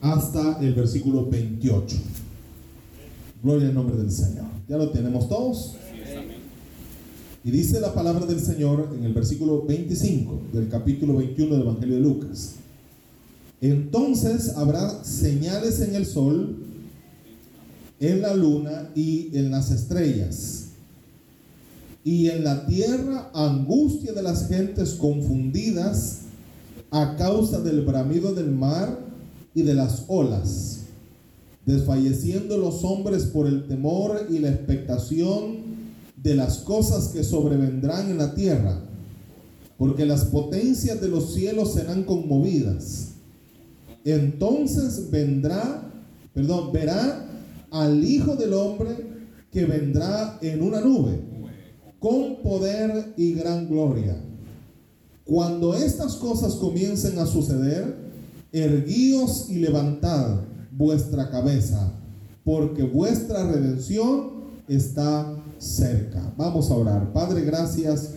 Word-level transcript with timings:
hasta 0.00 0.58
el 0.60 0.74
versículo 0.74 1.26
28. 1.26 1.96
Gloria 3.42 3.68
al 3.68 3.74
nombre 3.74 3.96
del 3.96 4.10
Señor. 4.10 4.46
¿Ya 4.68 4.76
lo 4.76 4.90
tenemos 4.90 5.28
todos? 5.28 5.76
Y 7.42 7.50
dice 7.50 7.80
la 7.80 7.94
palabra 7.94 8.26
del 8.26 8.40
Señor 8.40 8.94
en 8.96 9.04
el 9.04 9.14
versículo 9.14 9.64
25 9.64 10.42
del 10.52 10.68
capítulo 10.68 11.16
21 11.16 11.54
del 11.54 11.62
Evangelio 11.62 11.94
de 11.94 12.02
Lucas. 12.02 12.54
Entonces 13.60 14.56
habrá 14.56 15.04
señales 15.04 15.80
en 15.80 15.94
el 15.94 16.06
sol, 16.06 16.56
en 18.00 18.22
la 18.22 18.34
luna 18.34 18.90
y 18.94 19.30
en 19.36 19.50
las 19.50 19.70
estrellas. 19.70 20.59
Y 22.04 22.28
en 22.28 22.44
la 22.44 22.66
tierra 22.66 23.30
angustia 23.34 24.12
de 24.12 24.22
las 24.22 24.48
gentes 24.48 24.94
confundidas 24.94 26.20
a 26.90 27.16
causa 27.16 27.60
del 27.60 27.82
bramido 27.82 28.34
del 28.34 28.50
mar 28.50 28.98
y 29.54 29.62
de 29.62 29.74
las 29.74 30.04
olas, 30.08 30.80
desfalleciendo 31.66 32.56
los 32.56 32.84
hombres 32.84 33.24
por 33.24 33.46
el 33.46 33.66
temor 33.66 34.26
y 34.30 34.38
la 34.38 34.48
expectación 34.50 35.58
de 36.16 36.34
las 36.34 36.58
cosas 36.58 37.08
que 37.08 37.24
sobrevendrán 37.24 38.10
en 38.10 38.18
la 38.18 38.34
tierra, 38.34 38.80
porque 39.78 40.04
las 40.04 40.26
potencias 40.26 41.00
de 41.00 41.08
los 41.08 41.32
cielos 41.32 41.72
serán 41.74 42.04
conmovidas. 42.04 43.12
Entonces 44.04 45.10
vendrá, 45.10 45.90
perdón, 46.34 46.72
verá 46.72 47.26
al 47.70 48.04
Hijo 48.04 48.36
del 48.36 48.52
Hombre 48.54 49.08
que 49.50 49.64
vendrá 49.64 50.38
en 50.42 50.62
una 50.62 50.80
nube, 50.80 51.20
con 52.00 52.42
poder 52.42 53.14
y 53.16 53.34
gran 53.34 53.68
gloria. 53.68 54.16
Cuando 55.24 55.74
estas 55.74 56.16
cosas 56.16 56.54
comiencen 56.54 57.18
a 57.20 57.26
suceder, 57.26 57.94
erguíos 58.50 59.48
y 59.48 59.60
levantad 59.60 60.40
vuestra 60.72 61.30
cabeza, 61.30 61.92
porque 62.42 62.82
vuestra 62.82 63.48
redención 63.48 64.40
está 64.66 65.36
cerca. 65.58 66.34
Vamos 66.36 66.70
a 66.70 66.74
orar. 66.74 67.12
Padre, 67.12 67.42
gracias 67.42 68.14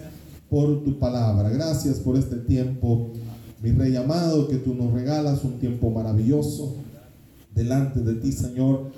por 0.50 0.84
tu 0.84 0.98
palabra. 0.98 1.50
Gracias 1.50 2.00
por 2.00 2.18
este 2.18 2.38
tiempo, 2.38 3.12
mi 3.62 3.72
rey 3.72 3.96
amado, 3.96 4.48
que 4.48 4.58
tú 4.58 4.74
nos 4.74 4.94
regalas, 4.94 5.44
un 5.44 5.60
tiempo 5.60 5.92
maravilloso 5.92 6.76
delante 7.54 8.00
de 8.00 8.16
ti, 8.16 8.32
Señor. 8.32 8.92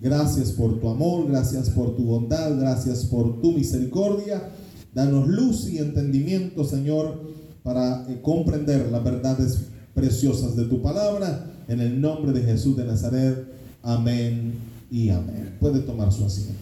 Gracias 0.00 0.52
por 0.52 0.78
tu 0.78 0.88
amor, 0.88 1.26
gracias 1.28 1.70
por 1.70 1.96
tu 1.96 2.04
bondad, 2.04 2.56
gracias 2.58 3.04
por 3.04 3.40
tu 3.40 3.52
misericordia. 3.52 4.50
Danos 4.94 5.26
luz 5.26 5.68
y 5.68 5.78
entendimiento, 5.78 6.64
Señor, 6.64 7.20
para 7.64 8.06
eh, 8.08 8.20
comprender 8.22 8.90
las 8.92 9.02
verdades 9.02 9.58
preciosas 9.94 10.54
de 10.54 10.66
tu 10.66 10.80
palabra. 10.80 11.50
En 11.66 11.80
el 11.80 12.00
nombre 12.00 12.32
de 12.32 12.42
Jesús 12.42 12.76
de 12.76 12.84
Nazaret. 12.84 13.46
Amén 13.82 14.54
y 14.90 15.08
amén. 15.10 15.56
Puede 15.60 15.80
tomar 15.80 16.12
su 16.12 16.24
asiento. 16.24 16.54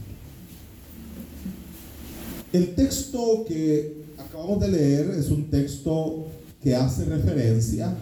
El 2.53 2.75
texto 2.75 3.45
que 3.47 4.07
acabamos 4.19 4.61
de 4.61 4.69
leer 4.69 5.11
es 5.11 5.31
un 5.31 5.51
texto 5.51 6.27
que 6.63 6.75
hace 6.75 7.05
referencia 7.05 7.95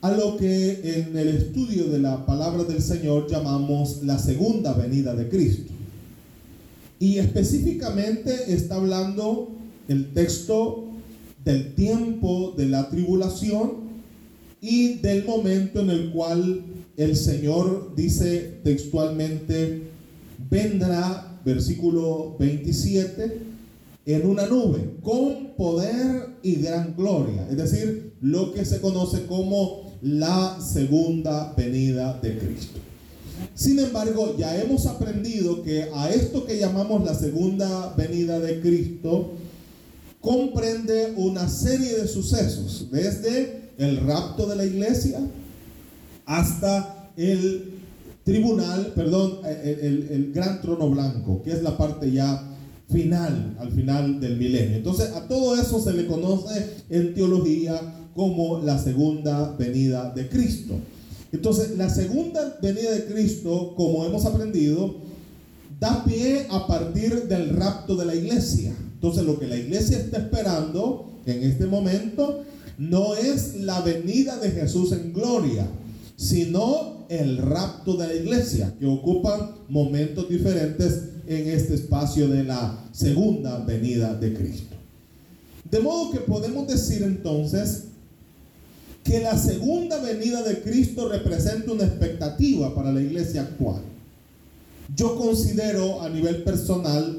a 0.00 0.10
lo 0.12 0.36
que 0.36 0.80
en 0.84 1.16
el 1.16 1.28
estudio 1.28 1.88
de 1.88 1.98
la 1.98 2.26
palabra 2.26 2.64
del 2.64 2.82
Señor 2.82 3.26
llamamos 3.28 4.02
la 4.02 4.18
segunda 4.18 4.72
venida 4.72 5.14
de 5.14 5.28
Cristo. 5.28 5.72
Y 6.98 7.18
específicamente 7.18 8.52
está 8.52 8.76
hablando 8.76 9.50
el 9.88 10.12
texto 10.12 10.84
del 11.44 11.74
tiempo 11.74 12.54
de 12.56 12.66
la 12.66 12.88
tribulación 12.88 13.86
y 14.60 14.94
del 14.94 15.24
momento 15.24 15.80
en 15.80 15.90
el 15.90 16.10
cual 16.10 16.62
el 16.96 17.16
Señor 17.16 17.94
dice 17.94 18.58
textualmente, 18.64 19.82
vendrá 20.50 21.40
versículo 21.44 22.34
27, 22.38 23.55
en 24.06 24.26
una 24.26 24.46
nube, 24.46 24.98
con 25.02 25.54
poder 25.56 26.38
y 26.42 26.56
gran 26.56 26.94
gloria. 26.96 27.46
Es 27.50 27.56
decir, 27.56 28.14
lo 28.20 28.52
que 28.52 28.64
se 28.64 28.80
conoce 28.80 29.26
como 29.26 29.98
la 30.00 30.58
segunda 30.60 31.52
venida 31.56 32.18
de 32.22 32.38
Cristo. 32.38 32.78
Sin 33.54 33.78
embargo, 33.78 34.36
ya 34.38 34.60
hemos 34.60 34.86
aprendido 34.86 35.62
que 35.62 35.90
a 35.94 36.10
esto 36.10 36.46
que 36.46 36.58
llamamos 36.58 37.04
la 37.04 37.14
segunda 37.14 37.94
venida 37.96 38.38
de 38.38 38.60
Cristo, 38.60 39.32
comprende 40.20 41.14
una 41.16 41.48
serie 41.48 41.98
de 41.98 42.08
sucesos, 42.08 42.88
desde 42.90 43.70
el 43.78 43.98
rapto 43.98 44.46
de 44.46 44.56
la 44.56 44.64
iglesia 44.64 45.20
hasta 46.24 47.10
el 47.16 47.74
tribunal, 48.24 48.92
perdón, 48.94 49.38
eh, 49.44 50.08
el, 50.10 50.32
gran 50.32 50.60
trono 50.60 50.90
blanco, 50.90 51.42
que 51.42 51.52
es 51.52 51.62
la 51.62 51.76
parte 51.76 52.10
ya 52.10 52.55
final, 52.88 53.56
al 53.58 53.72
final 53.72 54.20
del 54.20 54.36
milenio. 54.36 54.76
Entonces, 54.76 55.10
a 55.10 55.26
todo 55.26 55.60
eso 55.60 55.80
se 55.80 55.92
le 55.92 56.06
conoce 56.06 56.84
en 56.88 57.14
teología 57.14 57.80
como 58.14 58.60
la 58.60 58.78
segunda 58.78 59.54
venida 59.56 60.12
de 60.14 60.28
Cristo. 60.28 60.74
Entonces, 61.32 61.76
la 61.76 61.90
segunda 61.90 62.58
venida 62.62 62.92
de 62.92 63.04
Cristo, 63.06 63.74
como 63.76 64.04
hemos 64.06 64.24
aprendido, 64.24 64.96
da 65.78 66.04
pie 66.04 66.46
a 66.48 66.66
partir 66.66 67.24
del 67.28 67.50
rapto 67.50 67.96
de 67.96 68.06
la 68.06 68.14
iglesia. 68.14 68.74
Entonces, 68.94 69.24
lo 69.24 69.38
que 69.38 69.46
la 69.46 69.56
iglesia 69.56 69.98
está 69.98 70.18
esperando 70.18 71.10
en 71.26 71.42
este 71.42 71.66
momento 71.66 72.44
no 72.78 73.14
es 73.16 73.56
la 73.56 73.80
venida 73.80 74.38
de 74.38 74.50
Jesús 74.50 74.92
en 74.92 75.12
gloria, 75.12 75.66
sino 76.16 77.06
el 77.08 77.38
rapto 77.38 77.96
de 77.96 78.06
la 78.06 78.14
iglesia, 78.14 78.74
que 78.78 78.86
ocupan 78.86 79.50
momentos 79.68 80.28
diferentes 80.28 81.15
en 81.26 81.50
este 81.50 81.74
espacio 81.74 82.28
de 82.28 82.44
la 82.44 82.84
segunda 82.92 83.58
venida 83.58 84.14
de 84.14 84.34
Cristo. 84.34 84.76
De 85.70 85.80
modo 85.80 86.12
que 86.12 86.20
podemos 86.20 86.68
decir 86.68 87.02
entonces 87.02 87.84
que 89.02 89.20
la 89.20 89.36
segunda 89.36 90.00
venida 90.00 90.42
de 90.42 90.62
Cristo 90.62 91.08
representa 91.08 91.72
una 91.72 91.84
expectativa 91.84 92.74
para 92.74 92.92
la 92.92 93.00
iglesia 93.00 93.42
actual. 93.42 93.82
Yo 94.94 95.16
considero 95.16 96.02
a 96.02 96.08
nivel 96.08 96.42
personal 96.44 97.18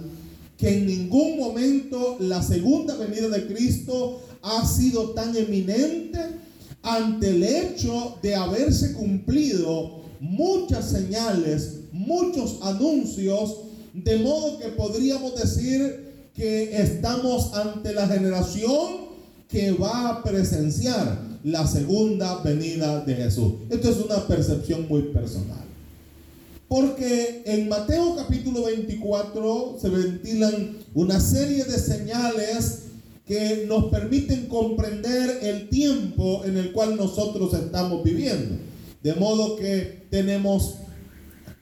que 0.58 0.78
en 0.78 0.86
ningún 0.86 1.38
momento 1.38 2.18
la 2.20 2.42
segunda 2.42 2.96
venida 2.96 3.30
de 3.30 3.48
Cristo 3.48 4.22
ha 4.42 4.66
sido 4.66 5.12
tan 5.12 5.36
eminente 5.36 6.20
ante 6.82 7.30
el 7.30 7.44
hecho 7.44 8.18
de 8.22 8.36
haberse 8.36 8.94
cumplido 8.94 10.02
muchas 10.20 10.90
señales, 10.90 11.82
muchos 11.92 12.60
anuncios, 12.62 13.67
de 14.04 14.18
modo 14.18 14.60
que 14.60 14.68
podríamos 14.70 15.36
decir 15.36 16.30
que 16.36 16.78
estamos 16.78 17.54
ante 17.54 17.94
la 17.94 18.08
generación 18.08 19.08
que 19.50 19.72
va 19.72 20.10
a 20.10 20.24
presenciar 20.24 21.20
la 21.44 21.66
segunda 21.66 22.42
venida 22.44 23.02
de 23.02 23.16
Jesús. 23.16 23.54
Esto 23.70 23.90
es 23.90 23.98
una 23.98 24.28
percepción 24.28 24.88
muy 24.88 25.04
personal. 25.04 25.66
Porque 26.68 27.44
en 27.46 27.70
Mateo 27.70 28.16
capítulo 28.18 28.66
24 28.66 29.78
se 29.82 29.90
ventilan 29.90 30.78
una 30.94 31.20
serie 31.20 31.64
de 31.64 31.80
señales 31.80 32.80
que 33.26 33.66
nos 33.68 33.86
permiten 33.86 34.48
comprender 34.48 35.40
el 35.42 35.70
tiempo 35.70 36.44
en 36.46 36.58
el 36.58 36.72
cual 36.72 36.98
nosotros 36.98 37.54
estamos 37.54 38.04
viviendo. 38.04 38.58
De 39.02 39.14
modo 39.14 39.56
que 39.56 40.08
tenemos 40.12 40.76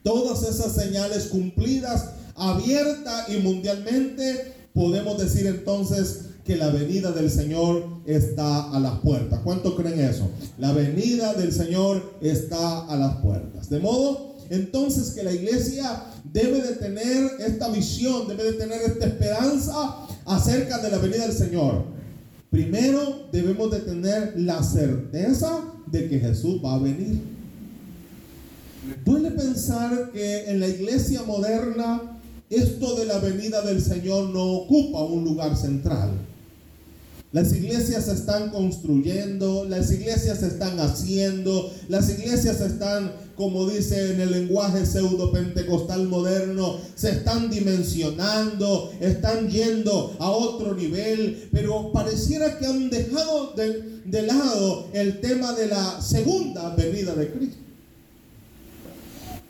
todas 0.03 0.43
esas 0.43 0.73
señales 0.73 1.25
cumplidas, 1.25 2.14
abierta 2.35 3.25
y 3.29 3.37
mundialmente, 3.41 4.53
podemos 4.73 5.17
decir 5.17 5.47
entonces 5.47 6.25
que 6.45 6.55
la 6.55 6.69
venida 6.69 7.11
del 7.11 7.31
Señor 7.31 7.87
está 8.05 8.71
a 8.71 8.79
las 8.79 8.99
puertas. 8.99 9.39
¿Cuánto 9.43 9.75
creen 9.75 9.99
eso? 9.99 10.29
La 10.59 10.73
venida 10.73 11.33
del 11.33 11.51
Señor 11.51 12.17
está 12.21 12.85
a 12.85 12.95
las 12.95 13.15
puertas. 13.17 13.69
De 13.69 13.79
modo 13.79 14.35
entonces 14.49 15.15
que 15.15 15.23
la 15.23 15.33
iglesia 15.33 16.03
debe 16.31 16.61
de 16.61 16.75
tener 16.75 17.31
esta 17.39 17.69
visión, 17.69 18.27
debe 18.27 18.43
de 18.43 18.53
tener 18.53 18.81
esta 18.81 19.07
esperanza 19.07 19.95
acerca 20.25 20.77
de 20.79 20.91
la 20.91 20.99
venida 20.99 21.25
del 21.25 21.35
Señor. 21.35 21.83
Primero 22.51 23.27
debemos 23.31 23.71
de 23.71 23.79
tener 23.79 24.33
la 24.37 24.61
certeza 24.61 25.61
de 25.87 26.07
que 26.07 26.19
Jesús 26.19 26.61
va 26.63 26.75
a 26.75 26.79
venir. 26.79 27.21
Duele 29.03 29.31
pensar 29.31 30.11
que 30.11 30.49
en 30.49 30.59
la 30.59 30.67
iglesia 30.67 31.23
moderna 31.23 32.14
esto 32.49 32.95
de 32.95 33.05
la 33.05 33.19
venida 33.19 33.61
del 33.61 33.81
Señor 33.81 34.29
no 34.29 34.43
ocupa 34.43 35.03
un 35.03 35.23
lugar 35.23 35.57
central. 35.57 36.11
Las 37.35 37.51
iglesias 37.51 38.05
se 38.05 38.13
están 38.13 38.49
construyendo, 38.49 39.65
las 39.65 39.91
iglesias 39.91 40.39
se 40.39 40.47
están 40.47 40.79
haciendo, 40.79 41.69
las 41.89 42.09
iglesias 42.09 42.61
están, 42.61 43.11
como 43.35 43.69
dice 43.69 44.13
en 44.13 44.21
el 44.21 44.31
lenguaje 44.31 44.85
pseudo 44.85 45.33
pentecostal 45.33 46.07
moderno, 46.07 46.77
se 46.95 47.09
están 47.09 47.49
dimensionando, 47.49 48.89
están 49.01 49.49
yendo 49.49 50.15
a 50.17 50.29
otro 50.29 50.75
nivel, 50.75 51.49
pero 51.51 51.91
pareciera 51.91 52.57
que 52.57 52.67
han 52.67 52.89
dejado 52.89 53.51
de, 53.57 54.01
de 54.05 54.21
lado 54.21 54.87
el 54.93 55.19
tema 55.19 55.51
de 55.51 55.67
la 55.67 56.01
segunda 56.01 56.73
venida 56.75 57.15
de 57.15 57.31
Cristo. 57.33 57.64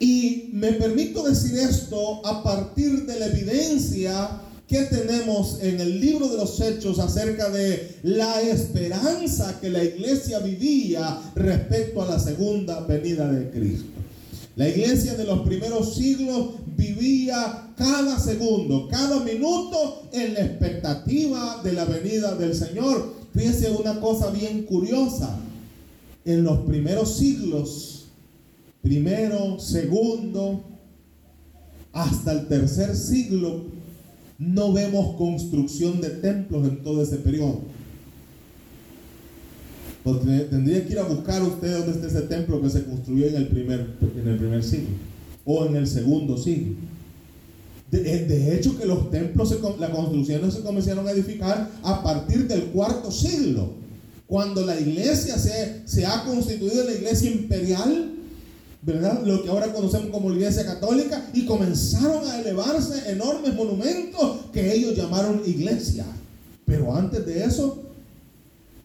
Y 0.06 0.52
me 0.54 0.74
permito 0.74 1.24
decir 1.24 1.58
esto 1.58 2.24
a 2.28 2.44
partir 2.44 3.08
de 3.08 3.20
la 3.20 3.26
evidencia 3.26 4.40
que 4.68 4.82
tenemos 4.84 5.58
en 5.64 5.80
el 5.80 6.00
libro 6.00 6.28
de 6.30 6.38
los 6.38 6.62
Hechos 6.62 7.00
acerca 7.00 7.50
de 7.50 7.98
la 8.04 8.40
esperanza 8.42 9.60
que 9.60 9.72
la 9.72 9.84
iglesia 9.84 10.38
vivía 10.38 11.20
respecto 11.34 12.04
a 12.04 12.06
la 12.08 12.20
segunda 12.20 12.82
venida 12.82 13.32
de 13.32 13.50
Cristo. 13.50 13.90
La 14.56 14.70
iglesia 14.70 15.16
de 15.16 15.24
los 15.24 15.40
primeros 15.40 15.96
siglos 15.96 16.50
vivía 16.78 17.74
cada 17.76 18.20
segundo, 18.20 18.88
cada 18.88 19.22
minuto 19.22 20.04
en 20.14 20.36
la 20.36 20.42
expectativa 20.42 21.62
de 21.64 21.74
la 21.74 21.86
venida 21.86 22.36
del 22.36 22.54
Señor. 22.54 23.12
Fíjense 23.34 23.72
una 23.72 24.00
cosa 24.00 24.30
bien 24.30 24.66
curiosa. 24.66 25.36
En 26.26 26.44
los 26.44 26.60
primeros 26.60 27.18
siglos, 27.18 28.05
primero, 28.86 29.60
segundo, 29.60 30.64
hasta 31.92 32.34
el 32.34 32.48
tercer 32.48 32.96
siglo, 32.96 33.64
no 34.38 34.74
vemos 34.74 35.16
construcción 35.16 36.02
de 36.02 36.10
templos 36.10 36.68
en 36.68 36.84
todo 36.84 37.02
ese 37.02 37.18
periodo. 37.18 37.62
tendría 40.52 40.86
que 40.86 40.94
ir 40.94 41.00
a 41.00 41.04
buscar 41.04 41.42
usted 41.42 41.80
dónde 41.80 41.94
está 41.94 42.08
ese 42.08 42.28
templo 42.28 42.62
que 42.62 42.70
se 42.70 42.84
construyó 42.86 43.26
en 43.26 43.38
el 43.38 43.48
primer, 43.48 43.96
en 44.22 44.28
el 44.28 44.38
primer 44.38 44.64
siglo 44.64 44.90
o 45.46 45.66
en 45.66 45.78
el 45.78 45.88
segundo 45.88 46.38
siglo. 46.38 46.76
De, 47.90 48.56
hecho 48.56 48.78
que 48.78 48.86
los 48.86 49.10
templos, 49.10 49.50
se, 49.50 49.60
la 49.80 49.90
construcción 49.90 50.52
se 50.52 50.62
comenzaron 50.62 51.08
a 51.08 51.12
edificar 51.12 51.72
a 51.82 52.04
partir 52.04 52.48
del 52.48 52.66
cuarto 52.66 53.10
siglo, 53.10 53.74
cuando 54.28 54.64
la 54.64 54.80
iglesia 54.80 55.40
se, 55.40 55.88
se 55.88 56.06
ha 56.06 56.24
constituido 56.24 56.82
en 56.82 56.88
la 56.88 56.94
iglesia 56.94 57.32
imperial 57.32 58.15
¿verdad? 58.86 59.24
Lo 59.26 59.42
que 59.42 59.50
ahora 59.50 59.74
conocemos 59.74 60.12
como 60.12 60.30
la 60.30 60.36
Iglesia 60.36 60.66
Católica, 60.66 61.26
y 61.34 61.46
comenzaron 61.46 62.28
a 62.28 62.40
elevarse 62.40 63.12
enormes 63.12 63.56
monumentos 63.56 64.42
que 64.54 64.74
ellos 64.74 64.96
llamaron 64.96 65.42
iglesia. 65.46 66.06
Pero 66.66 66.96
antes 66.96 67.26
de 67.26 67.44
eso, 67.44 67.80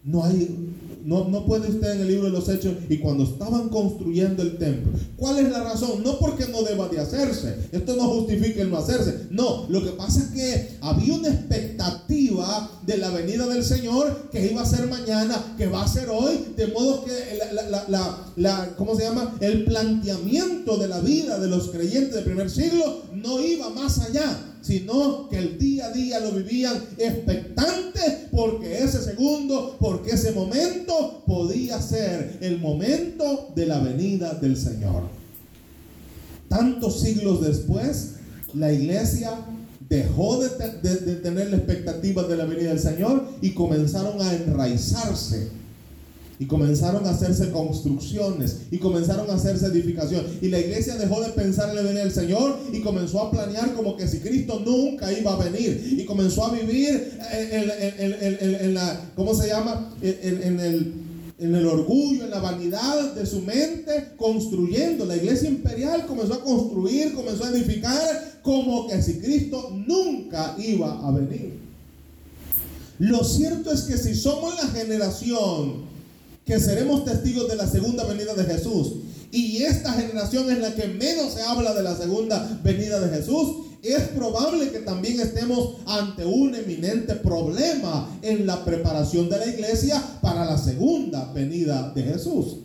no 0.03 0.25
hay 0.25 0.70
no, 1.05 1.47
puede 1.47 1.69
usted 1.69 1.93
en 1.93 2.01
el 2.03 2.09
libro 2.09 2.27
de 2.27 2.33
los 2.33 2.49
Hechos 2.49 2.75
y 2.89 2.99
cuando 2.99 3.25
estaban 3.25 3.69
construyendo 3.69 4.43
el 4.43 4.59
templo. 4.59 4.93
¿Cuál 5.17 5.39
es 5.39 5.51
la 5.51 5.63
razón? 5.63 6.03
No 6.03 6.19
porque 6.19 6.47
no 6.47 6.63
deba 6.63 6.89
de 6.89 7.01
hacerse. 7.01 7.57
Esto 7.73 7.97
no 7.97 8.05
justifica 8.09 8.63
el 8.63 8.71
no 8.71 8.79
hacerse. 8.79 9.27
No, 9.31 9.67
lo 9.69 9.83
que 9.85 9.91
pasa 9.91 10.21
es 10.21 10.27
que 10.31 10.79
había 10.81 11.15
una 11.15 11.29
expectativa 11.29 12.81
de 12.87 12.99
la 12.99 13.11
venida 13.11 13.47
del 13.47 13.65
Señor 13.65 14.29
que 14.31 14.51
iba 14.51 14.63
a 14.63 14.67
ser 14.67 14.87
mañana, 14.89 15.55
que 15.57 15.67
va 15.67 15.85
a 15.85 15.89
ser 15.89 16.09
hoy, 16.11 16.53
de 16.57 16.67
modo 16.69 17.05
que 17.05 17.13
¿cómo 18.77 18.95
se 18.95 19.03
llama? 19.03 19.37
El 19.41 19.65
planteamiento 19.65 20.77
de 20.77 20.89
la 20.89 21.01
vida 21.01 21.39
de 21.39 21.49
los 21.49 21.71
creyentes 21.71 22.15
del 22.15 22.25
primer 22.25 22.51
siglo 22.51 23.03
no 23.15 23.41
iba 23.41 23.71
más 23.71 23.99
allá 23.99 24.50
sino 24.63 25.29
que 25.29 25.39
el 25.39 25.59
día 25.59 25.87
a 25.87 25.93
día 25.93 26.21
lo 26.21 26.33
vivían 26.33 26.77
expectantes 26.99 28.29
porque 28.31 28.79
ese 28.83 29.03
segundo, 29.03 29.77
porque 29.79 30.13
ese 30.13 30.33
momento 30.33 31.23
podía 31.27 31.81
ser 31.81 32.39
el 32.41 32.59
momento 32.59 33.53
de 33.55 33.67
la 33.67 33.81
venida 33.81 34.35
del 34.35 34.57
Señor. 34.57 35.05
Tantos 36.49 37.01
siglos 37.01 37.43
después, 37.43 38.15
la 38.55 38.73
iglesia 38.73 39.33
dejó 39.89 40.41
de, 40.41 40.49
tener 41.17 41.51
la 41.51 41.57
expectativa 41.57 42.23
de 42.23 42.37
la 42.37 42.45
venida 42.45 42.71
del 42.71 42.81
Señor 42.81 43.29
y 43.41 43.51
comenzaron 43.51 44.21
a 44.21 44.35
enraizarse 44.35 45.60
y 46.41 46.47
comenzaron 46.47 47.07
a 47.07 47.11
hacerse 47.11 47.51
construcciones 47.51 48.61
y 48.71 48.79
comenzaron 48.79 49.31
a 49.31 49.35
hacerse 49.35 49.67
edificación. 49.67 50.25
Y 50.41 50.49
la 50.49 50.59
iglesia 50.59 50.97
dejó 50.97 51.21
de 51.21 51.29
pensar 51.33 51.77
en 51.77 51.95
del 51.95 52.11
Señor 52.11 52.59
y 52.73 52.81
comenzó 52.81 53.21
a 53.21 53.31
planear 53.31 53.75
como 53.75 53.95
que 53.95 54.09
si 54.09 54.21
Cristo 54.21 54.63
nunca 54.65 55.13
iba 55.13 55.35
a 55.35 55.37
venir. 55.37 55.99
Y 56.01 56.07
comenzó 56.07 56.47
a 56.47 56.53
vivir 56.53 57.13
en, 57.31 58.73
la, 58.75 59.11
¿cómo 59.15 59.35
se 59.35 59.49
llama? 59.49 59.93
En, 60.01 60.59
el 60.59 60.95
en 61.39 61.55
el 61.55 61.67
orgullo, 61.67 62.25
en 62.25 62.31
la 62.31 62.41
vanidad 62.41 63.13
de 63.13 63.27
su 63.27 63.43
mente, 63.43 64.13
construyendo. 64.17 65.05
La 65.05 65.17
iglesia 65.17 65.49
imperial 65.49 66.07
comenzó 66.07 66.35
a 66.35 66.43
construir, 66.43 67.13
comenzó 67.13 67.45
a 67.45 67.51
edificar 67.51 68.41
como 68.43 68.89
que 68.89 69.03
si 69.03 69.19
Cristo 69.19 69.77
nunca 69.87 70.57
iba 70.59 71.07
a 71.07 71.13
venir. 71.13 71.59
Lo 72.99 73.25
cierto 73.25 73.73
es 73.73 73.83
que 73.83 73.99
si 73.99 74.15
somos 74.15 74.55
la 74.57 74.69
generación 74.69 75.90
que 76.51 76.59
seremos 76.59 77.05
testigos 77.05 77.49
de 77.49 77.55
la 77.55 77.69
segunda 77.69 78.03
venida 78.03 78.35
de 78.35 78.43
Jesús. 78.43 78.95
Y 79.31 79.59
esta 79.63 79.93
generación 79.93 80.51
es 80.51 80.59
la 80.59 80.75
que 80.75 80.89
menos 80.89 81.33
se 81.33 81.43
habla 81.43 81.73
de 81.75 81.85
la 81.85 81.95
segunda 81.95 82.59
venida 82.65 82.99
de 82.99 83.17
Jesús. 83.17 83.69
Es 83.85 84.09
probable 84.09 84.73
que 84.73 84.81
también 84.81 85.21
estemos 85.21 85.77
ante 85.87 86.25
un 86.25 86.57
eminente 86.57 87.15
problema 87.15 88.19
en 88.23 88.49
la 88.49 88.65
preparación 88.65 89.29
de 89.29 89.39
la 89.39 89.47
iglesia 89.47 90.03
para 90.21 90.45
la 90.45 90.59
segunda 90.59 91.33
venida 91.33 91.93
de 91.95 92.03
Jesús. 92.03 92.57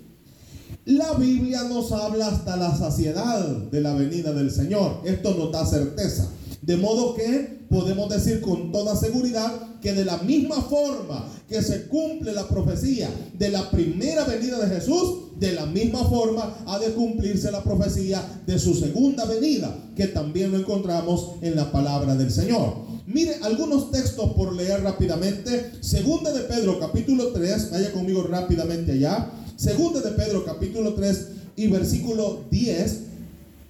La 0.85 1.13
Biblia 1.13 1.65
nos 1.65 1.91
habla 1.91 2.29
hasta 2.29 2.57
la 2.57 2.75
saciedad 2.75 3.45
de 3.45 3.81
la 3.81 3.93
venida 3.93 4.33
del 4.33 4.49
Señor. 4.49 5.01
Esto 5.05 5.35
nos 5.35 5.51
da 5.51 5.63
certeza. 5.63 6.27
De 6.65 6.77
modo 6.77 7.13
que 7.13 7.59
podemos 7.69 8.09
decir 8.09 8.41
con 8.41 8.71
toda 8.71 8.95
seguridad 8.95 9.79
que 9.81 9.93
de 9.93 10.03
la 10.03 10.17
misma 10.17 10.63
forma 10.63 11.29
que 11.47 11.61
se 11.61 11.85
cumple 11.85 12.33
la 12.33 12.47
profecía 12.47 13.07
de 13.37 13.49
la 13.49 13.69
primera 13.69 14.23
venida 14.23 14.57
de 14.57 14.75
Jesús, 14.75 15.37
de 15.39 15.51
la 15.51 15.67
misma 15.67 16.03
forma 16.05 16.63
ha 16.65 16.79
de 16.79 16.93
cumplirse 16.93 17.51
la 17.51 17.63
profecía 17.63 18.41
de 18.47 18.57
su 18.57 18.73
segunda 18.73 19.25
venida, 19.25 19.77
que 19.95 20.07
también 20.07 20.51
lo 20.51 20.57
encontramos 20.57 21.33
en 21.41 21.55
la 21.55 21.71
palabra 21.71 22.15
del 22.15 22.31
Señor. 22.31 22.73
Mire 23.05 23.35
algunos 23.43 23.91
textos 23.91 24.31
por 24.33 24.55
leer 24.55 24.81
rápidamente. 24.81 25.71
Segunda 25.81 26.31
de 26.31 26.41
Pedro 26.41 26.79
capítulo 26.79 27.27
3, 27.27 27.69
vaya 27.69 27.91
conmigo 27.91 28.23
rápidamente 28.23 28.93
allá. 28.93 29.29
Segunda 29.55 30.01
de 30.01 30.11
Pedro 30.13 30.43
capítulo 30.43 30.95
3 30.95 31.27
y 31.57 31.67
versículo 31.67 32.45
10 32.49 33.01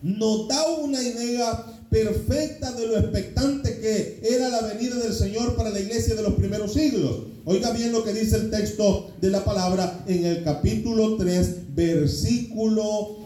nos 0.05 0.47
da 0.47 0.67
una 0.83 1.01
idea 1.01 1.74
perfecta 1.89 2.71
de 2.71 2.87
lo 2.87 2.97
expectante 2.97 3.79
que 3.79 4.21
era 4.23 4.49
la 4.49 4.61
venida 4.61 4.95
del 4.95 5.13
Señor 5.13 5.55
para 5.55 5.69
la 5.69 5.79
iglesia 5.79 6.15
de 6.15 6.23
los 6.23 6.33
primeros 6.33 6.73
siglos. 6.73 7.23
Oiga 7.45 7.71
bien 7.71 7.91
lo 7.91 8.03
que 8.03 8.13
dice 8.13 8.37
el 8.37 8.49
texto 8.49 9.11
de 9.21 9.29
la 9.29 9.43
palabra 9.45 10.03
en 10.07 10.25
el 10.25 10.43
capítulo 10.43 11.15
3, 11.17 11.75
versículo, 11.75 13.19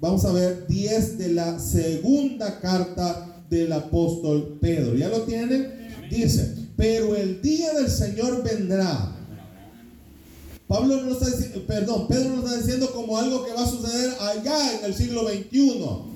vamos 0.00 0.24
a 0.24 0.32
ver, 0.32 0.66
10 0.66 1.18
de 1.18 1.28
la 1.32 1.58
segunda 1.58 2.58
carta 2.60 3.44
del 3.50 3.72
apóstol 3.72 4.58
Pedro. 4.60 4.94
¿Ya 4.96 5.08
lo 5.08 5.22
tienen? 5.22 5.90
Dice, 6.10 6.54
pero 6.76 7.14
el 7.14 7.40
día 7.42 7.72
del 7.74 7.90
Señor 7.90 8.42
vendrá. 8.42 9.12
Pablo 10.66 11.00
no 11.02 11.12
está 11.12 11.26
diciendo, 11.26 11.64
perdón, 11.66 12.08
Pedro 12.08 12.30
no 12.30 12.44
está 12.44 12.56
diciendo 12.56 12.90
como 12.92 13.18
algo 13.18 13.44
que 13.44 13.52
va 13.52 13.62
a 13.62 13.70
suceder 13.70 14.14
allá 14.20 14.78
en 14.78 14.84
el 14.86 14.94
siglo 14.94 15.24
21 15.26 16.15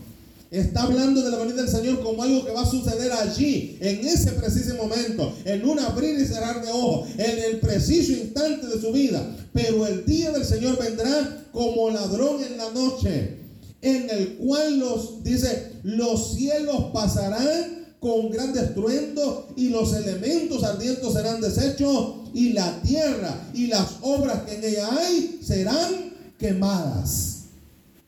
Está 0.50 0.83
hablando 0.83 1.23
de 1.23 1.30
la 1.30 1.38
venida 1.38 1.62
del 1.62 1.71
Señor 1.71 2.02
como 2.02 2.25
algo 2.25 2.45
que 2.45 2.50
va 2.50 2.62
a 2.62 2.66
suceder 2.66 3.12
allí, 3.12 3.78
en 3.80 4.04
ese 4.04 4.33
preciso 4.33 4.75
momento, 4.75 5.33
en 5.45 5.64
un 5.64 5.78
abrir 5.78 6.19
y 6.19 6.26
cerrar 6.26 6.64
de 6.64 6.73
ojos, 6.73 7.09
en 7.16 7.38
el 7.38 7.61
preciso 7.61 8.12
instante 8.12 8.66
de 8.66 8.80
su 8.80 8.90
vida. 8.90 9.25
Pero 9.52 9.87
el 9.87 10.04
día 10.04 10.33
del 10.33 10.45
Señor 10.45 10.76
vendrá 10.76 11.47
como 11.52 11.90
ladrón 11.90 12.42
en 12.42 12.57
la 12.57 12.69
noche, 12.71 13.37
en 13.80 14.11
el 14.11 14.38
cual 14.38 14.80
los, 14.80 15.23
dice, 15.23 15.73
los 15.85 16.35
cielos 16.35 16.87
pasarán 16.92 17.95
con 18.00 18.30
gran 18.30 18.57
estruendo 18.59 19.52
y 19.57 19.69
los 19.69 19.95
elementos 19.95 20.64
ardientes 20.64 21.12
serán 21.12 21.40
deshechos 21.40 22.14
y 22.35 22.54
la 22.54 22.83
tierra 22.83 23.50
y 23.54 23.69
las 23.69 23.99
obras 24.00 24.40
que 24.42 24.54
en 24.57 24.64
ella 24.64 24.88
hay 24.99 25.38
serán 25.45 26.12
quemadas. 26.38 27.39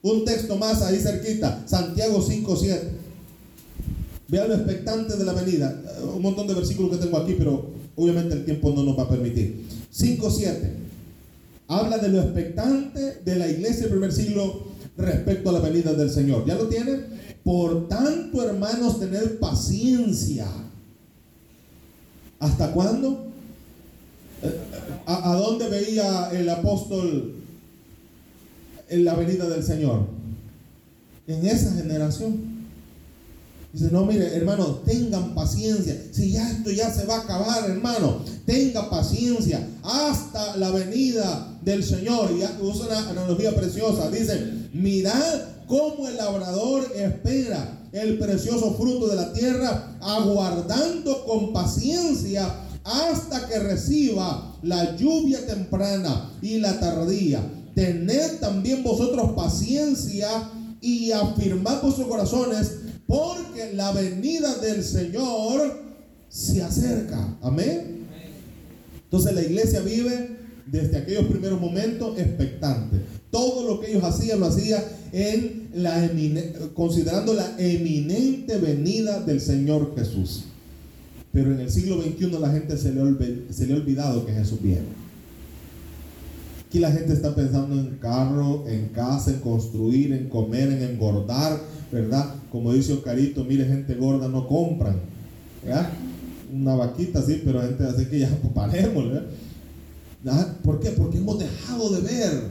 Un 0.03 0.25
texto 0.25 0.57
más 0.57 0.83
ahí 0.83 0.99
cerquita, 0.99 1.63
Santiago 1.67 2.21
5.7. 2.21 2.81
Vean 4.29 4.49
lo 4.49 4.55
expectante 4.55 5.17
de 5.17 5.25
la 5.25 5.33
venida. 5.33 5.81
Un 6.15 6.23
montón 6.23 6.49
de 6.49 6.55
versículos 6.55 6.91
que 6.91 7.05
tengo 7.05 7.19
aquí, 7.19 7.37
pero 7.39 7.71
obviamente 7.95 8.35
el 8.35 8.45
tiempo 8.45 8.73
no 8.75 8.83
nos 8.83 8.99
va 8.99 9.05
a 9.05 9.09
permitir. 9.09 9.65
5.7. 9.95 10.73
Habla 11.69 11.99
de 11.99 12.09
lo 12.09 12.21
expectante 12.21 13.21
de 13.25 13.37
la 13.37 13.47
iglesia 13.49 13.83
del 13.83 13.91
primer 13.91 14.13
siglo 14.13 14.65
respecto 14.97 15.51
a 15.51 15.53
la 15.53 15.61
venida 15.61 15.93
del 15.95 16.11
Señor. 16.11 16.45
¿Ya 16.47 16.57
lo 16.57 16.67
tienen? 16.67 17.07
Por 17.45 17.89
tanto, 17.89 18.43
hermanos, 18.43 18.99
tener 18.99 19.39
paciencia. 19.39 20.49
¿Hasta 22.41 22.73
cuándo? 22.73 23.27
Eh, 24.43 24.59
¿A, 25.07 25.33
a 25.33 25.37
dónde 25.37 25.69
veía 25.69 26.31
el 26.33 26.49
apóstol 26.49 27.42
en 28.93 29.05
la 29.05 29.15
venida 29.15 29.49
del 29.49 29.65
Señor? 29.65 30.07
En 31.27 31.47
esa 31.47 31.73
generación. 31.73 32.53
Dice, 33.73 33.89
no, 33.91 34.05
mire, 34.05 34.37
hermano, 34.37 34.83
tengan 34.85 35.35
paciencia. 35.35 35.97
Si 36.13 36.33
ya 36.33 36.51
esto 36.51 36.71
ya 36.71 36.93
se 36.93 37.07
va 37.07 37.17
a 37.17 37.21
acabar, 37.21 37.71
hermano, 37.71 38.23
tenga 38.45 38.91
paciencia 38.91 39.67
hasta 39.83 40.57
la 40.59 40.71
venida 40.71 41.57
del 41.63 41.83
Señor. 41.83 42.31
Y 42.33 42.43
usa 42.63 42.87
una 42.87 43.09
analogía 43.09 43.55
preciosa. 43.55 44.11
Dice, 44.11 44.69
mirad 44.75 45.41
cómo 45.67 46.07
el 46.07 46.19
labrador 46.19 46.87
espera 46.95 47.79
el 47.93 48.19
precioso 48.19 48.75
fruto 48.75 49.09
de 49.09 49.17
la 49.17 49.33
tierra, 49.33 49.97
aguardando 50.01 51.25
con 51.25 51.53
paciencia 51.55 52.47
hasta 52.85 53.49
que 53.49 53.59
reciba 53.59 54.57
la 54.63 54.97
lluvia 54.97 55.47
temprana 55.47 56.31
y 56.43 56.59
la 56.59 56.79
tardía. 56.79 57.41
Tened 57.75 58.38
también 58.41 58.83
vosotros 58.83 59.33
paciencia 59.33 60.29
y 60.81 61.12
afirmad 61.12 61.81
vuestros 61.81 62.07
corazones 62.07 62.73
porque 63.07 63.73
la 63.75 63.93
venida 63.93 64.55
del 64.57 64.83
Señor 64.83 65.81
se 66.29 66.62
acerca. 66.62 67.37
Amén. 67.43 68.07
Entonces 69.05 69.35
la 69.35 69.43
iglesia 69.43 69.81
vive 69.81 70.37
desde 70.67 70.99
aquellos 70.99 71.26
primeros 71.26 71.61
momentos 71.61 72.19
expectante. 72.19 72.97
Todo 73.31 73.67
lo 73.67 73.81
que 73.81 73.91
ellos 73.91 74.05
hacían 74.05 74.41
lo 74.41 74.47
hacía 74.47 74.83
en 75.12 75.69
la 75.75 76.11
considerando 76.75 77.35
la 77.35 77.55
eminente 77.59 78.59
venida 78.59 79.21
del 79.21 79.41
Señor 79.41 79.95
Jesús. 79.97 80.45
Pero 81.33 81.52
en 81.52 81.61
el 81.61 81.71
siglo 81.71 82.00
XXI 82.02 82.31
la 82.41 82.50
gente 82.50 82.76
se 82.76 82.93
le 82.93 83.00
ha 83.00 83.76
olvidado 83.76 84.26
que 84.26 84.33
Jesús 84.33 84.61
viene. 84.62 85.02
Aquí 86.73 86.79
la 86.79 86.91
gente 86.91 87.12
está 87.12 87.35
pensando 87.35 87.79
en 87.79 87.99
carro, 87.99 88.67
en 88.67 88.88
casa, 88.88 89.31
en 89.31 89.41
construir, 89.41 90.11
en 90.14 90.31
comer, 90.31 90.73
en 90.73 90.83
engordar, 90.83 91.61
¿verdad? 91.93 92.35
Como 92.50 92.73
dice 92.73 92.95
Oscarito, 92.95 93.45
mire, 93.45 93.67
gente 93.67 93.95
gorda 93.95 94.26
no 94.26 94.49
compran, 94.49 94.97
¿verdad? 95.62 95.91
Una 96.50 96.75
vaquita, 96.75 97.21
sí, 97.21 97.43
pero 97.45 97.61
gente 97.61 97.85
así 97.85 98.07
que 98.07 98.21
ya 98.21 98.31
paremos, 98.55 99.05
¿verdad? 99.05 100.57
¿Por 100.64 100.81
qué? 100.81 100.93
Porque 100.93 101.19
hemos 101.19 101.38
dejado 101.38 101.91
de 101.91 102.00
ver 102.00 102.45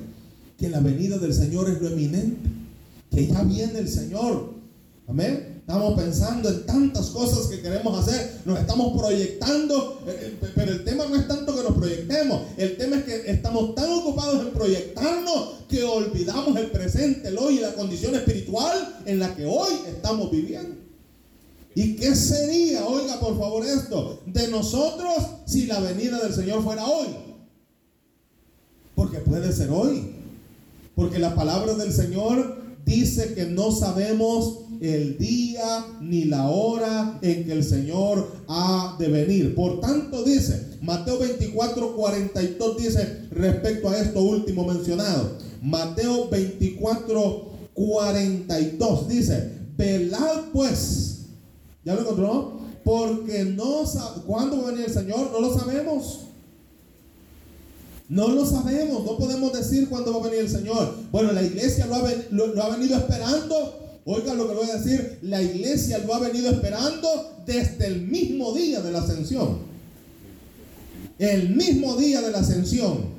que 0.55 0.69
la 0.69 0.81
venida 0.81 1.17
del 1.17 1.33
Señor 1.33 1.67
es 1.71 1.81
lo 1.81 1.87
eminente, 1.87 2.47
que 3.09 3.25
ya 3.25 3.41
viene 3.41 3.79
el 3.79 3.87
Señor. 3.87 4.53
Amén. 5.07 5.51
Estamos 5.61 5.99
pensando 5.99 6.47
en 6.47 6.63
tantas 6.67 7.07
cosas 7.07 7.47
que 7.47 7.59
queremos 7.59 7.97
hacer, 7.97 8.41
nos 8.45 8.59
estamos 8.59 9.01
proyectando, 9.01 10.03
eh, 10.05 10.37
eh, 10.41 10.51
pero 10.53 10.73
el 10.73 10.83
tema 10.83 11.05
no 11.09 11.15
es 11.15 11.27
tanto 11.27 11.40
nos 11.63 11.75
proyectemos, 11.75 12.41
el 12.57 12.77
tema 12.77 12.97
es 12.97 13.03
que 13.03 13.31
estamos 13.31 13.75
tan 13.75 13.91
ocupados 13.91 14.45
en 14.45 14.51
proyectarnos 14.51 15.49
que 15.67 15.83
olvidamos 15.83 16.57
el 16.57 16.71
presente, 16.71 17.27
el 17.27 17.37
hoy 17.37 17.57
y 17.57 17.61
la 17.61 17.73
condición 17.73 18.15
espiritual 18.15 19.01
en 19.05 19.19
la 19.19 19.35
que 19.35 19.45
hoy 19.45 19.73
estamos 19.87 20.29
viviendo. 20.31 20.75
¿Y 21.73 21.95
qué 21.95 22.15
sería, 22.15 22.85
oiga 22.85 23.19
por 23.19 23.37
favor 23.39 23.65
esto, 23.65 24.19
de 24.25 24.49
nosotros 24.49 25.15
si 25.45 25.67
la 25.67 25.79
venida 25.79 26.19
del 26.19 26.33
Señor 26.33 26.63
fuera 26.63 26.85
hoy? 26.85 27.07
Porque 28.93 29.19
puede 29.19 29.53
ser 29.53 29.69
hoy. 29.69 30.11
Porque 30.95 31.19
la 31.19 31.33
palabra 31.33 31.73
del 31.75 31.93
Señor 31.93 32.61
dice 32.85 33.33
que 33.33 33.45
no 33.45 33.71
sabemos 33.71 34.59
el 34.81 35.17
día 35.17 35.85
ni 36.01 36.25
la 36.25 36.49
hora 36.49 37.19
en 37.21 37.45
que 37.45 37.53
el 37.53 37.63
Señor 37.63 38.29
ha 38.47 38.97
de 38.99 39.07
venir. 39.07 39.55
Por 39.55 39.79
tanto 39.79 40.23
dice, 40.23 40.70
Mateo 40.81 41.19
24, 41.19 41.95
42 41.95 42.77
dice 42.77 43.27
respecto 43.29 43.89
a 43.89 43.97
esto 43.99 44.19
último 44.19 44.65
mencionado. 44.65 45.37
Mateo 45.61 46.27
24, 46.27 47.51
42 47.75 49.07
dice, 49.07 49.51
velad 49.77 50.45
pues. 50.51 51.19
¿Ya 51.85 51.93
lo 51.93 52.01
encontró? 52.01 52.61
Porque 52.83 53.43
no 53.43 53.83
cuándo 54.25 54.57
va 54.57 54.69
a 54.69 54.71
venir 54.71 54.85
el 54.87 54.93
Señor, 54.93 55.29
no 55.31 55.39
lo 55.39 55.57
sabemos. 55.57 56.21
No 58.09 58.27
lo 58.29 58.45
sabemos, 58.45 59.05
no 59.05 59.17
podemos 59.17 59.53
decir 59.53 59.87
cuándo 59.87 60.11
va 60.11 60.19
a 60.19 60.29
venir 60.29 60.45
el 60.45 60.49
Señor. 60.49 60.95
Bueno, 61.11 61.31
la 61.31 61.43
iglesia 61.43 61.85
lo 61.85 61.95
ha, 61.95 62.11
lo, 62.31 62.61
ha 62.61 62.75
venido 62.75 62.97
esperando. 62.97 63.99
Oiga 64.03 64.33
lo 64.33 64.47
que 64.47 64.55
voy 64.55 64.69
a 64.69 64.77
decir, 64.77 65.19
la 65.21 65.43
iglesia 65.43 65.99
lo 65.99 66.15
ha 66.15 66.19
venido 66.19 66.49
esperando 66.49 67.07
desde 67.45 67.85
el 67.85 68.01
mismo 68.01 68.51
día 68.53 68.81
de 68.81 68.91
la 68.91 68.99
ascensión. 68.99 69.70
El 71.21 71.49
mismo 71.49 71.97
día 71.97 72.19
de 72.19 72.31
la 72.31 72.39
ascensión. 72.39 73.11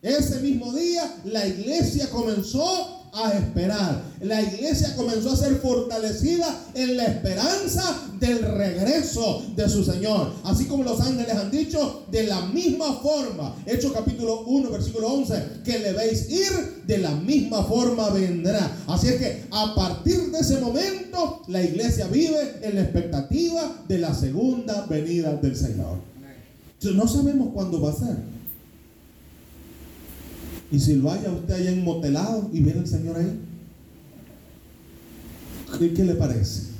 Ese 0.00 0.40
mismo 0.40 0.72
día 0.72 1.02
la 1.26 1.46
iglesia 1.46 2.08
comenzó 2.08 3.10
a 3.12 3.30
esperar. 3.32 4.02
La 4.22 4.40
iglesia 4.40 4.96
comenzó 4.96 5.32
a 5.32 5.36
ser 5.36 5.56
fortalecida 5.56 6.48
en 6.72 6.96
la 6.96 7.04
esperanza 7.04 8.08
del 8.18 8.38
regreso 8.38 9.44
de 9.54 9.68
su 9.68 9.84
Señor. 9.84 10.32
Así 10.44 10.64
como 10.64 10.82
los 10.82 10.98
ángeles 11.02 11.34
han 11.34 11.50
dicho, 11.50 12.06
de 12.10 12.22
la 12.22 12.40
misma 12.46 12.94
forma, 13.02 13.54
Hechos 13.66 13.92
capítulo 13.92 14.44
1, 14.46 14.70
versículo 14.70 15.08
11, 15.08 15.34
que 15.62 15.78
le 15.78 15.92
veis 15.92 16.30
ir, 16.30 16.84
de 16.86 16.96
la 16.96 17.10
misma 17.10 17.64
forma 17.64 18.08
vendrá. 18.08 18.78
Así 18.86 19.08
es 19.08 19.16
que 19.16 19.44
a 19.50 19.74
partir 19.74 20.30
de 20.30 20.38
ese 20.38 20.58
momento, 20.58 21.42
la 21.48 21.62
iglesia 21.62 22.06
vive 22.06 22.60
en 22.62 22.76
la 22.76 22.80
expectativa 22.80 23.84
de 23.86 23.98
la 23.98 24.14
segunda 24.14 24.86
venida 24.86 25.34
del 25.34 25.54
Señor. 25.54 26.11
No 26.84 27.06
sabemos 27.06 27.48
cuándo 27.54 27.80
va 27.80 27.90
a 27.90 27.94
ser. 27.94 28.16
Y 30.72 30.80
si 30.80 30.96
lo 30.96 31.10
haya 31.10 31.30
usted 31.30 31.54
allá 31.54 31.82
motelado 31.82 32.50
y 32.52 32.60
viene 32.60 32.80
el 32.80 32.86
Señor 32.86 33.16
ahí, 33.16 33.38
¿qué, 35.78 36.04
le 36.04 36.14
parece? 36.14 36.72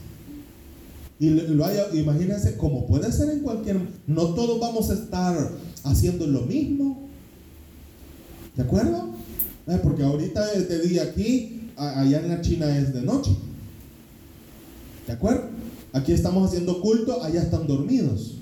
Y 1.20 1.30
lo 1.30 1.64
haya, 1.64 1.86
imagínense, 1.92 2.56
como 2.56 2.86
puede 2.86 3.12
ser 3.12 3.30
en 3.30 3.40
cualquier, 3.40 3.78
no 4.06 4.34
todos 4.34 4.58
vamos 4.58 4.90
a 4.90 4.94
estar 4.94 5.52
haciendo 5.84 6.26
lo 6.26 6.40
mismo. 6.42 7.06
¿De 8.56 8.62
acuerdo? 8.62 9.10
Eh, 9.68 9.78
porque 9.82 10.02
ahorita 10.02 10.52
es 10.54 10.68
de 10.68 10.80
día 10.80 11.02
aquí, 11.04 11.70
allá 11.76 12.20
en 12.20 12.28
la 12.28 12.40
China 12.40 12.76
es 12.76 12.92
de 12.92 13.02
noche. 13.02 13.36
¿De 15.06 15.12
acuerdo? 15.12 15.50
Aquí 15.92 16.12
estamos 16.12 16.48
haciendo 16.48 16.80
culto, 16.80 17.22
allá 17.22 17.42
están 17.42 17.66
dormidos. 17.66 18.41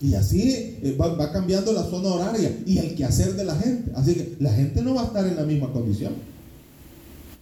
Y 0.00 0.14
así 0.14 0.42
eh, 0.82 0.96
va, 1.00 1.32
cambiando 1.32 1.72
la 1.72 1.84
zona 1.84 2.08
horaria 2.08 2.58
y 2.66 2.78
el 2.78 2.94
quehacer 2.94 3.34
de 3.34 3.44
la 3.44 3.56
gente. 3.56 3.90
Así 3.94 4.14
que 4.14 4.36
la 4.40 4.52
gente 4.52 4.82
no 4.82 4.94
va 4.94 5.02
a 5.02 5.06
estar 5.06 5.26
en 5.26 5.36
la 5.36 5.44
misma 5.44 5.72
condición. 5.72 6.12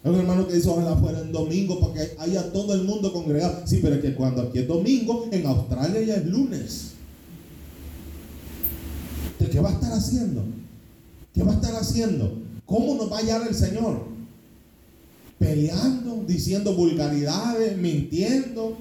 Hay 0.04 0.12
un 0.12 0.20
hermano 0.20 0.46
que 0.46 0.54
dice, 0.54 0.68
ojalá 0.68 0.96
fuera 0.96 1.20
en 1.20 1.32
domingo 1.32 1.80
para 1.80 1.94
que 1.94 2.16
haya 2.18 2.52
todo 2.52 2.74
el 2.74 2.84
mundo 2.84 3.12
congregado. 3.12 3.66
Sí, 3.66 3.80
pero 3.82 3.96
es 3.96 4.02
que 4.02 4.14
cuando 4.14 4.42
aquí 4.42 4.58
es 4.58 4.68
domingo, 4.68 5.28
en 5.32 5.46
Australia 5.46 6.02
ya 6.02 6.16
es 6.16 6.26
lunes. 6.26 6.90
¿Qué 9.50 9.60
va 9.60 9.70
a 9.70 9.72
estar 9.72 9.92
haciendo? 9.92 10.42
¿Qué 11.32 11.42
va 11.42 11.52
a 11.52 11.54
estar 11.54 11.74
haciendo? 11.76 12.38
¿Cómo 12.66 12.96
nos 12.96 13.10
va 13.10 13.18
a 13.18 13.20
hallar 13.20 13.46
el 13.46 13.54
Señor? 13.54 14.02
Peleando, 15.38 16.24
diciendo 16.26 16.74
vulgaridades, 16.74 17.76
mintiendo 17.76 18.76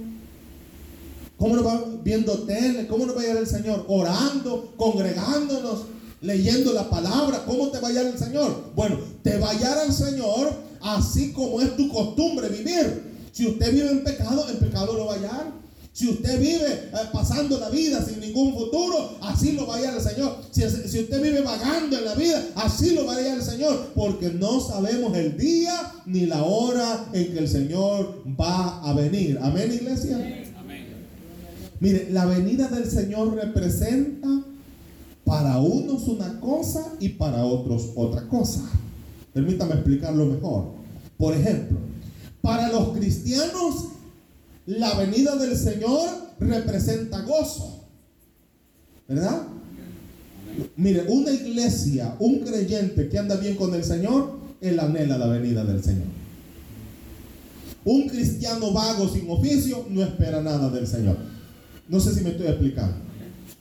¿Cómo 1.44 1.58
nos 1.58 1.66
va 1.66 1.84
viendo 2.06 2.32
tele? 2.44 2.88
¿Cómo 2.88 3.06
nos 3.06 3.18
va 3.18 3.20
a 3.20 3.24
llegar 3.24 3.38
el 3.40 3.48
Señor? 3.48 3.84
Orando, 3.90 4.74
congregándonos, 4.78 5.82
leyendo 6.22 6.72
la 6.72 6.90
palabra. 6.90 7.44
¿Cómo 7.46 7.68
te 7.68 7.82
va 7.82 7.90
a 7.90 7.92
hallar 7.92 8.06
el 8.06 8.18
Señor? 8.18 8.72
Bueno, 8.74 8.98
te 9.24 9.38
va 9.40 9.50
a 9.50 9.52
hallar 9.52 9.78
el 9.86 9.92
Señor 9.92 10.54
así 10.82 11.34
como 11.34 11.60
es 11.60 11.76
tu 11.76 11.90
costumbre 11.90 12.48
vivir. 12.48 13.28
Si 13.34 13.46
usted 13.46 13.74
vive 13.74 13.92
en 13.92 14.06
pecado, 14.06 14.48
el 14.48 14.56
pecado 14.56 14.94
lo 14.94 15.08
va 15.08 15.16
a 15.16 15.18
hallar. 15.18 15.52
Si 15.92 16.08
usted 16.08 16.40
vive 16.40 16.66
eh, 16.66 17.10
pasando 17.12 17.60
la 17.60 17.68
vida 17.68 18.02
sin 18.02 18.22
ningún 18.22 18.54
futuro, 18.54 19.18
así 19.20 19.52
lo 19.52 19.68
va 19.68 19.76
a 19.76 19.78
hallar 19.80 19.96
el 19.96 20.02
Señor. 20.02 20.38
Si, 20.50 20.62
si, 20.62 21.02
usted 21.02 21.22
vive 21.22 21.42
vagando 21.42 21.98
en 21.98 22.06
la 22.06 22.16
vida, 22.16 22.42
así 22.56 22.92
lo 22.92 23.06
va 23.06 23.16
a 23.16 23.18
hallar 23.18 23.40
el 23.40 23.44
Señor. 23.44 23.92
Porque 23.94 24.30
no 24.30 24.62
sabemos 24.62 25.14
el 25.18 25.38
día 25.38 25.92
ni 26.06 26.26
la 26.26 26.42
hora 26.42 27.08
en 27.12 27.34
que 27.34 27.40
el 27.40 27.50
Señor 27.50 28.24
va 28.40 28.80
a 28.82 28.94
venir. 28.94 29.38
Amén, 29.42 29.74
iglesia. 29.74 30.43
Mire, 31.84 32.08
la 32.12 32.26
venida 32.26 32.70
del 32.70 32.90
Señor 32.90 33.36
representa 33.36 34.30
para 35.26 35.58
unos 35.58 36.08
una 36.08 36.40
cosa 36.40 36.94
y 37.02 37.10
para 37.10 37.44
otros 37.44 37.90
otra 37.98 38.26
cosa. 38.30 38.62
Permítame 39.34 39.74
explicarlo 39.74 40.26
mejor. 40.28 40.68
Por 41.18 41.34
ejemplo, 41.34 41.80
para 42.42 42.72
los 42.72 42.98
cristianos, 42.98 43.90
la 44.66 44.94
venida 44.94 45.36
del 45.36 45.58
Señor 45.58 46.08
representa 46.40 47.22
gozo. 47.24 47.84
¿Verdad? 49.10 49.42
Mire, 50.78 51.04
una 51.10 51.32
iglesia, 51.32 52.16
un 52.20 52.40
creyente 52.40 53.10
que 53.10 53.20
anda 53.20 53.36
bien 53.36 53.58
con 53.58 53.74
el 53.76 53.84
Señor, 53.84 54.38
él 54.62 54.80
anhela 54.80 55.18
la 55.18 55.28
venida 55.28 55.66
del 55.66 55.84
Señor. 55.84 56.08
Un 57.84 58.08
cristiano 58.08 58.72
vago 58.72 59.10
sin 59.10 59.30
oficio 59.30 59.86
no 59.90 60.02
espera 60.02 60.42
nada 60.42 60.70
del 60.70 60.88
Señor. 60.88 61.33
No 61.88 62.00
sé 62.00 62.14
si 62.14 62.22
me 62.22 62.32
estoy 62.32 62.48
explicando. 62.48 62.96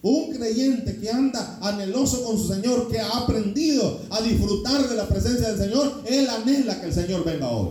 Un 0.02 0.32
creyente 0.32 0.96
que 0.96 1.10
anda 1.10 1.58
anheloso 1.60 2.24
con 2.24 2.36
su 2.36 2.48
Señor, 2.48 2.88
que 2.88 2.98
ha 2.98 3.18
aprendido 3.18 4.00
a 4.10 4.20
disfrutar 4.20 4.88
de 4.88 4.96
la 4.96 5.06
presencia 5.06 5.52
del 5.52 5.58
Señor, 5.58 6.02
él 6.06 6.28
anhela 6.28 6.80
que 6.80 6.86
el 6.86 6.92
Señor 6.92 7.24
venga 7.24 7.48
hoy. 7.48 7.70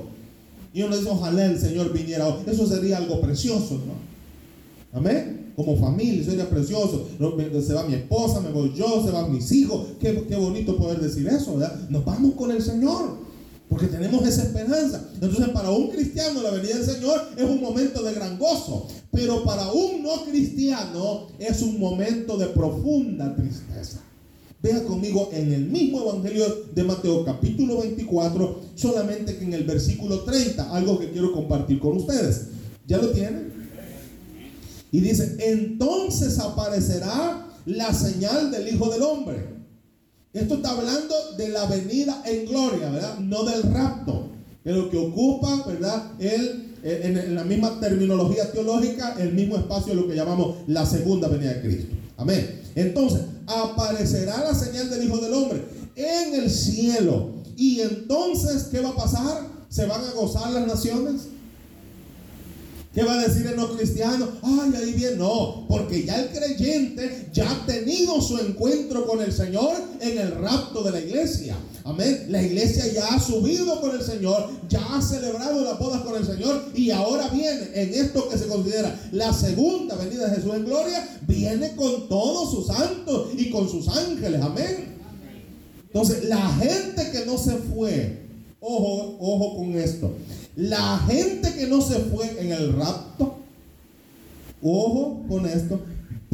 Y 0.74 0.84
uno 0.84 0.96
dice, 0.96 1.10
ojalá 1.10 1.46
el 1.46 1.60
Señor 1.60 1.92
viniera 1.92 2.28
hoy. 2.28 2.44
Eso 2.48 2.66
sería 2.66 2.98
algo 2.98 3.20
precioso, 3.20 3.82
¿no? 3.86 4.98
Amén. 4.98 5.52
Como 5.56 5.76
familia 5.78 6.24
sería 6.24 6.50
precioso. 6.50 7.08
Se 7.66 7.74
va 7.74 7.84
mi 7.84 7.96
esposa, 7.96 8.40
me 8.40 8.52
voy 8.52 8.74
yo, 8.74 9.04
se 9.06 9.12
van 9.12 9.32
mis 9.32 9.52
hijos. 9.52 9.88
Qué, 10.00 10.26
qué 10.28 10.36
bonito 10.36 10.78
poder 10.78 11.00
decir 11.02 11.28
eso, 11.28 11.58
¿verdad? 11.58 11.90
Nos 11.90 12.06
vamos 12.06 12.36
con 12.36 12.52
el 12.52 12.62
Señor. 12.62 13.20
Porque 13.68 13.88
tenemos 13.88 14.26
esa 14.26 14.44
esperanza. 14.44 15.10
Entonces, 15.14 15.50
para 15.50 15.72
un 15.72 15.90
cristiano, 15.90 16.42
la 16.42 16.52
venida 16.52 16.76
del 16.76 16.86
Señor 16.86 17.30
es 17.38 17.44
un 17.44 17.62
momento 17.62 18.04
de 18.04 18.14
gran 18.14 18.38
gozo. 18.38 18.88
Pero 19.12 19.44
para 19.44 19.72
un 19.72 20.04
no 20.04 20.24
cristiano 20.26 21.28
es 21.38 21.62
un 21.62 21.80
momento 21.80 22.38
de 22.38 22.48
profunda 22.48 23.36
tristeza. 23.36 24.00
Vea 24.64 24.84
conmigo 24.84 25.30
en 25.34 25.52
el 25.52 25.66
mismo 25.66 26.02
Evangelio 26.02 26.46
de 26.74 26.84
Mateo 26.84 27.26
capítulo 27.26 27.80
24, 27.80 28.60
solamente 28.76 29.38
que 29.38 29.44
en 29.44 29.54
el 29.54 29.64
versículo 29.64 30.22
30, 30.22 30.76
algo 30.76 31.00
que 31.00 31.12
quiero 31.12 31.34
compartir 31.34 31.80
con 31.80 31.98
ustedes. 31.98 32.48
¿Ya 32.88 32.98
lo 32.98 33.10
tienen? 33.10 33.52
Y 34.92 35.00
dice, 35.00 35.36
entonces 35.40 36.38
aparecerá 36.40 37.48
la 37.66 37.94
señal 37.94 38.52
del 38.52 38.68
Hijo 38.68 38.90
del 38.90 39.02
Hombre 39.02 39.62
esto 40.34 40.56
está 40.56 40.72
hablando 40.72 41.14
de 41.38 41.50
la 41.50 41.66
venida 41.66 42.24
en 42.26 42.46
gloria, 42.46 42.90
¿verdad? 42.90 43.20
No 43.20 43.44
del 43.44 43.64
rapto. 43.64 44.30
Pero 44.64 44.90
que 44.90 44.98
ocupa, 44.98 45.64
¿verdad? 45.68 46.12
El, 46.20 46.71
eh, 46.84 47.02
en, 47.04 47.36
la 47.36 47.44
misma 47.44 47.80
terminología 47.80 48.52
teológica, 48.52 49.16
el 49.20 49.34
mismo 49.34 49.56
espacio 49.58 49.94
de 49.94 50.02
lo 50.02 50.08
que 50.08 50.16
llamamos 50.16 50.58
la 50.68 50.86
segunda 50.86 51.28
venida 51.28 51.54
de 51.54 51.62
Cristo. 51.62 51.96
Amén. 52.18 52.62
Entonces, 52.76 53.22
aparecerá 53.48 54.44
la 54.44 54.56
señal 54.56 54.90
del 54.90 55.04
Hijo 55.04 55.18
del 55.18 55.34
Hombre 55.34 55.64
en 55.96 56.36
el 56.36 56.50
cielo. 56.50 57.32
Y 57.58 57.82
entonces, 57.82 58.64
¿qué 58.72 58.80
va 58.80 58.90
a 58.90 58.96
pasar? 58.96 59.48
¿Se 59.70 59.86
van 59.86 60.02
a 60.02 60.12
gozar 60.12 60.52
las 60.52 60.68
naciones? 60.68 61.28
¿Qué 62.94 63.04
va 63.04 63.14
a 63.14 63.26
decir 63.26 63.48
el 63.48 63.56
no 63.56 63.70
cristiano? 63.70 64.28
Ay, 64.42 64.74
ahí 64.76 64.92
bien. 64.92 65.18
No, 65.18 65.66
porque 65.70 66.04
ya 66.04 66.20
el 66.20 66.30
creyente 66.30 67.30
ya 67.32 67.50
ha 67.50 67.66
tenido 67.66 68.20
su 68.22 68.38
encuentro 68.38 69.08
con 69.08 69.22
el 69.22 69.32
Señor 69.32 69.78
en 70.02 70.18
el 70.18 70.32
rapto 70.32 70.84
de 70.84 70.92
la 70.92 71.00
iglesia. 71.00 71.56
Amén. 71.86 72.26
La 72.28 72.44
iglesia 72.44 72.92
ya 72.92 73.08
ha 73.08 73.20
subido 73.20 73.80
con 73.80 73.96
el 73.96 74.02
Señor, 74.02 74.50
ya 74.68 74.82
ha 74.94 75.02
celebrado 75.02 75.64
las 75.64 75.80
bodas 75.80 76.02
con 76.02 76.18
el 76.18 76.26
Señor 76.26 76.66
y 76.76 76.92
ahora 76.92 77.30
viene 77.30 77.70
en 77.74 77.94
esto 77.94 78.28
que 78.28 78.38
se 78.38 78.48
considera 78.48 78.94
la 79.14 79.32
segunda 79.34 79.96
venida 79.96 80.28
de 80.28 80.36
Jesús 80.36 80.54
en 80.54 80.66
gloria, 80.66 81.20
viene 81.26 81.76
con 81.78 82.10
todos 82.10 82.52
sus 82.52 82.68
santos 82.68 83.30
y 83.38 83.50
con 83.52 83.70
sus 83.70 83.88
ángeles. 83.88 84.42
Amén. 84.42 84.98
Entonces, 85.86 86.26
la 86.26 86.56
gente 86.56 87.10
que 87.12 87.26
no 87.26 87.38
se 87.38 87.54
fue, 87.54 88.20
ojo, 88.60 89.18
ojo 89.20 89.58
con 89.58 89.78
esto. 89.78 90.12
La 90.56 91.00
gente 91.08 91.54
que 91.54 91.68
no 91.68 91.82
se 91.82 92.00
fue 92.00 92.42
en 92.42 92.52
el 92.52 92.74
rapto, 92.74 93.38
ojo 94.62 95.24
con 95.28 95.46
esto, 95.46 95.80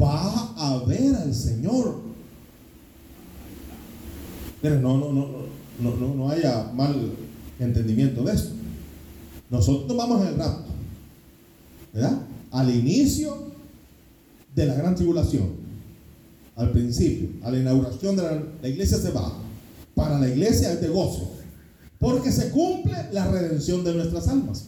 va 0.00 0.54
a 0.56 0.84
ver 0.84 1.14
al 1.14 1.34
Señor. 1.34 2.00
Pero 4.60 4.80
no, 4.80 4.98
no, 4.98 5.12
no, 5.12 5.28
no, 5.80 5.96
no, 5.96 6.14
no 6.14 6.30
haya 6.30 6.70
mal 6.74 7.12
entendimiento 7.60 8.24
de 8.24 8.34
esto. 8.34 8.50
Nosotros 9.50 9.96
vamos 9.96 10.22
en 10.22 10.28
el 10.28 10.36
rapto, 10.36 10.72
¿verdad? 11.92 12.18
Al 12.50 12.74
inicio 12.74 13.36
de 14.54 14.66
la 14.66 14.74
gran 14.74 14.94
tribulación, 14.96 15.50
al 16.56 16.72
principio, 16.72 17.28
a 17.42 17.50
la 17.50 17.58
inauguración 17.58 18.16
de 18.16 18.22
la, 18.22 18.42
la 18.60 18.68
iglesia 18.68 18.98
se 18.98 19.12
va. 19.12 19.32
Para 19.94 20.18
la 20.18 20.28
iglesia 20.28 20.72
es 20.72 20.80
de 20.80 20.88
gozo. 20.88 21.37
Porque 21.98 22.30
se 22.30 22.50
cumple 22.50 22.96
la 23.12 23.26
redención 23.26 23.84
de 23.84 23.94
nuestras 23.94 24.28
almas. 24.28 24.66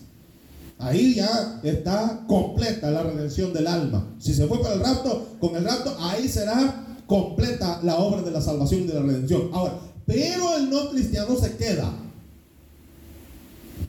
Ahí 0.78 1.14
ya 1.14 1.60
está 1.62 2.24
completa 2.26 2.90
la 2.90 3.02
redención 3.02 3.52
del 3.52 3.66
alma. 3.66 4.14
Si 4.18 4.34
se 4.34 4.46
fue 4.46 4.60
para 4.62 4.74
el 4.74 4.80
rapto, 4.80 5.28
con 5.38 5.54
el 5.54 5.64
rapto, 5.64 5.94
ahí 6.00 6.26
será 6.26 6.86
completa 7.06 7.80
la 7.82 7.98
obra 7.98 8.22
de 8.22 8.30
la 8.30 8.40
salvación 8.40 8.82
y 8.82 8.86
de 8.86 8.94
la 8.94 9.02
redención. 9.02 9.50
Ahora, 9.52 9.78
pero 10.06 10.56
el 10.56 10.70
no 10.70 10.90
cristiano 10.90 11.36
se 11.36 11.56
queda. 11.56 11.92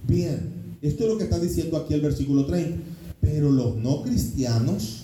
Bien, 0.04 0.78
esto 0.82 1.04
es 1.04 1.10
lo 1.10 1.18
que 1.18 1.24
está 1.24 1.40
diciendo 1.40 1.78
aquí 1.78 1.94
el 1.94 2.02
versículo 2.02 2.46
30. 2.46 2.78
Pero 3.22 3.52
los 3.52 3.78
no 3.78 4.02
cristianos, 4.02 5.04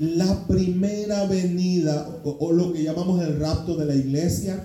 la 0.00 0.46
primera 0.48 1.26
venida 1.26 2.20
o, 2.24 2.30
o 2.40 2.52
lo 2.52 2.72
que 2.72 2.82
llamamos 2.82 3.22
el 3.22 3.38
rapto 3.38 3.76
de 3.76 3.84
la 3.84 3.94
iglesia, 3.94 4.64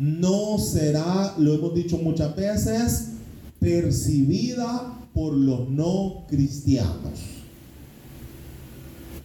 no 0.00 0.58
será, 0.58 1.34
lo 1.36 1.52
hemos 1.52 1.74
dicho 1.74 1.98
muchas 1.98 2.34
veces, 2.34 3.08
percibida 3.58 4.98
por 5.12 5.34
los 5.34 5.68
no 5.68 6.24
cristianos. 6.26 7.20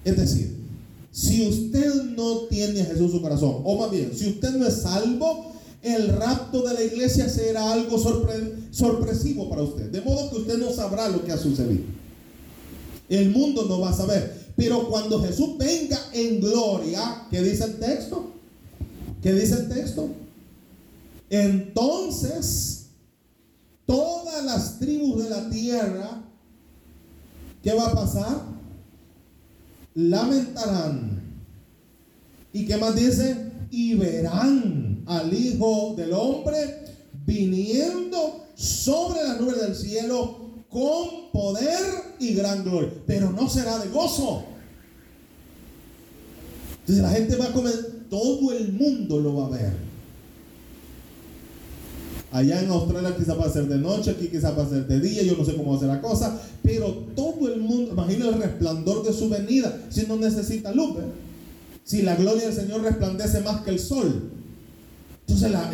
Es 0.03 0.17
decir, 0.17 0.53
si 1.13 1.47
usted 1.47 2.03
no 2.17 2.39
tiene 2.49 2.81
a 2.81 2.85
Jesús 2.87 3.03
en 3.03 3.11
su 3.11 3.21
corazón, 3.21 3.61
o 3.63 3.79
más 3.79 3.89
bien, 3.89 4.11
si 4.13 4.27
usted 4.27 4.51
no 4.51 4.67
es 4.67 4.81
salvo, 4.81 5.53
el 5.81 6.09
rapto 6.09 6.61
de 6.63 6.73
la 6.73 6.83
iglesia 6.83 7.29
será 7.29 7.71
algo 7.71 7.97
sorpresivo 8.71 9.47
para 9.49 9.61
usted. 9.61 9.89
De 9.91 10.01
modo 10.01 10.29
que 10.29 10.39
usted 10.39 10.57
no 10.57 10.73
sabrá 10.73 11.07
lo 11.07 11.23
que 11.23 11.31
ha 11.31 11.37
sucedido. 11.37 11.85
El 13.07 13.29
mundo 13.29 13.65
no 13.69 13.79
va 13.79 13.91
a 13.91 13.93
saber. 13.93 14.45
Pero 14.57 14.89
cuando 14.89 15.23
Jesús 15.23 15.57
venga 15.57 15.99
en 16.11 16.41
gloria, 16.41 17.27
¿qué 17.31 17.41
dice 17.41 17.63
el 17.63 17.75
texto? 17.75 18.31
¿Qué 19.21 19.31
dice 19.31 19.53
el 19.53 19.69
texto? 19.69 20.24
Entonces, 21.29 22.87
todas 23.85 24.43
las 24.43 24.79
tribus 24.79 25.23
de 25.23 25.29
la 25.29 25.49
tierra, 25.49 26.23
¿qué 27.63 27.73
va 27.73 27.87
a 27.87 27.95
pasar? 27.95 28.41
Lamentarán. 29.95 31.23
¿Y 32.53 32.65
qué 32.65 32.77
más 32.77 32.95
dice? 32.95 33.51
Y 33.71 33.95
verán 33.95 35.03
al 35.07 35.33
Hijo 35.33 35.93
del 35.97 36.13
Hombre 36.13 36.85
viniendo 37.25 38.45
sobre 38.55 39.23
la 39.23 39.35
nube 39.35 39.55
del 39.55 39.75
cielo 39.75 40.63
con 40.69 41.31
poder 41.31 42.15
y 42.19 42.33
gran 42.33 42.63
gloria. 42.63 42.91
Pero 43.05 43.31
no 43.31 43.49
será 43.49 43.77
de 43.79 43.89
gozo. 43.89 44.45
Entonces 46.81 47.03
la 47.03 47.09
gente 47.09 47.35
va 47.35 47.45
a 47.45 47.53
comer, 47.53 48.05
todo 48.09 48.51
el 48.51 48.73
mundo 48.73 49.19
lo 49.19 49.35
va 49.35 49.47
a 49.47 49.49
ver. 49.49 49.84
Allá 52.31 52.61
en 52.61 52.69
Australia 52.69 53.15
quizá 53.17 53.33
va 53.33 53.45
a 53.45 53.49
ser 53.49 53.67
de 53.67 53.77
noche, 53.77 54.11
aquí 54.11 54.27
quizá 54.27 54.51
va 54.51 54.63
a 54.63 54.69
ser 54.69 54.87
de 54.87 54.99
día, 54.99 55.23
yo 55.23 55.37
no 55.37 55.45
sé 55.45 55.55
cómo 55.55 55.71
va 55.71 55.77
a 55.77 55.79
ser 55.79 55.87
la 55.87 56.01
cosa, 56.01 56.37
pero 56.61 56.89
todo 57.15 57.47
el 57.53 57.61
mundo, 57.61 57.91
imagina 57.93 58.27
el 58.27 58.41
resplandor 58.41 59.05
de 59.05 59.13
su 59.13 59.29
venida, 59.29 59.73
si 59.89 60.05
no 60.05 60.17
necesita 60.17 60.73
luz, 60.73 60.97
si 61.83 62.01
la 62.01 62.15
gloria 62.15 62.45
del 62.45 62.53
Señor 62.53 62.81
resplandece 62.81 63.41
más 63.41 63.61
que 63.61 63.71
el 63.71 63.79
sol. 63.79 64.31
Entonces, 65.27 65.51
la, 65.51 65.71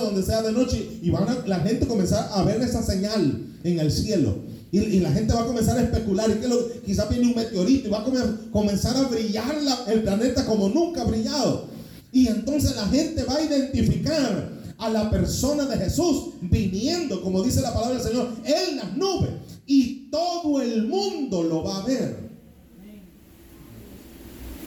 donde 0.00 0.22
sea 0.22 0.42
de 0.42 0.52
noche 0.52 0.98
y 1.02 1.10
van 1.10 1.26
la 1.46 1.60
gente 1.60 1.86
comenzar 1.86 2.30
a 2.32 2.42
ver 2.44 2.62
esa 2.62 2.82
señal 2.82 3.44
en 3.62 3.78
el 3.78 3.92
cielo. 3.92 4.36
Y, 4.72 5.00
la 5.00 5.12
gente 5.12 5.32
va 5.32 5.42
a 5.42 5.46
comenzar 5.46 5.78
a 5.78 5.82
especular. 5.82 6.30
Y 6.30 6.34
que 6.34 6.48
lo, 6.48 6.82
quizá 6.82 7.06
viene 7.06 7.28
un 7.28 7.34
meteorito 7.34 7.88
y 7.88 7.90
va 7.90 8.00
a 8.00 8.04
comenzar 8.52 8.96
a 8.96 9.02
brillar 9.02 9.54
el 9.88 10.02
planeta 10.02 10.46
como 10.46 10.68
nunca 10.68 11.02
ha 11.02 11.04
brillado. 11.04 11.66
Y 12.10 12.28
entonces 12.28 12.74
la 12.76 12.86
gente 12.86 13.24
va 13.24 13.36
a 13.36 13.42
identificar 13.42 14.55
a 14.78 14.90
la 14.90 15.10
persona 15.10 15.64
de 15.66 15.76
Jesús 15.78 16.34
viniendo, 16.40 17.22
como 17.22 17.42
dice 17.42 17.60
la 17.60 17.72
palabra 17.72 17.98
del 17.98 18.06
Señor, 18.06 18.28
en 18.44 18.76
las 18.76 18.96
nubes. 18.96 19.30
Y 19.66 20.08
todo 20.10 20.60
el 20.60 20.86
mundo 20.86 21.42
lo 21.42 21.64
va 21.64 21.82
a 21.82 21.86
ver. 21.86 22.26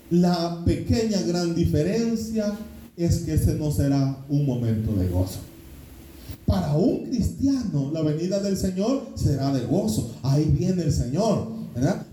La 0.09 0.63
pequeña 0.65 1.21
gran 1.21 1.53
diferencia 1.53 2.57
es 2.97 3.19
que 3.19 3.35
ese 3.35 3.53
no 3.53 3.71
será 3.71 4.25
un 4.27 4.45
momento 4.45 4.93
de 4.93 5.07
gozo. 5.07 5.39
Para 6.45 6.73
un 6.75 7.05
cristiano, 7.05 7.91
la 7.93 8.01
venida 8.01 8.39
del 8.39 8.57
Señor 8.57 9.09
será 9.13 9.53
de 9.53 9.65
gozo. 9.67 10.15
Ahí 10.23 10.45
viene 10.45 10.83
el 10.83 10.91
Señor. 10.91 11.59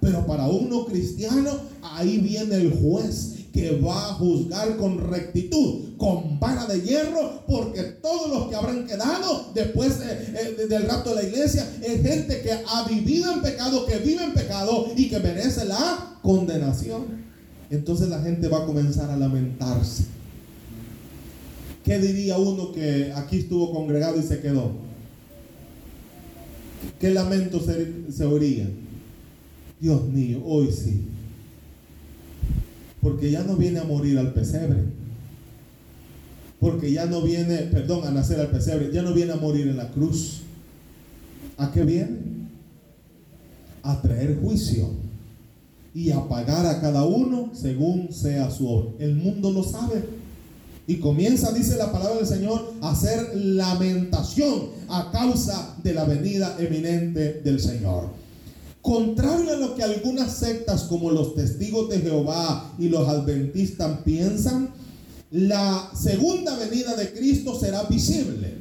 Pero 0.01 0.27
para 0.27 0.47
un 0.47 0.69
no 0.69 0.85
cristiano, 0.85 1.51
ahí 1.83 2.19
viene 2.19 2.57
el 2.57 2.73
juez 2.73 3.36
que 3.57 3.81
va 3.81 4.11
a 4.11 4.13
juzgar 4.15 4.77
con 4.77 5.11
rectitud, 5.11 5.97
con 5.97 6.39
vara 6.39 6.67
de 6.67 6.83
hierro, 6.83 7.43
porque 7.47 7.83
todos 8.03 8.29
los 8.29 8.49
que 8.49 8.55
habrán 8.55 8.87
quedado 8.87 9.51
después 9.55 9.99
eh, 10.03 10.67
del 10.69 10.83
rapto 10.87 11.15
de 11.15 11.23
la 11.23 11.29
iglesia 11.29 11.67
es 11.83 12.03
gente 12.03 12.43
que 12.43 12.51
ha 12.53 12.87
vivido 12.87 13.33
en 13.33 13.41
pecado, 13.41 13.87
que 13.87 13.97
vive 13.97 14.25
en 14.25 14.35
pecado 14.35 14.89
y 14.95 15.09
que 15.09 15.21
merece 15.21 15.65
la 15.65 16.19
condenación. 16.23 17.25
Entonces 17.71 18.11
la 18.11 18.21
gente 18.21 18.47
va 18.49 18.59
a 18.59 18.67
comenzar 18.67 19.11
a 19.11 19.17
lamentarse. 19.17 20.05
¿Qué 21.83 21.99
diría 21.99 22.37
uno 22.37 22.73
que 22.73 23.11
aquí 23.17 23.39
estuvo 23.39 23.73
congregado 23.73 24.21
y 24.21 24.23
se 24.23 24.41
quedó? 24.41 24.73
¿Qué 27.01 27.09
lamento 27.09 27.59
se, 27.61 28.13
se? 28.13 28.67
Dios 29.81 30.05
mío, 30.09 30.43
hoy 30.45 30.71
sí 30.71 31.16
Porque 33.07 33.31
ya 33.31 33.45
no 33.45 33.55
viene 33.55 33.79
a 33.79 33.85
morir 33.85 34.19
al 34.19 34.33
pesebre. 34.33 34.83
Porque 36.59 36.91
ya 36.91 37.07
no 37.07 37.23
viene, 37.23 37.59
perdón, 37.59 38.05
a 38.05 38.11
nacer 38.11 38.41
al 38.41 38.49
pesebre. 38.49 38.91
Ya 38.93 39.03
no 39.03 39.15
viene 39.15 39.31
a 39.31 39.37
morir 39.37 39.69
en 39.69 39.77
la 39.77 39.93
cruz. 39.93 40.41
¿A 41.57 41.71
qué 41.71 41.85
viene? 41.85 42.19
A 43.85 44.03
traer 44.03 44.41
juicio 44.41 44.89
y 45.95 46.11
a 46.11 46.29
pagar 46.29 46.67
a 46.67 46.81
cada 46.81 47.05
uno 47.05 47.53
según 47.55 48.13
sea 48.13 48.51
su 48.51 48.69
obra. 48.69 48.91
El 48.99 49.15
mundo 49.15 49.53
lo 49.53 49.63
sabe. 49.63 50.03
Y 50.89 50.97
comienza, 50.97 51.53
dice 51.53 51.77
la 51.77 51.93
palabra 51.93 52.17
del 52.17 52.27
Señor, 52.27 52.75
a 52.81 52.91
hacer 52.91 53.37
lamentación 53.37 54.71
a 54.89 55.13
causa 55.13 55.77
de 55.85 55.95
la 55.95 56.03
venida 56.07 56.57
eminente 56.59 57.35
del 57.35 57.61
Señor. 57.61 58.26
Contrario 58.87 59.53
a 59.53 59.57
lo 59.57 59.75
que 59.75 59.83
algunas 59.83 60.37
sectas 60.37 60.85
como 60.85 61.11
los 61.11 61.35
testigos 61.35 61.89
de 61.89 61.99
Jehová 61.99 62.73
y 62.79 62.89
los 62.89 63.09
adventistas 63.09 63.99
piensan, 64.05 64.71
la 65.33 65.91
segunda 65.93 66.57
venida 66.57 66.95
de 66.95 67.13
Cristo 67.13 67.59
será 67.59 67.83
visible. 67.83 68.59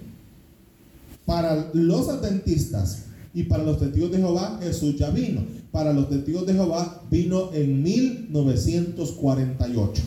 Para 1.28 1.70
los 1.74 2.10
adventistas 2.10 3.04
y 3.36 3.44
para 3.44 3.64
los 3.64 3.78
testigos 3.78 4.10
de 4.10 4.18
Jehová, 4.18 4.60
Jesús 4.64 4.98
ya 4.98 5.12
vino. 5.12 5.46
Para 5.72 5.94
los 5.94 6.10
testigos 6.10 6.48
de 6.48 6.54
Jehová 6.54 7.04
vino 7.12 7.54
en 7.54 7.84
1948. 7.84 10.02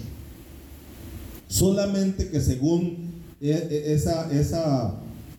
Solamente 1.47 2.29
que 2.29 2.41
según 2.41 3.23
e, 3.41 3.51
e, 3.51 3.95
esa, 3.95 4.29
esa 4.33 4.97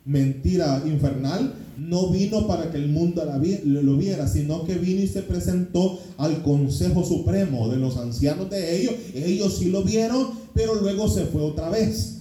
mentira 0.09 0.81
infernal, 0.87 1.53
no 1.77 2.09
vino 2.09 2.47
para 2.47 2.71
que 2.71 2.77
el 2.77 2.89
mundo 2.89 3.23
lo 3.63 3.97
viera, 3.97 4.27
sino 4.27 4.65
que 4.65 4.75
vino 4.75 5.01
y 5.01 5.07
se 5.07 5.21
presentó 5.21 5.99
al 6.17 6.41
Consejo 6.41 7.05
Supremo 7.05 7.69
de 7.69 7.77
los 7.77 7.95
ancianos 7.97 8.49
de 8.49 8.81
ellos. 8.81 8.93
Ellos 9.13 9.57
sí 9.57 9.69
lo 9.69 9.83
vieron, 9.83 10.29
pero 10.53 10.75
luego 10.75 11.07
se 11.07 11.25
fue 11.25 11.43
otra 11.43 11.69
vez. 11.69 12.15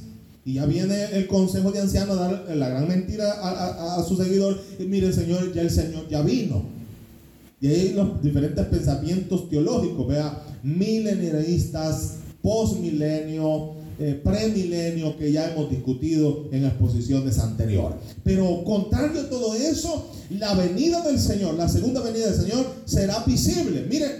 Y 0.44 0.54
ya 0.54 0.66
viene 0.66 1.06
el 1.12 1.26
Consejo 1.26 1.72
de 1.72 1.80
Ancianos 1.80 2.18
a 2.18 2.28
dar 2.30 2.56
la 2.56 2.68
gran 2.68 2.88
mentira 2.88 3.32
a, 3.32 4.04
su 4.06 4.16
seguidor. 4.16 4.60
Y 4.78 4.84
mire, 4.84 5.12
Señor, 5.12 5.52
ya 5.54 5.62
el 5.62 5.70
Señor 5.70 6.08
ya 6.08 6.20
vino. 6.22 6.62
Y 7.60 7.68
ahí 7.68 7.92
los 7.94 8.22
diferentes 8.22 8.64
pensamientos 8.66 9.48
teológicos, 9.48 10.06
vea, 10.06 10.42
milenialistas, 10.62 12.16
postmilenio, 12.42 13.77
eh, 14.00 14.20
premilenio 14.22 15.16
que 15.16 15.32
ya 15.32 15.50
hemos 15.50 15.68
discutido 15.70 16.48
en 16.52 16.64
exposiciones 16.64 17.38
anteriores. 17.38 17.98
Pero 18.22 18.62
contrario 18.62 19.22
a 19.22 19.28
todo 19.28 19.54
eso, 19.54 20.12
la 20.30 20.54
venida 20.54 21.02
del 21.02 21.18
Señor, 21.18 21.54
la 21.54 21.68
segunda 21.68 22.00
venida 22.00 22.30
del 22.30 22.40
Señor 22.40 22.66
será 22.84 23.24
visible. 23.24 23.86
Mire, 23.90 24.18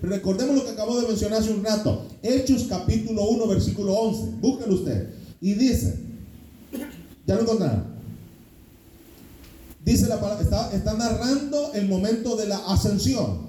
recordemos 0.00 0.56
lo 0.56 0.64
que 0.64 0.70
acabo 0.70 0.98
de 1.00 1.08
mencionar 1.08 1.40
hace 1.40 1.52
un 1.52 1.62
rato. 1.62 2.06
Hechos 2.22 2.66
capítulo 2.68 3.28
1, 3.28 3.46
versículo 3.48 3.92
11. 3.94 4.36
Búsquelo 4.40 4.74
usted. 4.74 5.10
Y 5.42 5.54
dice, 5.54 5.94
ya 7.26 7.34
lo 7.34 7.42
encontraron. 7.42 7.84
Dice 9.84 10.06
la 10.06 10.20
palabra, 10.20 10.42
está, 10.42 10.74
está 10.74 10.94
narrando 10.94 11.72
el 11.74 11.86
momento 11.86 12.34
de 12.34 12.46
la 12.46 12.58
ascensión 12.66 13.48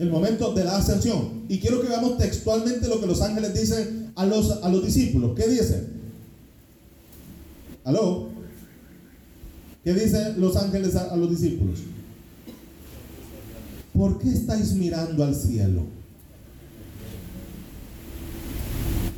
el 0.00 0.08
momento 0.08 0.54
de 0.54 0.64
la 0.64 0.78
ascensión. 0.78 1.44
Y 1.46 1.58
quiero 1.58 1.82
que 1.82 1.88
veamos 1.88 2.16
textualmente 2.16 2.88
lo 2.88 3.02
que 3.02 3.06
los 3.06 3.20
ángeles 3.20 3.52
dicen 3.52 3.99
a 4.14 4.26
los, 4.26 4.50
a 4.62 4.68
los 4.68 4.84
discípulos. 4.84 5.32
¿Qué 5.36 5.48
dicen? 5.48 5.88
¿Aló? 7.84 8.28
¿Qué 9.84 9.94
dicen 9.94 10.40
los 10.40 10.56
ángeles 10.56 10.94
a, 10.96 11.12
a 11.12 11.16
los 11.16 11.30
discípulos? 11.30 11.80
¿Por 13.92 14.18
qué 14.18 14.30
estáis 14.30 14.72
mirando 14.72 15.24
al 15.24 15.34
cielo? 15.34 15.82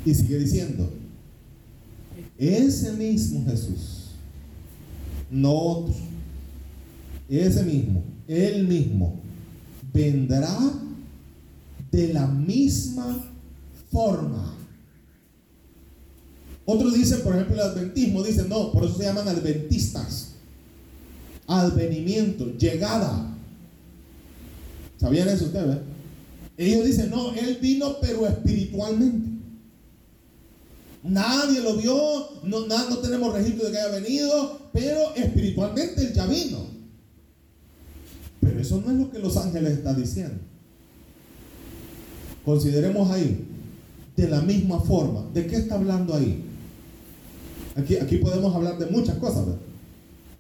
Y 0.05 0.15
sigue 0.15 0.39
diciendo, 0.39 0.91
ese 2.39 2.93
mismo 2.93 3.45
Jesús, 3.45 4.11
no 5.31 5.53
otro, 5.53 5.95
ese 7.29 7.63
mismo, 7.63 8.03
él 8.27 8.67
mismo, 8.67 9.21
vendrá 9.93 10.59
de 11.91 12.13
la 12.13 12.27
misma 12.27 13.31
forma. 13.91 14.55
Otros 16.65 16.95
dicen, 16.95 17.21
por 17.23 17.35
ejemplo, 17.35 17.55
el 17.55 17.61
adventismo, 17.61 18.23
dicen, 18.23 18.49
no, 18.49 18.73
por 18.73 18.85
eso 18.85 18.97
se 18.97 19.05
llaman 19.05 19.29
adventistas. 19.29 20.33
Advenimiento, 21.47 22.57
llegada. 22.57 23.35
¿Sabían 24.97 25.29
eso 25.29 25.47
ustedes? 25.47 25.79
Ellos 26.57 26.87
dicen, 26.87 27.11
no, 27.11 27.33
Él 27.35 27.59
vino 27.61 27.97
pero 28.01 28.27
espiritualmente. 28.27 29.31
Nadie 31.03 31.61
lo 31.61 31.77
vio, 31.77 31.95
no, 32.45 32.67
no 32.67 32.99
tenemos 32.99 33.35
registro 33.35 33.67
de 33.67 33.73
que 33.73 33.79
haya 33.79 34.01
venido, 34.01 34.71
pero 34.73 35.15
espiritualmente 35.17 36.01
Él 36.01 36.13
ya 36.13 36.27
vino. 36.27 36.67
Pero 38.41 38.61
eso 38.61 38.81
no 38.81 38.93
es 38.93 38.99
lo 38.99 39.11
que 39.11 39.19
los 39.19 39.37
ángeles 39.37 39.79
están 39.79 40.01
diciendo. 40.01 40.39
Consideremos 42.45 43.11
ahí, 43.11 43.45
de 44.17 44.29
la 44.29 44.41
misma 44.43 44.81
forma. 44.81 45.29
¿De 45.35 45.47
qué 45.49 45.57
está 45.57 45.75
hablando 45.75 46.15
ahí? 46.15 46.52
Aquí, 47.77 48.17
podemos 48.19 48.55
hablar 48.55 48.79
de 48.79 48.87
muchas 48.87 49.17
cosas. 49.17 49.45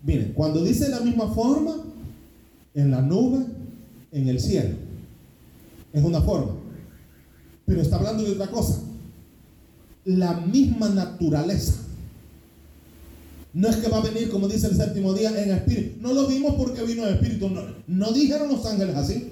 Miren, 0.02 0.32
cuando 0.34 0.62
dice 0.62 0.88
la 0.88 1.00
misma 1.00 1.28
forma, 1.28 1.76
en 2.74 2.90
la 2.90 3.00
nube, 3.00 3.44
en 4.10 4.28
el 4.28 4.40
cielo, 4.40 4.74
es 5.92 6.02
una 6.02 6.20
forma. 6.20 6.52
Pero 7.64 7.80
está 7.80 7.96
hablando 7.96 8.22
de 8.22 8.32
otra 8.32 8.48
cosa. 8.48 8.80
La 10.04 10.34
misma 10.34 10.88
naturaleza. 10.88 11.74
No 13.54 13.68
es 13.68 13.76
que 13.76 13.88
va 13.88 13.98
a 13.98 14.02
venir, 14.02 14.30
como 14.30 14.48
dice 14.48 14.66
el 14.66 14.76
séptimo 14.76 15.12
día, 15.12 15.30
en 15.30 15.50
espíritu. 15.50 16.00
No 16.00 16.12
lo 16.12 16.26
vimos 16.26 16.54
porque 16.54 16.82
vino 16.82 17.06
en 17.06 17.14
espíritu. 17.14 17.50
No, 17.86 18.12
dijeron 18.12 18.48
los 18.48 18.64
ángeles 18.66 18.96
así. 18.96 19.30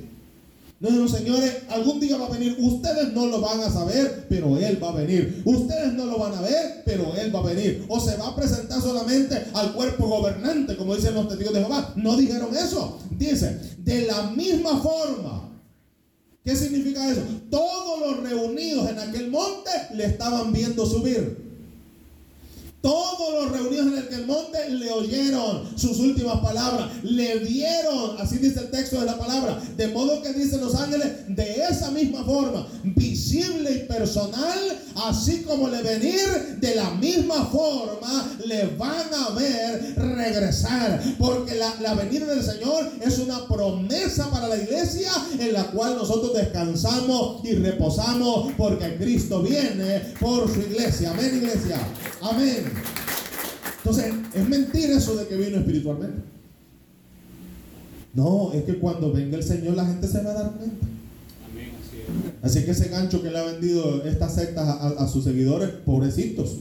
No 0.81 1.07
señores, 1.09 1.59
algún 1.69 2.01
día 2.01 2.17
va 2.17 2.27
a 2.27 2.31
venir. 2.31 2.57
Ustedes 2.59 3.13
no 3.13 3.27
lo 3.27 3.43
van 3.43 3.61
a 3.61 3.71
saber, 3.71 4.25
pero 4.31 4.57
Él 4.57 4.83
va 4.83 4.89
a 4.89 4.95
venir. 4.95 5.43
Ustedes 5.45 5.93
no 5.93 6.07
lo 6.07 6.19
van 6.19 6.35
a 6.35 6.41
ver, 6.41 6.83
pero 6.87 7.15
Él 7.17 7.35
va 7.35 7.41
a 7.41 7.43
venir. 7.43 7.85
O 7.89 8.01
se 8.01 8.17
va 8.17 8.29
a 8.29 8.37
presentar 8.37 8.81
solamente 8.81 9.45
al 9.53 9.75
cuerpo 9.75 10.09
gobernante, 10.09 10.79
como 10.79 10.97
dicen 10.97 11.15
los 11.15 11.29
testigos 11.29 11.53
de 11.53 11.61
Jehová. 11.61 11.93
No 11.97 12.17
dijeron 12.17 12.57
eso. 12.57 12.99
Dice, 13.11 13.61
de 13.77 14.07
la 14.07 14.31
misma 14.31 14.81
forma. 14.81 15.51
¿Qué 16.43 16.57
significa 16.57 17.11
eso? 17.13 17.21
Todos 17.51 18.01
los 18.01 18.23
reunidos 18.31 18.89
en 18.89 18.99
aquel 19.01 19.31
monte 19.31 19.71
le 19.93 20.07
estaban 20.07 20.51
viendo 20.51 20.87
subir. 20.87 21.50
Todos 22.83 23.45
los 23.45 23.53
reunidos 23.53 23.87
en 24.09 24.15
el 24.15 24.27
monte 24.27 24.71
le 24.71 24.91
oyeron 24.91 25.69
sus 25.77 25.99
últimas 25.99 26.41
palabras, 26.41 26.89
le 27.03 27.39
vieron, 27.41 28.19
así 28.19 28.39
dice 28.39 28.61
el 28.61 28.71
texto 28.71 28.99
de 29.01 29.07
la 29.07 29.19
palabra, 29.19 29.61
de 29.77 29.89
modo 29.89 30.23
que 30.23 30.33
dicen 30.33 30.61
los 30.61 30.75
ángeles, 30.75 31.07
de 31.29 31.65
esa 31.71 31.91
misma 31.91 32.25
forma, 32.25 32.67
visible 32.83 33.71
y 33.71 33.87
personal, 33.87 34.59
así 34.97 35.43
como 35.43 35.69
le 35.69 35.83
venir, 35.83 36.59
de 36.59 36.75
la 36.75 36.91
misma 36.93 37.47
forma 37.47 38.39
le 38.47 38.67
van 38.79 39.13
a 39.15 39.31
ver 39.35 39.95
regresar, 39.97 41.03
porque 41.19 41.57
la, 41.57 41.75
la 41.81 41.95
venida 41.95 42.27
del 42.27 42.43
Señor 42.43 42.91
es 43.01 43.19
una 43.19 43.47
promesa 43.47 44.31
para 44.31 44.49
la 44.49 44.57
iglesia 44.57 45.11
en 45.39 45.53
la 45.53 45.65
cual 45.65 45.97
nosotros 45.97 46.33
descansamos 46.35 47.45
y 47.45 47.55
reposamos, 47.57 48.53
porque 48.57 48.97
Cristo 48.97 49.43
viene 49.43 50.01
por 50.19 50.53
su 50.53 50.61
iglesia. 50.61 51.11
Amén, 51.11 51.37
iglesia. 51.37 51.79
Amén. 52.23 52.70
Entonces, 53.79 54.13
es 54.35 54.49
mentira 54.49 54.97
eso 54.97 55.17
de 55.17 55.27
que 55.27 55.37
vino 55.37 55.59
espiritualmente. 55.59 56.23
No, 58.13 58.53
es 58.53 58.65
que 58.65 58.79
cuando 58.79 59.13
venga 59.13 59.37
el 59.37 59.43
Señor 59.45 59.77
la 59.77 59.87
gente 59.87 60.07
se 60.07 60.23
va 60.23 60.31
a 60.31 60.35
dar 60.35 60.53
cuenta. 60.53 60.87
así, 62.43 62.65
que 62.65 62.73
ese 62.73 62.89
gancho 62.89 63.23
que 63.23 63.31
le 63.31 63.39
ha 63.39 63.45
vendido 63.45 64.05
estas 64.05 64.35
sectas 64.35 64.69
a, 64.69 65.09
sus 65.09 65.25
seguidores, 65.25 65.71
pobrecitos. 65.85 66.59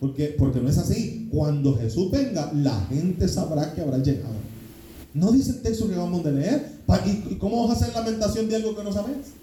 Porque, 0.00 0.34
porque 0.36 0.60
no 0.60 0.68
es 0.68 0.78
así. 0.78 1.28
Cuando 1.30 1.78
Jesús 1.78 2.10
venga, 2.10 2.52
la 2.52 2.78
gente 2.86 3.28
sabrá 3.28 3.72
que 3.72 3.80
habrá 3.80 3.98
llegado. 3.98 4.34
No 5.14 5.30
dice 5.30 5.50
el 5.50 5.62
texto 5.62 5.88
que 5.88 5.94
vamos 5.94 6.26
a 6.26 6.30
leer. 6.30 6.72
¿Y 7.30 7.36
cómo 7.36 7.66
vas 7.66 7.80
a 7.80 7.84
hacer 7.84 7.94
lamentación 7.94 8.48
de 8.48 8.56
algo 8.56 8.76
que 8.76 8.82
no 8.82 8.92
sabes? 8.92 9.41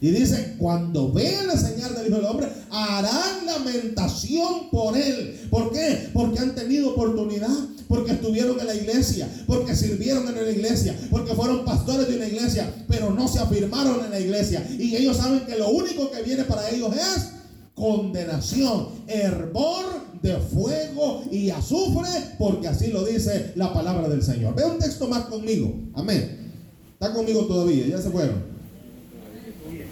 Y 0.00 0.10
dice, 0.10 0.56
cuando 0.58 1.10
vean 1.10 1.46
la 1.46 1.56
señal 1.56 1.94
del 1.94 2.08
Hijo 2.08 2.16
del 2.16 2.26
Hombre, 2.26 2.48
harán 2.70 3.46
lamentación 3.46 4.68
por 4.70 4.96
él. 4.96 5.48
¿Por 5.48 5.72
qué? 5.72 6.10
Porque 6.12 6.38
han 6.38 6.54
tenido 6.54 6.90
oportunidad, 6.90 7.48
porque 7.88 8.12
estuvieron 8.12 8.60
en 8.60 8.66
la 8.66 8.74
iglesia, 8.74 9.26
porque 9.46 9.74
sirvieron 9.74 10.28
en 10.28 10.34
la 10.34 10.50
iglesia, 10.50 10.94
porque 11.10 11.34
fueron 11.34 11.64
pastores 11.64 12.08
de 12.08 12.16
una 12.16 12.26
iglesia, 12.26 12.70
pero 12.88 13.10
no 13.10 13.26
se 13.26 13.38
afirmaron 13.38 14.04
en 14.04 14.10
la 14.10 14.20
iglesia. 14.20 14.66
Y 14.78 14.94
ellos 14.96 15.16
saben 15.16 15.46
que 15.46 15.56
lo 15.56 15.70
único 15.70 16.10
que 16.10 16.22
viene 16.22 16.44
para 16.44 16.68
ellos 16.68 16.94
es 16.94 17.28
condenación, 17.74 18.88
hervor 19.06 19.84
de 20.20 20.36
fuego 20.36 21.24
y 21.30 21.48
azufre, 21.48 22.08
porque 22.38 22.68
así 22.68 22.88
lo 22.88 23.02
dice 23.04 23.52
la 23.54 23.72
palabra 23.72 24.10
del 24.10 24.22
Señor. 24.22 24.54
Ve 24.54 24.64
un 24.64 24.78
texto 24.78 25.08
más 25.08 25.24
conmigo. 25.24 25.72
Amén. 25.94 26.52
Está 26.92 27.14
conmigo 27.14 27.46
todavía, 27.46 27.86
ya 27.86 27.98
se 27.98 28.10
fueron. 28.10 28.55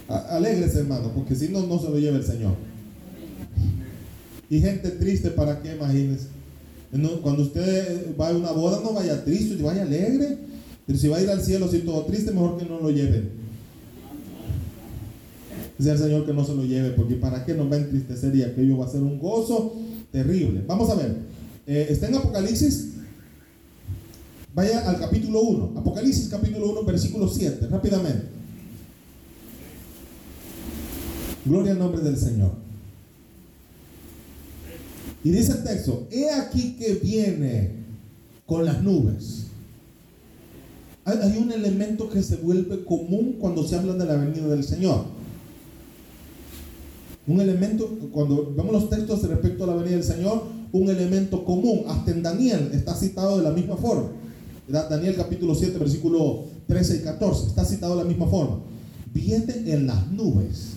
Alegres, 0.09 0.77
hermano, 0.77 1.13
porque 1.15 1.35
si 1.35 1.49
no, 1.49 1.67
no 1.67 1.79
se 1.79 1.89
lo 1.89 1.99
lleva 1.99 2.19
el 2.19 2.25
Señor. 2.25 2.55
Y 4.51 4.61
gente 4.61 4.91
triste, 4.91 5.31
¿para 5.31 5.61
qué? 5.63 5.75
Imagínense. 5.75 6.27
Cuando 7.23 7.43
usted 7.43 8.15
va 8.19 8.29
a 8.29 8.37
una 8.37 8.53
boda, 8.53 8.81
no 8.83 8.93
vaya 8.93 9.25
triste, 9.25 9.61
vaya 9.63 9.83
alegre. 9.83 10.39
Pero 10.87 10.99
si 10.99 11.09
va 11.09 11.17
a 11.17 11.23
ir 11.23 11.31
al 11.31 11.43
cielo 11.43 11.69
si 11.69 11.79
todo 11.79 12.05
triste, 12.05 12.31
mejor 12.31 12.59
que 12.59 12.67
no 12.67 12.79
lo 12.81 12.91
lleve. 12.91 13.31
Dice 15.79 15.91
el 15.91 15.99
Señor 15.99 16.27
que 16.27 16.33
no 16.33 16.45
se 16.45 16.55
lo 16.55 16.65
lleve, 16.65 16.91
porque 16.91 17.15
¿para 17.15 17.45
qué 17.45 17.55
nos 17.55 17.71
va 17.71 17.77
a 17.77 17.81
entristecer? 17.81 18.35
Y 18.37 18.43
aquello 18.43 18.79
va 18.79 18.87
a 18.87 18.91
ser 18.91 19.03
un 19.03 19.19
gozo 19.19 19.75
terrible. 20.13 20.63
Vamos 20.67 20.89
a 20.91 20.95
ver. 20.95 21.17
Eh, 21.67 21.87
está 21.91 22.09
en 22.09 22.17
Apocalipsis. 22.17 22.91
Vaya 24.55 24.89
al 24.89 25.01
capítulo 25.01 25.41
1. 25.41 25.73
Apocalipsis 25.77 26.29
capítulo 26.29 26.71
1, 26.71 26.85
versículo 26.85 27.29
7. 27.29 27.67
Rápidamente. 27.67 28.44
Gloria 31.45 31.73
al 31.73 31.79
nombre 31.79 32.03
del 32.03 32.17
Señor. 32.17 32.53
Y 35.23 35.31
dice 35.31 35.53
el 35.53 35.65
texto, 35.65 36.07
he 36.11 36.31
aquí 36.31 36.77
que 36.79 36.95
viene 36.95 37.71
con 38.47 38.65
las 38.65 38.83
nubes. 38.83 39.47
Hay, 41.07 41.37
un 41.37 41.53
elemento 41.53 42.09
que 42.09 42.23
se 42.23 42.37
vuelve 42.37 42.85
común 42.85 43.37
cuando 43.39 43.67
se 43.67 43.77
habla 43.77 43.95
de 43.95 44.07
la 44.07 44.17
venida 44.17 44.47
del 44.49 44.65
Señor. 44.65 45.05
Un 47.27 47.41
elemento, 47.41 47.89
cuando 48.11 48.53
vemos 48.55 48.73
los 48.73 48.91
textos 48.91 49.23
respecto 49.23 49.65
a 49.65 49.67
la 49.67 49.75
venida 49.75 49.97
del 49.97 50.05
Señor, 50.05 50.45
un 50.73 50.89
elemento 50.89 51.45
común. 51.45 51.85
Hasta 51.89 52.11
en 52.11 52.23
Daniel 52.23 52.71
está 52.73 52.95
citado 52.95 53.39
de 53.39 53.43
la 53.43 53.51
misma 53.51 53.77
forma. 53.77 54.09
Daniel 54.69 55.15
capítulo 55.17 55.55
7, 55.55 55.79
versículo 55.79 56.45
13 56.69 56.97
y 56.97 57.01
14. 57.01 57.49
Está 57.49 57.65
citado 57.65 57.97
de 57.97 58.03
la 58.03 58.09
misma 58.09 58.27
forma. 58.27 58.61
Viene 59.13 59.73
en 59.73 59.87
las 59.87 60.11
nubes. 60.11 60.75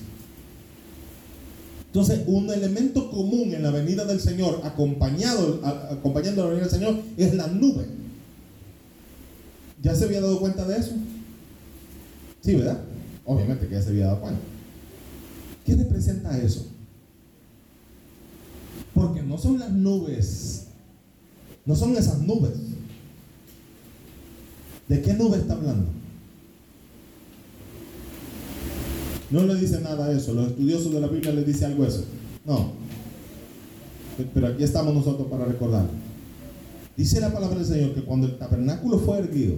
Entonces, 2.00 2.26
un 2.28 2.48
elemento 2.52 3.10
común 3.10 3.56
en 3.56 3.64
la 3.64 3.72
venida 3.72 4.06
del 4.06 4.20
Señor, 4.20 4.62
acompañado, 4.64 5.60
acompañando 5.90 6.44
la 6.44 6.50
venida 6.50 6.68
del 6.68 6.80
Señor, 6.80 7.00
es 7.18 7.34
la 7.34 7.48
nube. 7.48 7.88
¿Ya 9.82 9.96
se 9.96 10.06
había 10.06 10.22
dado 10.22 10.40
cuenta 10.40 10.64
de 10.68 10.78
eso? 10.78 10.92
Sí, 12.42 12.54
¿verdad? 12.54 12.82
Obviamente 13.26 13.68
que 13.68 13.74
ya 13.74 13.82
se 13.82 13.90
había 13.90 14.06
dado 14.06 14.22
cuenta. 14.22 14.40
¿Qué 15.66 15.76
representa 15.76 16.38
eso? 16.38 16.68
Porque 18.94 19.24
no 19.24 19.40
son 19.40 19.58
las 19.58 19.72
nubes, 19.72 20.68
no 21.66 21.76
son 21.76 21.98
esas 21.98 22.20
nubes. 22.20 22.54
¿De 24.88 25.02
qué 25.02 25.14
nube 25.16 25.40
está 25.40 25.54
hablando? 25.54 25.88
No 29.30 29.44
le 29.44 29.56
dice 29.56 29.82
nada 29.82 30.12
eso. 30.12 30.34
Los 30.34 30.48
estudiosos 30.48 30.94
de 30.94 31.02
la 31.02 31.08
Biblia 31.08 31.34
les 31.34 31.46
dice 31.46 31.66
algo 31.66 31.86
eso. 31.86 32.04
No. 32.46 32.72
Pero 34.34 34.48
aquí 34.48 34.64
estamos 34.64 34.94
nosotros 34.94 35.28
para 35.28 35.46
recordar. 35.46 35.86
Dice 36.96 37.20
la 37.20 37.32
palabra 37.32 37.58
del 37.58 37.66
Señor 37.66 37.94
que 37.94 38.04
cuando 38.04 38.28
el 38.28 38.38
tabernáculo 38.38 38.98
fue 39.00 39.20
erguido, 39.20 39.58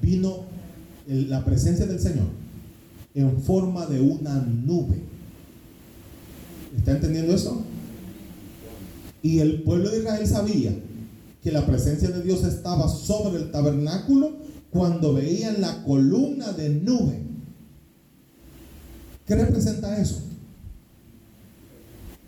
vino 0.00 0.44
la 1.08 1.44
presencia 1.44 1.86
del 1.86 1.98
Señor 1.98 2.26
en 3.14 3.40
forma 3.42 3.86
de 3.86 4.00
una 4.00 4.36
nube. 4.36 5.02
¿Está 6.76 6.92
entendiendo 6.92 7.34
eso? 7.34 7.64
Y 9.22 9.40
el 9.40 9.62
pueblo 9.62 9.90
de 9.90 9.98
Israel 9.98 10.26
sabía 10.26 10.72
que 11.42 11.50
la 11.50 11.66
presencia 11.66 12.10
de 12.10 12.22
Dios 12.22 12.44
estaba 12.44 12.88
sobre 12.88 13.42
el 13.42 13.50
tabernáculo 13.50 14.36
cuando 14.70 15.14
veían 15.14 15.60
la 15.60 15.82
columna 15.82 16.52
de 16.52 16.68
nube 16.68 17.29
¿Qué 19.30 19.36
representa 19.36 19.96
eso? 19.96 20.22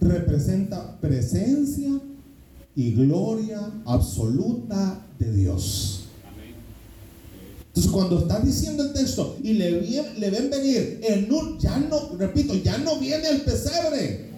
Representa 0.00 1.00
presencia 1.00 2.00
y 2.76 2.92
gloria 2.92 3.58
absoluta 3.86 5.04
de 5.18 5.32
Dios. 5.32 6.04
Entonces 7.66 7.90
cuando 7.90 8.20
está 8.20 8.38
diciendo 8.38 8.84
el 8.84 8.92
texto 8.92 9.36
y 9.42 9.54
le, 9.54 10.30
ven 10.30 10.48
venir 10.48 11.00
en 11.02 11.32
un, 11.32 11.58
ya 11.58 11.76
no, 11.76 12.10
repito, 12.16 12.54
ya 12.54 12.78
no 12.78 13.00
viene 13.00 13.30
el 13.30 13.40
pesebre. 13.40 14.30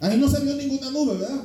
Ahí 0.00 0.18
no 0.18 0.28
se 0.28 0.40
vio 0.40 0.54
ninguna 0.54 0.90
nube, 0.90 1.16
¿verdad? 1.16 1.44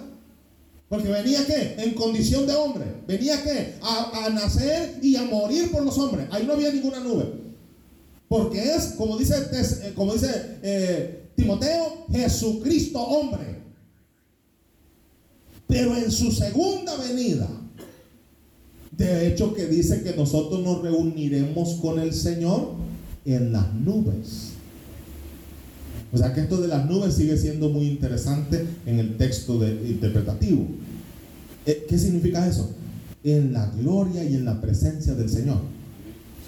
Porque 0.90 1.08
venía 1.08 1.46
que 1.46 1.76
en 1.78 1.94
condición 1.94 2.46
de 2.46 2.56
hombre, 2.56 2.84
venía 3.08 3.42
que 3.42 3.76
a, 3.84 4.26
a 4.26 4.30
nacer 4.32 5.00
y 5.02 5.16
a 5.16 5.24
morir 5.24 5.72
por 5.72 5.82
los 5.86 5.98
hombres. 5.98 6.28
Ahí 6.30 6.46
no 6.46 6.52
había 6.52 6.74
ninguna 6.74 7.00
nube. 7.00 7.53
Porque 8.34 8.64
es, 8.64 8.96
como 8.98 9.16
dice, 9.16 9.36
eh, 9.52 9.94
como 9.94 10.14
dice 10.14 10.58
eh, 10.64 11.30
Timoteo, 11.36 12.08
Jesucristo 12.12 13.00
hombre. 13.00 13.60
Pero 15.68 15.96
en 15.96 16.10
su 16.10 16.32
segunda 16.32 16.98
venida, 16.98 17.48
de 18.90 19.28
hecho 19.28 19.54
que 19.54 19.68
dice 19.68 20.02
que 20.02 20.16
nosotros 20.16 20.64
nos 20.64 20.82
reuniremos 20.82 21.76
con 21.76 22.00
el 22.00 22.12
Señor 22.12 22.72
en 23.24 23.54
las 23.54 23.72
nubes. 23.72 24.54
O 26.12 26.18
sea 26.18 26.34
que 26.34 26.42
esto 26.42 26.60
de 26.60 26.70
las 26.70 26.88
nubes 26.88 27.14
sigue 27.14 27.38
siendo 27.38 27.70
muy 27.70 27.86
interesante 27.86 28.66
en 28.88 28.98
el 28.98 29.16
texto 29.16 29.64
interpretativo. 29.64 30.66
Eh, 31.68 31.86
¿Qué 31.88 32.00
significa 32.00 32.48
eso? 32.48 32.72
En 33.24 33.54
la 33.54 33.68
gloria 33.68 34.24
y 34.24 34.34
en 34.34 34.46
la 34.46 34.60
presencia 34.60 35.14
del 35.14 35.30
Señor. 35.30 35.83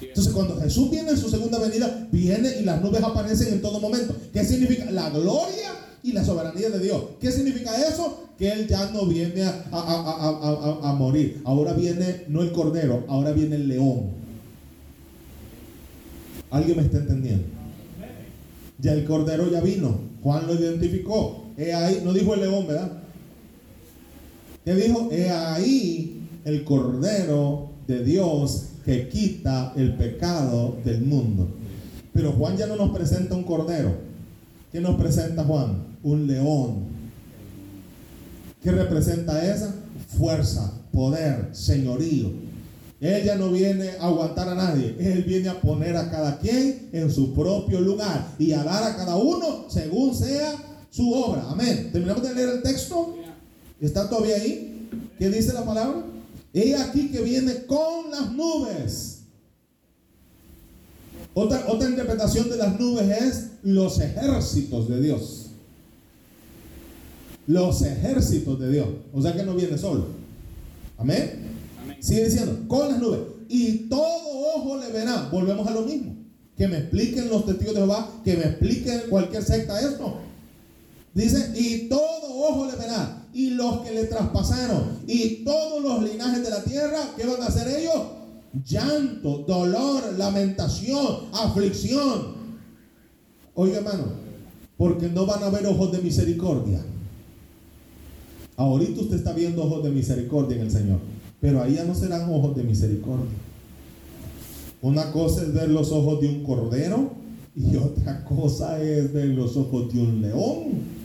Entonces 0.01 0.33
cuando 0.33 0.59
Jesús 0.59 0.89
viene 0.91 1.11
en 1.11 1.17
su 1.17 1.29
segunda 1.29 1.59
venida, 1.59 2.07
viene 2.11 2.59
y 2.59 2.63
las 2.63 2.81
nubes 2.81 3.01
aparecen 3.01 3.53
en 3.53 3.61
todo 3.61 3.79
momento. 3.79 4.15
¿Qué 4.33 4.43
significa? 4.43 4.89
La 4.91 5.09
gloria 5.09 5.71
y 6.03 6.11
la 6.11 6.23
soberanía 6.23 6.69
de 6.69 6.79
Dios. 6.79 7.03
¿Qué 7.19 7.31
significa 7.31 7.75
eso? 7.87 8.29
Que 8.37 8.51
Él 8.51 8.67
ya 8.67 8.91
no 8.91 9.05
viene 9.05 9.43
a, 9.71 10.95
morir. 10.97 11.41
Ahora 11.45 11.73
viene 11.73 12.25
no 12.27 12.41
el 12.41 12.51
cordero, 12.51 13.05
ahora 13.07 13.31
viene 13.31 13.55
el 13.55 13.67
león. 13.67 14.11
¿Alguien 16.51 16.77
me 16.77 16.83
está 16.83 16.97
entendiendo? 16.97 17.45
Ya 18.79 18.93
el 18.93 19.05
cordero 19.05 19.49
ya 19.49 19.61
vino. 19.61 19.99
Juan 20.21 20.45
lo 20.47 20.55
identificó. 20.55 21.45
He 21.57 21.73
ahí, 21.73 22.01
no 22.03 22.11
dijo 22.11 22.33
el 22.33 22.41
león, 22.41 22.67
¿verdad? 22.67 22.91
¿Qué 24.65 24.75
dijo? 24.75 25.09
He 25.11 25.29
ahí 25.29 26.27
el 26.43 26.63
cordero 26.65 27.69
de 27.87 28.03
Dios 28.03 28.65
que 28.85 29.09
quita 29.09 29.73
el 29.75 29.95
pecado 29.95 30.77
del 30.85 31.01
mundo. 31.01 31.47
Pero 32.13 32.31
Juan 32.33 32.55
ya 32.55 32.67
no 32.67 32.75
nos 32.75 32.95
presenta 32.95 33.35
un 33.35 33.43
cordero. 33.43 33.95
¿Qué 34.71 34.79
nos 34.79 34.95
presenta 34.95 35.43
Juan? 35.43 35.83
Un 36.03 36.27
león. 36.27 36.83
¿Qué 38.63 38.71
representa 38.71 39.43
esa? 39.43 39.73
Fuerza, 40.17 40.71
poder, 40.91 41.49
señorío. 41.51 42.31
Él 43.01 43.23
ya 43.23 43.35
no 43.35 43.51
viene 43.51 43.89
a 43.99 44.05
aguantar 44.05 44.49
a 44.49 44.55
nadie. 44.55 44.95
Él 44.99 45.23
viene 45.23 45.49
a 45.49 45.59
poner 45.59 45.97
a 45.97 46.09
cada 46.09 46.37
quien 46.37 46.89
en 46.93 47.11
su 47.11 47.33
propio 47.33 47.81
lugar 47.81 48.27
y 48.37 48.53
a 48.53 48.63
dar 48.63 48.83
a 48.83 48.95
cada 48.95 49.17
uno 49.17 49.65
según 49.67 50.15
sea 50.15 50.55
su 50.89 51.11
obra. 51.11 51.49
Amén. 51.49 51.89
Terminamos 51.91 52.23
de 52.23 52.33
leer 52.33 52.49
el 52.49 52.61
texto. 52.61 53.15
¿Está 53.81 54.09
todavía 54.09 54.35
ahí? 54.35 54.89
¿Qué 55.19 55.29
dice 55.29 55.53
la 55.53 55.65
palabra? 55.65 56.14
He 56.55 56.73
aquí 56.73 57.09
que 57.09 57.19
viene 57.21 57.65
con 57.65 58.09
las 58.09 58.31
nubes. 58.31 59.23
Otra, 61.33 61.65
otra 61.67 61.89
interpretación 61.89 62.49
de 62.49 62.55
las 62.55 62.79
nubes 62.79 63.09
es 63.09 63.47
los 63.61 63.99
ejércitos 63.99 64.87
de 64.87 65.01
Dios. 65.01 65.47
Los 67.45 67.81
ejércitos 67.81 68.57
de 68.57 68.71
Dios. 68.71 68.87
O 69.11 69.21
sea 69.21 69.35
que 69.35 69.43
no 69.43 69.53
viene 69.53 69.77
solo. 69.77 70.07
Amén. 70.97 71.41
Sigue 71.99 72.23
diciendo, 72.23 72.57
con 72.69 72.87
las 72.87 73.01
nubes. 73.01 73.19
Y 73.49 73.89
todo 73.89 74.55
ojo 74.55 74.77
le 74.77 74.93
verá. 74.93 75.27
Volvemos 75.29 75.67
a 75.67 75.71
lo 75.71 75.81
mismo. 75.81 76.15
Que 76.55 76.69
me 76.69 76.77
expliquen 76.77 77.27
los 77.27 77.45
testigos 77.45 77.73
de 77.73 77.81
Jehová, 77.81 78.09
que 78.23 78.37
me 78.37 78.45
expliquen 78.45 79.01
cualquier 79.09 79.43
secta 79.43 79.77
esto. 79.81 80.19
Dice, 81.13 81.51
y 81.53 81.89
todo 81.89 82.14
ojo 82.35 82.65
le 82.65 82.75
verá 82.75 83.27
y 83.33 83.51
los 83.51 83.81
que 83.81 83.91
le 83.91 84.05
traspasaron 84.05 84.99
y 85.07 85.43
todos 85.43 85.83
los 85.83 86.03
linajes 86.03 86.43
de 86.43 86.49
la 86.49 86.63
tierra, 86.63 86.99
¿qué 87.17 87.25
van 87.25 87.41
a 87.41 87.47
hacer 87.47 87.67
ellos? 87.67 88.01
Llanto, 88.65 89.39
dolor, 89.47 90.17
lamentación, 90.17 91.25
aflicción. 91.33 92.35
Oiga 93.53 93.77
hermano, 93.77 94.05
porque 94.77 95.09
no 95.09 95.25
van 95.25 95.43
a 95.43 95.49
ver 95.49 95.65
ojos 95.67 95.91
de 95.91 95.99
misericordia. 95.99 96.81
Ahorita 98.57 99.01
usted 99.01 99.17
está 99.17 99.33
viendo 99.33 99.63
ojos 99.63 99.83
de 99.83 99.89
misericordia 99.89 100.55
en 100.55 100.63
el 100.63 100.71
Señor, 100.71 100.99
pero 101.41 101.61
ahí 101.61 101.75
ya 101.75 101.83
no 101.83 101.93
serán 101.93 102.33
ojos 102.33 102.55
de 102.55 102.63
misericordia. 102.63 103.35
Una 104.81 105.11
cosa 105.11 105.41
es 105.41 105.53
ver 105.53 105.69
los 105.69 105.91
ojos 105.91 106.21
de 106.21 106.29
un 106.29 106.43
cordero 106.43 107.11
y 107.55 107.75
otra 107.75 108.23
cosa 108.23 108.81
es 108.81 109.11
ver 109.11 109.29
los 109.29 109.57
ojos 109.57 109.93
de 109.93 109.99
un 109.99 110.21
león. 110.21 110.95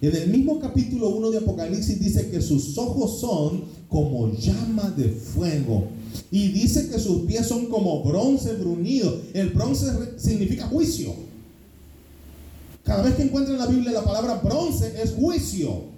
En 0.00 0.14
el 0.14 0.28
mismo 0.28 0.60
capítulo 0.60 1.08
1 1.08 1.30
de 1.30 1.38
Apocalipsis 1.38 1.98
dice 1.98 2.28
que 2.28 2.42
sus 2.42 2.76
ojos 2.76 3.18
son 3.18 3.64
como 3.88 4.30
llama 4.32 4.90
de 4.90 5.08
fuego. 5.08 5.84
Y 6.30 6.48
dice 6.48 6.88
que 6.88 6.98
sus 6.98 7.22
pies 7.22 7.46
son 7.46 7.66
como 7.66 8.02
bronce 8.04 8.52
bruñido. 8.54 9.22
El 9.32 9.50
bronce 9.50 9.86
significa 10.18 10.66
juicio. 10.66 11.14
Cada 12.84 13.02
vez 13.02 13.14
que 13.14 13.22
encuentran 13.22 13.56
en 13.56 13.60
la 13.60 13.66
Biblia 13.66 13.92
la 13.92 14.04
palabra 14.04 14.34
bronce 14.34 14.92
es 15.02 15.12
juicio. 15.12 15.96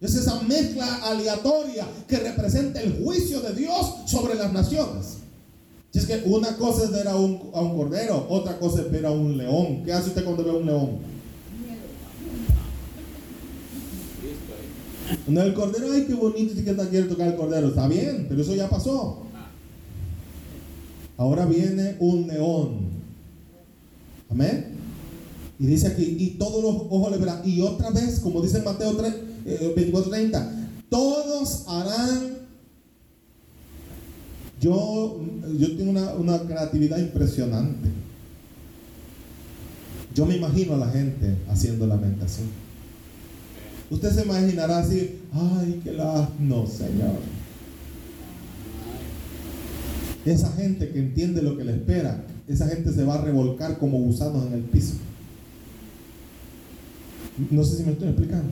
Es 0.00 0.14
esa 0.14 0.40
mezcla 0.42 0.86
aleatoria 1.04 1.86
que 2.08 2.18
representa 2.18 2.80
el 2.80 3.02
juicio 3.02 3.40
de 3.40 3.54
Dios 3.54 3.94
sobre 4.06 4.36
las 4.36 4.52
naciones. 4.52 5.18
Si 5.92 5.98
es 5.98 6.06
que 6.06 6.22
una 6.24 6.56
cosa 6.56 6.84
es 6.84 6.92
ver 6.92 7.08
a 7.08 7.16
un, 7.16 7.50
a 7.52 7.60
un 7.60 7.76
cordero, 7.76 8.26
otra 8.30 8.58
cosa 8.58 8.82
es 8.82 8.90
ver 8.90 9.04
a 9.06 9.10
un 9.10 9.36
león. 9.36 9.82
¿Qué 9.84 9.92
hace 9.92 10.10
usted 10.10 10.24
cuando 10.24 10.44
ve 10.44 10.50
a 10.50 10.54
un 10.54 10.66
león? 10.66 11.19
No, 15.26 15.42
el 15.42 15.54
cordero, 15.54 15.92
ay, 15.92 16.04
qué 16.06 16.14
bonito, 16.14 16.54
si 16.54 16.62
que 16.62 16.74
quiere 16.74 17.08
tocar 17.08 17.28
el 17.28 17.36
cordero. 17.36 17.68
Está 17.68 17.88
bien, 17.88 18.26
pero 18.28 18.42
eso 18.42 18.54
ya 18.54 18.68
pasó. 18.68 19.24
Ahora 21.16 21.44
viene 21.46 21.96
un 22.00 22.26
león. 22.26 22.90
Amén. 24.30 24.68
Y 25.58 25.66
dice 25.66 25.88
aquí, 25.88 26.16
y 26.18 26.30
todos 26.38 26.62
los 26.62 26.74
ojos 26.90 27.10
le 27.10 27.18
verán. 27.18 27.42
Y 27.44 27.60
otra 27.60 27.90
vez, 27.90 28.20
como 28.20 28.40
dice 28.40 28.62
Mateo 28.62 28.96
3, 28.96 29.14
24:30, 29.76 30.40
eh, 30.40 30.66
todos 30.88 31.64
harán. 31.68 32.38
Yo, 34.60 35.20
yo 35.58 35.76
tengo 35.76 35.90
una, 35.90 36.14
una 36.14 36.40
creatividad 36.40 36.98
impresionante. 36.98 37.88
Yo 40.14 40.26
me 40.26 40.36
imagino 40.36 40.74
a 40.74 40.78
la 40.78 40.88
gente 40.88 41.36
haciendo 41.48 41.86
lamentación. 41.86 42.48
Usted 43.90 44.10
se 44.12 44.22
imaginará 44.22 44.78
así, 44.78 45.18
ay, 45.32 45.80
que 45.82 45.92
la... 45.92 46.28
No, 46.38 46.66
Señor. 46.66 47.18
Esa 50.24 50.52
gente 50.52 50.90
que 50.90 50.98
entiende 51.00 51.42
lo 51.42 51.56
que 51.56 51.64
le 51.64 51.72
espera, 51.72 52.24
esa 52.46 52.68
gente 52.68 52.92
se 52.92 53.04
va 53.04 53.14
a 53.14 53.22
revolcar 53.22 53.78
como 53.78 53.98
gusanos 53.98 54.46
en 54.46 54.52
el 54.52 54.62
piso. 54.62 54.94
No 57.50 57.64
sé 57.64 57.78
si 57.78 57.82
me 57.82 57.92
estoy 57.92 58.08
explicando. 58.08 58.50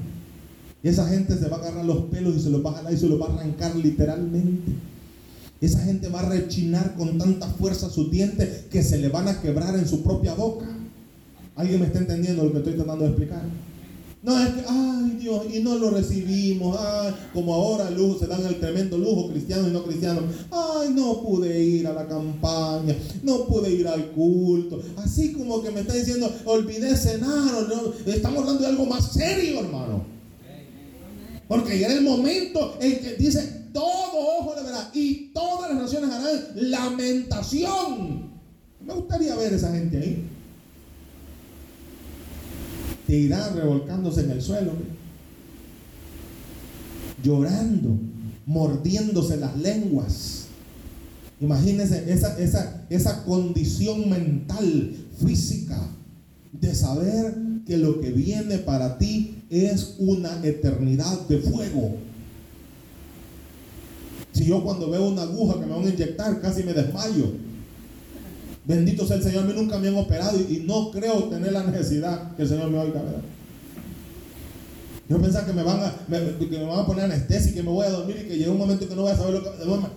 Esa 0.82 1.06
gente 1.08 1.36
se 1.36 1.48
va 1.48 1.58
a 1.58 1.60
agarrar 1.60 1.84
los 1.84 2.04
pelos 2.04 2.36
y 2.36 2.40
se 2.40 2.50
los 2.50 2.64
va 2.64 2.70
a 2.70 2.74
jalar 2.74 2.92
y 2.92 2.96
se 2.96 3.08
los 3.08 3.20
va 3.20 3.26
a 3.26 3.34
arrancar 3.34 3.76
literalmente. 3.76 4.72
Esa 5.60 5.80
gente 5.80 6.08
va 6.08 6.20
a 6.20 6.28
rechinar 6.28 6.94
con 6.94 7.18
tanta 7.18 7.46
fuerza 7.48 7.90
sus 7.90 8.10
dientes 8.10 8.66
que 8.70 8.82
se 8.82 8.98
le 8.98 9.08
van 9.08 9.28
a 9.28 9.40
quebrar 9.40 9.76
en 9.76 9.86
su 9.86 10.02
propia 10.02 10.34
boca. 10.34 10.66
¿Alguien 11.56 11.80
me 11.80 11.86
está 11.86 11.98
entendiendo 11.98 12.44
lo 12.44 12.52
que 12.52 12.58
estoy 12.58 12.74
tratando 12.74 13.04
de 13.04 13.10
explicar? 13.10 13.42
No, 14.20 14.36
es 14.36 14.48
que, 14.48 14.64
ay 14.68 15.16
Dios, 15.20 15.46
y 15.52 15.60
no 15.60 15.76
lo 15.76 15.90
recibimos, 15.90 16.76
ay, 16.76 17.14
como 17.32 17.54
ahora 17.54 17.88
lujo, 17.90 18.18
se 18.18 18.26
dan 18.26 18.44
el 18.44 18.58
tremendo 18.58 18.98
lujo 18.98 19.28
cristiano 19.28 19.68
y 19.68 19.70
no 19.70 19.84
cristiano. 19.84 20.22
Ay, 20.50 20.88
no 20.92 21.22
pude 21.22 21.62
ir 21.62 21.86
a 21.86 21.92
la 21.92 22.08
campaña, 22.08 22.96
no 23.22 23.44
pude 23.46 23.70
ir 23.70 23.86
al 23.86 24.10
culto. 24.10 24.82
Así 24.96 25.32
como 25.32 25.62
que 25.62 25.70
me 25.70 25.80
está 25.80 25.94
diciendo, 25.94 26.32
olvidé 26.46 26.96
cenar, 26.96 27.68
no, 27.68 28.12
estamos 28.12 28.40
hablando 28.40 28.62
de 28.62 28.66
algo 28.66 28.86
más 28.86 29.12
serio, 29.12 29.60
hermano. 29.60 30.04
Porque 31.46 31.78
ya 31.78 31.92
el 31.92 32.02
momento 32.02 32.76
en 32.80 32.98
que 32.98 33.14
dice, 33.14 33.70
todo 33.72 34.10
ojo 34.14 34.54
le 34.56 34.64
verá 34.64 34.90
y 34.92 35.28
todas 35.32 35.70
las 35.70 35.82
naciones 35.82 36.10
harán 36.10 36.40
lamentación. 36.56 38.30
Me 38.84 38.94
gustaría 38.94 39.36
ver 39.36 39.52
esa 39.52 39.72
gente 39.72 39.96
ahí. 39.96 40.37
Te 43.08 43.16
irán 43.16 43.56
revolcándose 43.56 44.20
en 44.20 44.32
el 44.32 44.42
suelo, 44.42 44.72
llorando, 47.24 47.98
mordiéndose 48.44 49.38
las 49.38 49.56
lenguas. 49.56 50.48
Imagínense 51.40 52.12
esa, 52.12 52.38
esa, 52.38 52.84
esa 52.90 53.24
condición 53.24 54.10
mental, 54.10 54.94
física, 55.24 55.80
de 56.52 56.74
saber 56.74 57.34
que 57.66 57.78
lo 57.78 57.98
que 57.98 58.10
viene 58.10 58.58
para 58.58 58.98
ti 58.98 59.42
es 59.48 59.94
una 59.98 60.44
eternidad 60.44 61.26
de 61.28 61.38
fuego. 61.38 61.96
Si 64.32 64.44
yo 64.44 64.62
cuando 64.62 64.90
veo 64.90 65.08
una 65.08 65.22
aguja 65.22 65.54
que 65.54 65.64
me 65.64 65.72
van 65.72 65.86
a 65.86 65.88
inyectar, 65.88 66.42
casi 66.42 66.62
me 66.62 66.74
desmayo. 66.74 67.47
Bendito 68.68 69.06
sea 69.06 69.16
el 69.16 69.22
Señor, 69.22 69.44
a 69.44 69.46
mí 69.46 69.54
nunca 69.56 69.78
me 69.78 69.88
han 69.88 69.96
operado 69.96 70.38
y, 70.38 70.64
no 70.66 70.90
creo 70.90 71.24
tener 71.24 71.52
la 71.52 71.64
necesidad 71.64 72.36
que 72.36 72.42
el 72.42 72.48
Señor 72.48 72.68
me 72.70 72.78
oiga, 72.78 73.00
¿verdad? 73.00 73.22
Yo 75.08 75.18
pensaba 75.22 75.46
que 75.46 75.54
me 75.54 75.62
van 75.62 75.80
a, 75.80 75.94
que 76.38 76.46
me 76.50 76.64
van 76.66 76.80
a 76.80 76.86
poner 76.86 77.06
anestesia 77.06 77.50
y 77.50 77.54
que 77.54 77.62
me 77.62 77.70
voy 77.70 77.86
a 77.86 77.90
dormir 77.90 78.18
y 78.22 78.28
que 78.28 78.36
llega 78.36 78.52
un 78.52 78.58
momento 78.58 78.86
que 78.86 78.94
no 78.94 79.02
voy 79.02 79.10
a 79.10 79.16
saber 79.16 79.36
lo 79.36 79.42
que... 79.42 79.48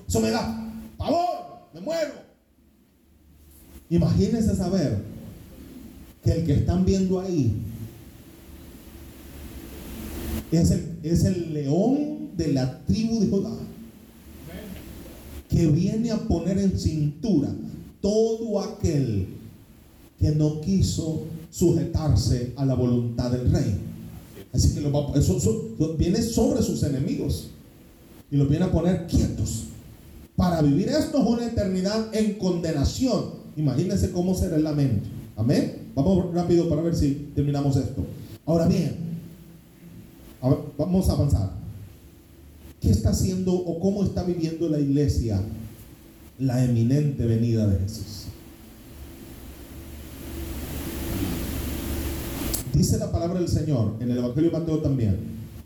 Eso 0.08 0.22
me 0.22 0.32
da 0.32 0.74
pavor, 0.98 1.68
me 1.74 1.82
muero. 1.82 2.14
Imagínense 3.90 4.56
saber 4.56 5.00
que 6.24 6.32
el 6.32 6.46
que 6.46 6.54
están 6.54 6.86
viendo 6.86 7.20
ahí 7.20 7.54
es 10.50 10.72
el, 10.72 10.98
es 11.04 11.26
el 11.26 11.54
león 11.54 12.38
de 12.38 12.54
la 12.54 12.80
tribu 12.86 13.20
de 13.20 13.28
Judá 13.28 13.52
que 15.50 15.68
viene 15.68 16.12
a 16.12 16.20
poner 16.20 16.58
en 16.58 16.80
cintura 16.80 17.50
todo 18.02 18.60
aquel 18.60 19.28
que 20.20 20.32
no 20.32 20.62
quiso 20.62 21.24
sujetarse 21.50 22.54
a 22.56 22.66
la 22.66 22.76
voluntad 22.76 23.32
del 23.32 23.52
rey. 23.52 23.76
Así 24.54 24.74
que 24.74 24.82
lo 24.82 25.16
eso, 25.16 25.38
viene 25.98 26.22
sobre 26.22 26.62
sus 26.62 26.84
enemigos 26.84 27.48
y 28.30 28.36
los 28.36 28.50
viene 28.50 28.66
a 28.66 28.72
poner 28.72 29.08
quietos. 29.08 29.64
Para 30.36 30.62
vivir 30.62 30.90
esto 30.90 31.20
es 31.20 31.26
una 31.26 31.46
eternidad 31.46 32.14
en 32.14 32.34
condenación. 32.34 33.42
Imagínense 33.58 34.12
cómo 34.12 34.36
será 34.36 34.58
el 34.58 34.64
lamento. 34.64 35.08
Amén. 35.36 35.92
Vamos 35.96 36.34
rápido 36.34 36.70
para 36.70 36.82
ver 36.82 36.96
si 36.96 37.32
terminamos 37.36 37.76
esto. 37.78 38.06
Ahora 38.46 38.68
bien, 38.68 38.96
vamos 40.78 41.10
a 41.10 41.14
avanzar. 41.14 41.52
¿Qué 42.80 42.90
está 42.90 43.12
haciendo 43.12 43.54
o 43.54 43.80
cómo 43.80 44.04
está 44.04 44.24
viviendo 44.24 44.68
la 44.68 44.80
iglesia 44.80 45.42
la 46.42 46.64
eminente 46.64 47.26
venida 47.26 47.68
de 47.68 47.80
Jesús? 47.80 48.26
Dice 52.74 52.98
la 52.98 53.12
palabra 53.12 53.40
del 53.40 53.48
Señor 53.48 53.96
en 54.00 54.12
el 54.12 54.18
Evangelio 54.18 54.50
de 54.52 54.60
Mateo 54.60 54.80
también. 54.80 55.18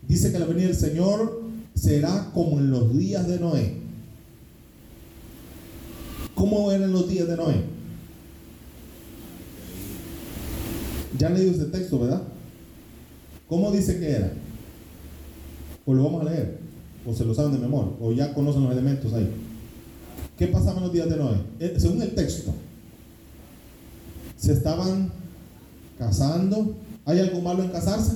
Dice 0.06 0.30
que 0.30 0.38
la 0.38 0.46
venida 0.46 0.66
del 0.66 0.76
Señor 0.76 1.42
será 1.74 2.30
como 2.32 2.58
en 2.58 2.70
los 2.70 2.96
días 2.96 3.26
de 3.26 3.40
Noé. 3.40 3.74
¿Cómo 6.34 6.70
eran 6.70 6.92
los 6.92 7.08
días 7.08 7.26
de 7.26 7.36
Noé? 7.36 7.62
Ya 11.18 11.28
han 11.28 11.34
leído 11.34 11.52
ese 11.52 11.64
texto, 11.66 11.98
¿verdad? 11.98 12.22
¿Cómo 13.48 13.72
dice 13.72 13.98
que 13.98 14.10
era? 14.10 14.32
o 15.86 15.94
lo 15.94 16.02
vamos 16.02 16.22
a 16.22 16.30
leer, 16.30 16.58
o 17.06 17.14
se 17.14 17.24
lo 17.24 17.32
saben 17.32 17.52
de 17.52 17.58
memoria, 17.58 17.92
o 18.00 18.12
ya 18.12 18.34
conocen 18.34 18.64
los 18.64 18.72
elementos 18.72 19.12
ahí. 19.14 19.30
¿Qué 20.36 20.48
pasaba 20.48 20.78
en 20.78 20.84
los 20.84 20.92
días 20.92 21.08
de 21.08 21.16
Noé? 21.16 21.36
Eh, 21.60 21.74
según 21.78 22.02
el 22.02 22.14
texto, 22.14 22.52
se 24.36 24.52
estaban 24.52 25.10
casando. 25.98 26.74
¿Hay 27.06 27.20
algo 27.20 27.40
malo 27.40 27.62
en 27.62 27.70
casarse? 27.70 28.12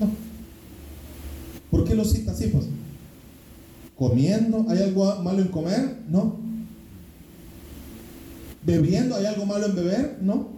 No. 0.00 0.08
¿Por 1.70 1.84
qué 1.84 1.94
lo 1.94 2.04
cita 2.04 2.32
así? 2.32 2.46
Pues? 2.46 2.66
¿Comiendo? 3.96 4.64
¿Hay 4.68 4.82
algo 4.82 5.16
malo 5.16 5.42
en 5.42 5.48
comer? 5.48 5.98
No. 6.08 6.36
¿Bebiendo? 8.64 9.16
¿Hay 9.16 9.26
algo 9.26 9.44
malo 9.44 9.66
en 9.66 9.74
beber? 9.74 10.18
No. 10.22 10.48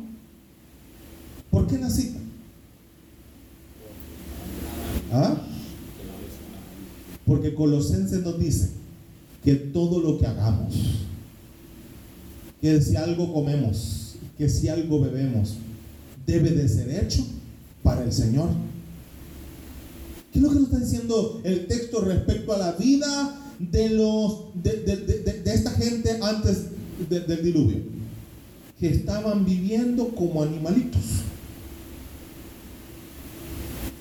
¿Por 1.51 1.67
qué 1.67 1.79
la 1.79 1.91
cita? 1.91 2.19
¿Ah? 5.13 5.35
Porque 7.27 7.55
Colosenses 7.55 8.23
nos 8.23 8.39
dice 8.39 8.71
que 9.45 9.55
todo 9.55 10.01
lo 10.01 10.19
que 10.19 10.27
hagamos, 10.27 10.75
que 12.61 12.81
si 12.81 12.97
algo 12.97 13.33
comemos, 13.33 14.17
que 14.37 14.49
si 14.49 14.69
algo 14.69 15.01
bebemos, 15.01 15.57
debe 16.27 16.51
de 16.51 16.69
ser 16.69 17.05
hecho 17.05 17.25
para 17.83 18.05
el 18.05 18.13
Señor. 18.13 18.51
¿Qué 20.33 20.39
es 20.39 20.43
lo 20.43 20.51
que 20.51 20.57
nos 20.57 20.65
está 20.65 20.79
diciendo 20.79 21.41
el 21.45 21.67
texto 21.67 22.03
respecto 22.03 22.53
a 22.53 22.59
la 22.59 22.73
vida 22.73 23.41
de, 23.59 23.91
los, 23.91 24.45
de, 24.55 25.43
esta 25.47 25.71
gente 25.73 26.19
antes 26.23 26.67
del 27.09 27.43
diluvio? 27.43 27.79
Que 28.79 28.89
estaban 28.89 29.45
viviendo 29.45 30.09
como 30.15 30.43
animalitos. 30.43 31.03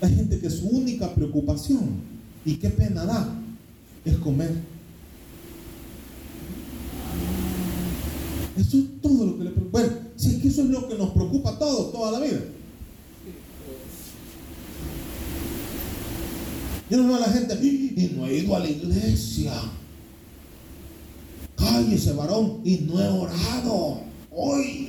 Hay 0.02 0.14
gente 0.14 0.38
que 0.38 0.48
su 0.48 0.68
única 0.68 1.14
preocupación 1.14 2.00
y 2.44 2.54
qué 2.54 2.70
pena 2.70 3.04
da 3.04 3.42
es 4.04 4.16
comer. 4.16 4.69
Eso 8.60 8.76
es 8.76 9.00
todo 9.00 9.24
lo 9.24 9.38
que 9.38 9.44
le 9.44 9.50
preocupa. 9.50 9.80
Bueno, 9.80 9.96
si 10.16 10.34
es 10.34 10.42
que 10.42 10.48
eso 10.48 10.62
es 10.62 10.68
lo 10.68 10.86
que 10.86 10.94
nos 10.94 11.10
preocupa 11.10 11.50
a 11.50 11.58
todos, 11.58 11.92
toda 11.92 12.12
la 12.12 12.20
vida. 12.20 12.40
Yo 16.90 16.98
no 16.98 17.06
veo 17.06 17.16
a 17.16 17.20
la 17.20 17.28
gente 17.28 17.54
y 17.54 18.12
no 18.16 18.26
he 18.26 18.38
ido 18.38 18.54
a 18.54 18.58
la 18.58 18.68
iglesia. 18.68 19.52
Cállese, 21.56 22.12
varón, 22.12 22.60
y 22.64 22.78
no 22.78 23.00
he 23.00 23.08
orado 23.08 24.00
hoy. 24.30 24.88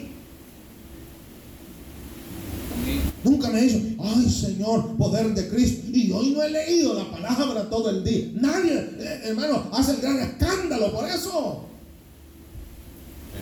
Nunca 3.24 3.50
me 3.50 3.60
he 3.60 3.68
dicho, 3.68 4.04
ay 4.04 4.30
Señor, 4.30 4.98
poder 4.98 5.34
de 5.34 5.48
Cristo. 5.48 5.88
Y 5.94 6.12
hoy 6.12 6.32
no 6.32 6.44
he 6.44 6.50
leído 6.50 6.94
la 6.96 7.10
palabra 7.10 7.70
todo 7.70 7.90
el 7.90 8.04
día. 8.04 8.32
Nadie, 8.34 8.74
eh, 9.00 9.22
hermano, 9.26 9.70
hace 9.72 9.92
el 9.92 10.02
gran 10.02 10.20
escándalo 10.20 10.92
por 10.92 11.08
eso. 11.08 11.72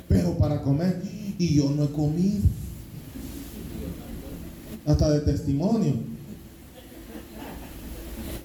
Pero 0.10 0.38
para 0.38 0.62
comer, 0.62 1.02
y 1.38 1.56
yo 1.56 1.70
no 1.70 1.86
he 1.86 1.92
comido. 1.92 2.42
Hasta 4.86 5.12
de 5.12 5.20
testimonio. 5.22 5.94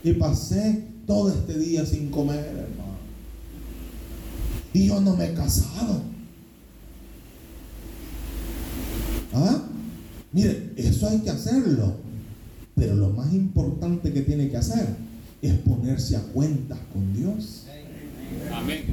Y 0.05 0.13
pasé 0.13 0.85
todo 1.07 1.31
este 1.31 1.59
día 1.59 1.85
sin 1.87 2.11
comer, 2.11 2.45
hermano. 2.45 2.95
Y 4.75 4.87
yo 4.89 5.01
no 5.01 5.17
me 5.17 5.31
he 5.31 5.35
casado. 5.35 6.03
¿Ah? 9.33 9.63
Mire, 10.33 10.73
eso 10.77 11.09
hay 11.09 11.21
que 11.21 11.31
hacerlo. 11.31 11.95
Pero 12.75 12.95
lo 12.95 13.11
más 13.11 13.33
importante 13.33 14.13
que 14.13 14.23
tiene 14.23 14.51
que 14.51 14.57
hacer 14.57 14.87
es 15.41 15.55
ponerse 15.59 16.17
a 16.17 16.21
cuentas 16.21 16.79
con 16.93 17.15
Dios. 17.15 17.64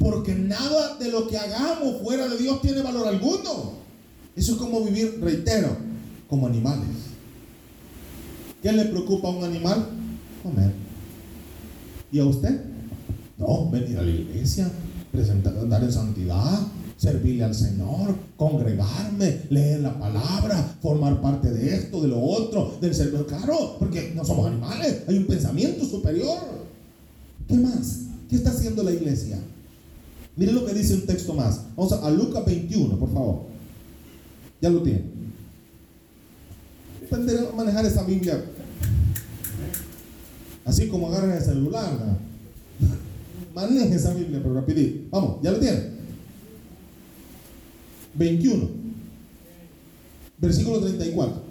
Porque 0.00 0.34
nada 0.34 0.96
de 0.98 1.10
lo 1.10 1.26
que 1.28 1.38
hagamos 1.38 2.02
fuera 2.02 2.28
de 2.28 2.36
Dios 2.36 2.60
tiene 2.60 2.82
valor 2.82 3.08
alguno. 3.08 3.72
Eso 4.36 4.52
es 4.52 4.58
como 4.58 4.82
vivir, 4.82 5.18
reitero, 5.20 5.76
como 6.28 6.46
animales. 6.46 6.88
¿Qué 8.62 8.72
le 8.72 8.84
preocupa 8.86 9.28
a 9.28 9.32
un 9.32 9.44
animal? 9.44 9.86
Comer. 10.42 10.72
¿Y 12.10 12.18
a 12.18 12.24
usted? 12.24 12.60
No, 13.38 13.70
venir 13.70 13.98
a 13.98 14.02
la 14.02 14.10
iglesia, 14.10 14.70
presentar, 15.10 15.56
andar 15.58 15.82
en 15.82 15.92
santidad, 15.92 16.60
servirle 16.96 17.44
al 17.44 17.54
Señor, 17.54 18.14
congregarme, 18.36 19.40
leer 19.50 19.80
la 19.80 19.98
palabra, 19.98 20.76
formar 20.80 21.20
parte 21.20 21.50
de 21.50 21.74
esto, 21.74 22.00
de 22.00 22.08
lo 22.08 22.22
otro, 22.22 22.78
del 22.80 22.94
servicio. 22.94 23.26
Claro, 23.26 23.76
porque 23.78 24.12
no 24.14 24.24
somos 24.24 24.46
animales, 24.46 25.02
hay 25.08 25.18
un 25.18 25.26
pensamiento 25.26 25.84
superior. 25.84 26.38
¿Qué 27.48 27.54
más? 27.54 28.11
¿Qué 28.32 28.38
está 28.38 28.48
haciendo 28.48 28.82
la 28.82 28.92
iglesia? 28.92 29.38
Mire 30.36 30.52
lo 30.52 30.64
que 30.64 30.72
dice 30.72 30.94
un 30.94 31.04
texto 31.04 31.34
más. 31.34 31.66
Vamos 31.76 31.92
a, 31.92 32.10
Lucas 32.10 32.42
21, 32.46 32.98
por 32.98 33.12
favor. 33.12 33.42
Ya 34.58 34.70
lo 34.70 34.82
tiene. 34.82 35.02
Aprender 37.04 37.46
a 37.52 37.54
manejar 37.54 37.84
esa 37.84 38.02
Biblia. 38.04 38.42
Así 40.64 40.88
como 40.88 41.08
agarran 41.08 41.32
el 41.32 41.42
celular. 41.42 41.90
Maneje 43.54 43.96
esa 43.96 44.14
Biblia, 44.14 44.40
pero 44.42 44.54
rapidito. 44.54 45.08
Vamos, 45.10 45.42
ya 45.42 45.50
lo 45.50 45.58
tiene. 45.58 45.90
21, 48.14 48.66
versículo 50.38 50.80
34. 50.80 51.42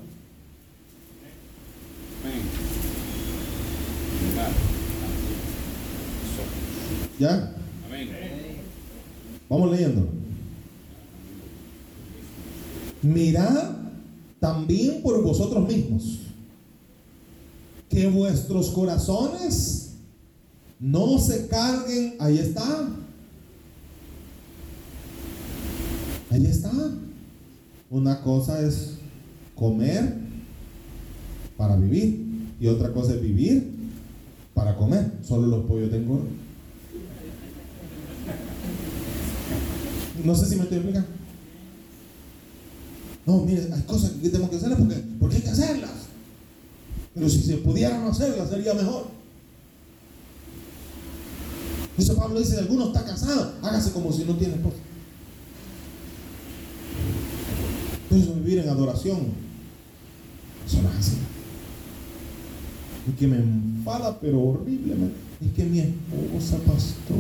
¿Ya? 7.22 7.54
Vamos 9.48 9.72
leyendo. 9.72 10.08
Mirad 13.04 13.76
también 14.40 15.04
por 15.04 15.22
vosotros 15.22 15.68
mismos 15.68 16.22
que 17.90 18.08
vuestros 18.08 18.72
corazones 18.72 19.92
no 20.80 21.20
se 21.20 21.48
carguen, 21.48 22.16
ahí 22.20 22.40
está, 22.40 22.90
Ahí 26.32 26.46
está. 26.46 26.72
Una 27.92 28.22
cosa 28.22 28.66
es 28.66 28.94
comer 29.54 30.16
para 31.58 31.76
vivir 31.76 32.48
y 32.60 32.68
otra 32.68 32.92
cosa 32.94 33.14
es 33.14 33.22
vivir 33.22 33.70
para 34.56 34.76
comer. 34.76 35.12
Solo 35.22 35.46
los 35.46 35.66
pollos 35.66 35.92
tengo. 35.92 36.22
No 40.24 40.36
sé 40.36 40.46
si 40.46 40.56
me 40.56 40.64
estoy 40.64 40.78
explicando. 40.78 41.10
No, 43.26 43.38
mire, 43.40 43.68
hay 43.74 43.82
cosas 43.84 44.12
que 44.12 44.30
tenemos 44.30 44.50
que 44.50 44.56
hacerlas 44.58 44.80
porque, 44.80 45.04
porque 45.20 45.36
hay 45.38 45.42
que 45.42 45.50
hacerlas. 45.50 45.92
Pero 47.14 47.30
si 47.30 47.42
se 47.42 47.58
pudieran 47.58 48.06
hacerlas 48.06 48.50
sería 48.50 48.74
mejor. 48.74 49.08
Eso 51.98 52.16
Pablo 52.16 52.40
dice, 52.40 52.58
alguno 52.58 52.88
está 52.88 53.04
casado, 53.04 53.54
hágase 53.62 53.92
como 53.92 54.12
si 54.12 54.24
no 54.24 54.36
tiene 54.36 54.56
esposa. 54.56 54.78
Eso 58.10 58.34
vivir 58.36 58.60
en 58.60 58.70
adoración. 58.70 59.20
Eso 60.66 60.82
no 60.82 60.90
es 60.90 60.96
así. 60.96 61.18
Y 63.08 63.12
que 63.12 63.28
me 63.28 63.38
enfada, 63.38 64.20
pero 64.20 64.40
horriblemente. 64.42 65.16
Es 65.42 65.52
que 65.54 65.64
mi 65.64 65.80
esposa, 65.80 66.58
pastor. 66.58 67.18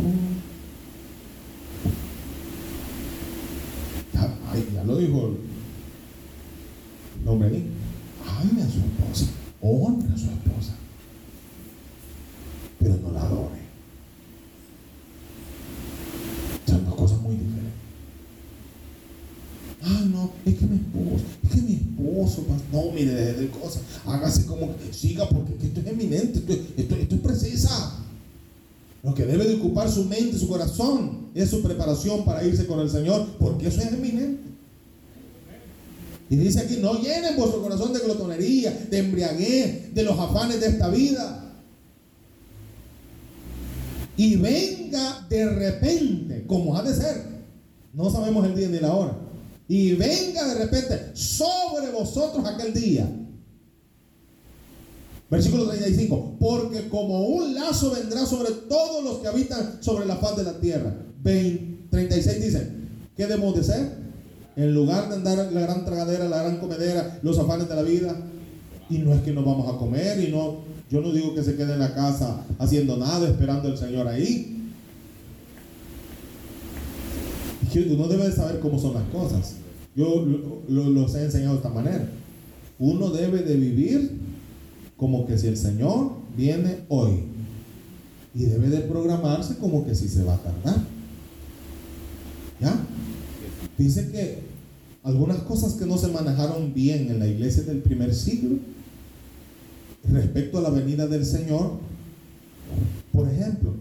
Ya, 4.74 4.84
lo 4.84 4.97
dijo 4.97 5.38
el 7.22 7.28
hombre 7.28 7.47
ahí. 7.47 7.68
Ame 8.26 8.62
a 8.62 8.70
su 8.70 8.80
esposa. 8.80 9.32
Honre 9.62 10.14
a 10.14 10.18
su 10.18 10.26
esposa. 10.26 10.76
Pero 12.80 12.97
no 12.97 13.12
la 13.12 13.22
adore. 13.22 13.62
Son 16.68 16.86
dos 16.86 16.95
cosas 16.95 17.22
muy 17.22 17.36
diferentes. 17.36 17.62
Ah, 19.84 20.06
no, 20.12 20.32
es 20.45 20.56
que 20.56 20.66
mi 20.66 20.76
esposo, 20.76 21.26
es 21.43 21.49
que 21.49 21.62
mi 21.62 21.74
esposo, 21.74 22.45
no, 22.72 22.91
mire, 22.91 23.14
de, 23.14 23.49
cosas, 23.49 23.82
hágase 24.06 24.45
como 24.45 24.76
que 24.78 24.93
siga, 24.93 25.28
porque 25.28 25.54
esto 25.66 25.80
es 25.80 25.88
eminente, 25.88 26.39
esto, 26.78 26.95
esto, 26.95 27.16
es 27.16 27.22
precisa. 27.22 27.97
Lo 29.04 29.16
que 29.16 29.26
debe 29.26 29.47
de 29.47 29.56
ocupar 29.56 29.89
su 29.89 30.06
mente, 30.06 30.38
su 30.38 30.47
corazón, 30.47 31.32
es 31.34 31.49
su 31.49 31.62
preparación 31.62 32.24
para 32.24 32.43
irse 32.43 32.68
con 32.68 32.80
el 32.80 32.89
Señor, 32.89 33.26
porque 33.39 33.68
eso 33.68 33.82
es 33.82 33.93
eminente. 33.93 34.41
Y 36.30 36.36
dice 36.36 36.60
aquí, 36.60 36.78
no 36.78 37.02
llenen 37.02 37.36
vuestro 37.36 37.62
corazón 37.62 37.93
de 37.93 37.99
glotonería, 37.99 38.88
de 38.89 38.97
embriaguez, 38.99 39.93
de 39.93 40.04
los 40.04 40.18
afanes 40.18 40.62
de 40.62 40.68
esta 40.68 40.89
vida. 40.89 41.54
Y 44.16 44.36
venga 44.38 45.26
de 45.30 45.49
repente, 45.49 46.45
como 46.47 46.78
ha 46.78 46.84
de 46.84 46.93
ser. 46.93 47.26
No 47.93 48.10
sabemos 48.10 48.45
el 48.45 48.56
día 48.56 48.70
ni 48.70 48.80
la 48.80 48.93
hora 48.93 49.18
y 49.74 49.93
venga 49.93 50.54
de 50.54 50.66
repente 50.66 51.16
sobre 51.16 51.91
vosotros 51.91 52.45
aquel 52.45 52.74
día. 52.74 53.10
Versículo 55.32 55.65
35. 55.69 56.36
Porque 56.39 56.89
como 56.89 57.21
un 57.21 57.55
lazo 57.55 57.91
vendrá 57.91 58.25
sobre 58.25 58.51
todos 58.51 59.01
los 59.01 59.19
que 59.19 59.29
habitan 59.29 59.82
sobre 59.82 60.05
la 60.05 60.17
faz 60.17 60.36
de 60.36 60.43
la 60.43 60.59
tierra. 60.59 60.93
36 61.23 62.43
dice, 62.43 62.67
¿qué 63.15 63.27
debemos 63.27 63.55
de 63.55 63.63
ser? 63.63 64.01
En 64.57 64.75
lugar 64.75 65.07
de 65.07 65.15
andar 65.15 65.51
la 65.53 65.61
gran 65.61 65.86
tragadera, 65.86 66.27
la 66.27 66.43
gran 66.43 66.57
comedera, 66.57 67.19
los 67.23 67.39
afanes 67.39 67.69
de 67.69 67.75
la 67.75 67.82
vida. 67.82 68.13
Y 68.89 68.97
no 68.97 69.13
es 69.13 69.21
que 69.21 69.32
nos 69.32 69.45
vamos 69.45 69.73
a 69.73 69.77
comer 69.77 70.19
y 70.19 70.29
no, 70.29 70.57
yo 70.89 70.99
no 70.99 71.13
digo 71.13 71.34
que 71.34 71.43
se 71.43 71.55
quede 71.55 71.73
en 71.73 71.79
la 71.79 71.95
casa 71.95 72.45
haciendo 72.59 72.97
nada, 72.97 73.25
esperando 73.25 73.69
al 73.69 73.77
Señor 73.77 74.09
ahí. 74.09 74.69
Uno 77.89 78.09
debe 78.09 78.27
de 78.27 78.36
saber 78.36 78.59
cómo 78.59 78.77
son 78.77 78.95
las 78.95 79.03
cosas. 79.03 79.53
Yo 79.95 80.25
los 80.67 81.15
he 81.15 81.23
enseñado 81.23 81.53
de 81.53 81.57
esta 81.57 81.69
manera. 81.69 82.05
Uno 82.79 83.11
debe 83.11 83.43
de 83.43 83.55
vivir 83.55 84.30
como 85.02 85.26
que 85.26 85.36
si 85.36 85.47
el 85.47 85.58
Señor 85.58 86.12
viene 86.38 86.86
hoy. 86.88 87.24
Y 88.36 88.43
debe 88.43 88.70
de 88.70 88.82
programarse 88.82 89.58
como 89.58 89.84
que 89.84 89.95
si 89.95 90.08
se 90.08 90.24
va 90.24 90.36
a 90.36 90.38
tardar. 90.38 90.78
¿Ya? 92.60 92.76
Dice 93.80 94.12
que 94.12 94.43
algunas 95.02 95.39
cosas 95.39 95.74
que 95.74 95.88
no 95.88 95.97
se 95.97 96.10
manejaron 96.10 96.76
bien 96.76 97.10
en 97.10 97.18
la 97.18 97.26
iglesia 97.26 97.64
del 97.64 97.80
primer 97.80 98.14
siglo 98.14 98.60
respecto 100.08 100.60
a 100.60 100.62
la 100.62 100.70
venida 100.70 101.08
del 101.08 101.26
Señor, 101.26 101.80
por 103.12 103.28
ejemplo, 103.28 103.74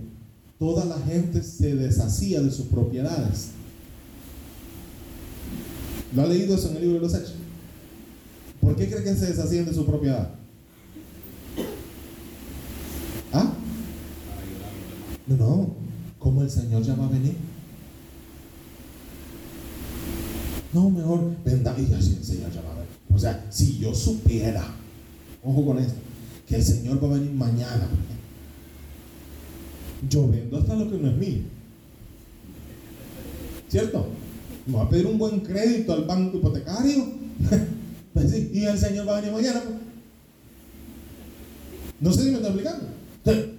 toda 0.59 0.87
la 0.87 0.99
gente 1.01 1.43
se 1.43 1.77
deshacía 1.77 2.41
de 2.41 2.51
sus 2.51 2.66
propiedades 2.66 3.51
¿Lo 6.16 6.23
ha 6.23 6.27
leído 6.27 6.55
eso 6.55 6.71
en 6.71 6.77
el 6.77 6.83
libro 6.83 6.97
de 6.97 7.03
los 7.03 7.14
Hechos? 7.14 7.35
¿Por 8.61 8.75
qué 8.75 8.89
cree 8.89 9.05
que 9.05 9.14
se 9.14 9.27
deshacían 9.27 9.66
de 9.66 9.75
su 9.75 9.85
propiedad? 9.87 10.31
¿Ah? 13.33 13.53
No, 15.31 15.37
no. 15.37 15.70
¿Cómo 16.18 16.43
el 16.43 16.51
Señor 16.51 16.83
ya 16.83 16.95
va 16.95 17.07
a 17.07 17.11
venir? 17.11 17.35
No, 20.72 20.91
mejor 20.91 21.37
venda 21.45 21.74
y 21.78 21.93
así 21.95 22.16
el 22.18 22.24
Señor 22.24 22.53
ya 22.53 22.62
va 22.62 22.72
a 22.72 22.74
venir. 22.74 22.89
O 23.12 23.18
sea, 23.18 23.47
si 23.49 23.78
yo 23.78 23.95
supiera, 23.95 24.64
ojo 25.43 25.66
con 25.66 25.78
esto, 25.78 25.95
que 26.47 26.57
el 26.57 26.62
Señor 26.62 27.03
va 27.03 27.09
a 27.09 27.18
venir 27.18 27.33
mañana, 27.33 27.89
Yo 30.09 30.28
vendo 30.28 30.59
hasta 30.59 30.74
lo 30.74 30.91
que 30.91 30.99
no 30.99 31.09
es 31.11 31.16
mío. 31.16 31.43
¿Cierto? 33.68 34.09
Me 34.66 34.76
va 34.76 34.83
a 34.83 34.89
pedir 34.89 35.07
un 35.07 35.18
buen 35.18 35.41
crédito 35.41 35.93
al 35.93 36.05
banco 36.05 36.39
hipotecario. 36.39 37.20
Pues 38.12 38.35
y 38.35 38.64
el 38.64 38.76
Señor 38.76 39.07
va 39.07 39.18
a 39.18 39.20
venir 39.20 39.33
mañana. 39.33 39.61
Pues. 39.61 39.76
No 42.01 42.12
sé 42.12 42.24
si 42.24 42.31
me 42.31 42.39
está 42.39 42.49
explicando. 42.49 42.99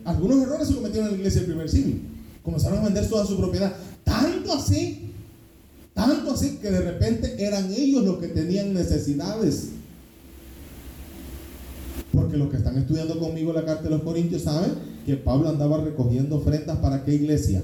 Algunos 0.06 0.42
errores 0.42 0.68
se 0.68 0.76
cometieron 0.76 1.08
en 1.08 1.14
la 1.14 1.18
iglesia 1.18 1.42
del 1.42 1.52
primer 1.52 1.70
siglo. 1.70 1.96
Comenzaron 2.44 2.80
a 2.80 2.86
vender 2.86 3.08
toda 3.08 3.26
su 3.26 3.38
propiedad. 3.38 3.74
Tanto 4.04 4.54
así, 4.54 5.12
tanto 5.94 6.32
así 6.32 6.58
que 6.58 6.72
de 6.72 6.82
repente 6.82 7.36
eran 7.38 7.72
ellos 7.72 8.04
los 8.04 8.18
que 8.18 8.28
tenían 8.28 8.74
necesidades. 8.74 9.70
Porque 12.12 12.38
los 12.38 12.50
que 12.50 12.58
están 12.58 12.78
estudiando 12.78 13.20
conmigo 13.20 13.54
la 13.54 13.66
carta 13.66 13.84
de 13.84 13.92
los 13.92 14.02
Corintios 14.02 14.44
saben 14.44 14.74
que 15.06 15.16
Pablo 15.16 15.50
andaba 15.50 15.84
recogiendo 15.84 16.38
ofrendas 16.38 16.78
para 16.80 17.06
qué 17.06 17.14
iglesia. 17.14 17.64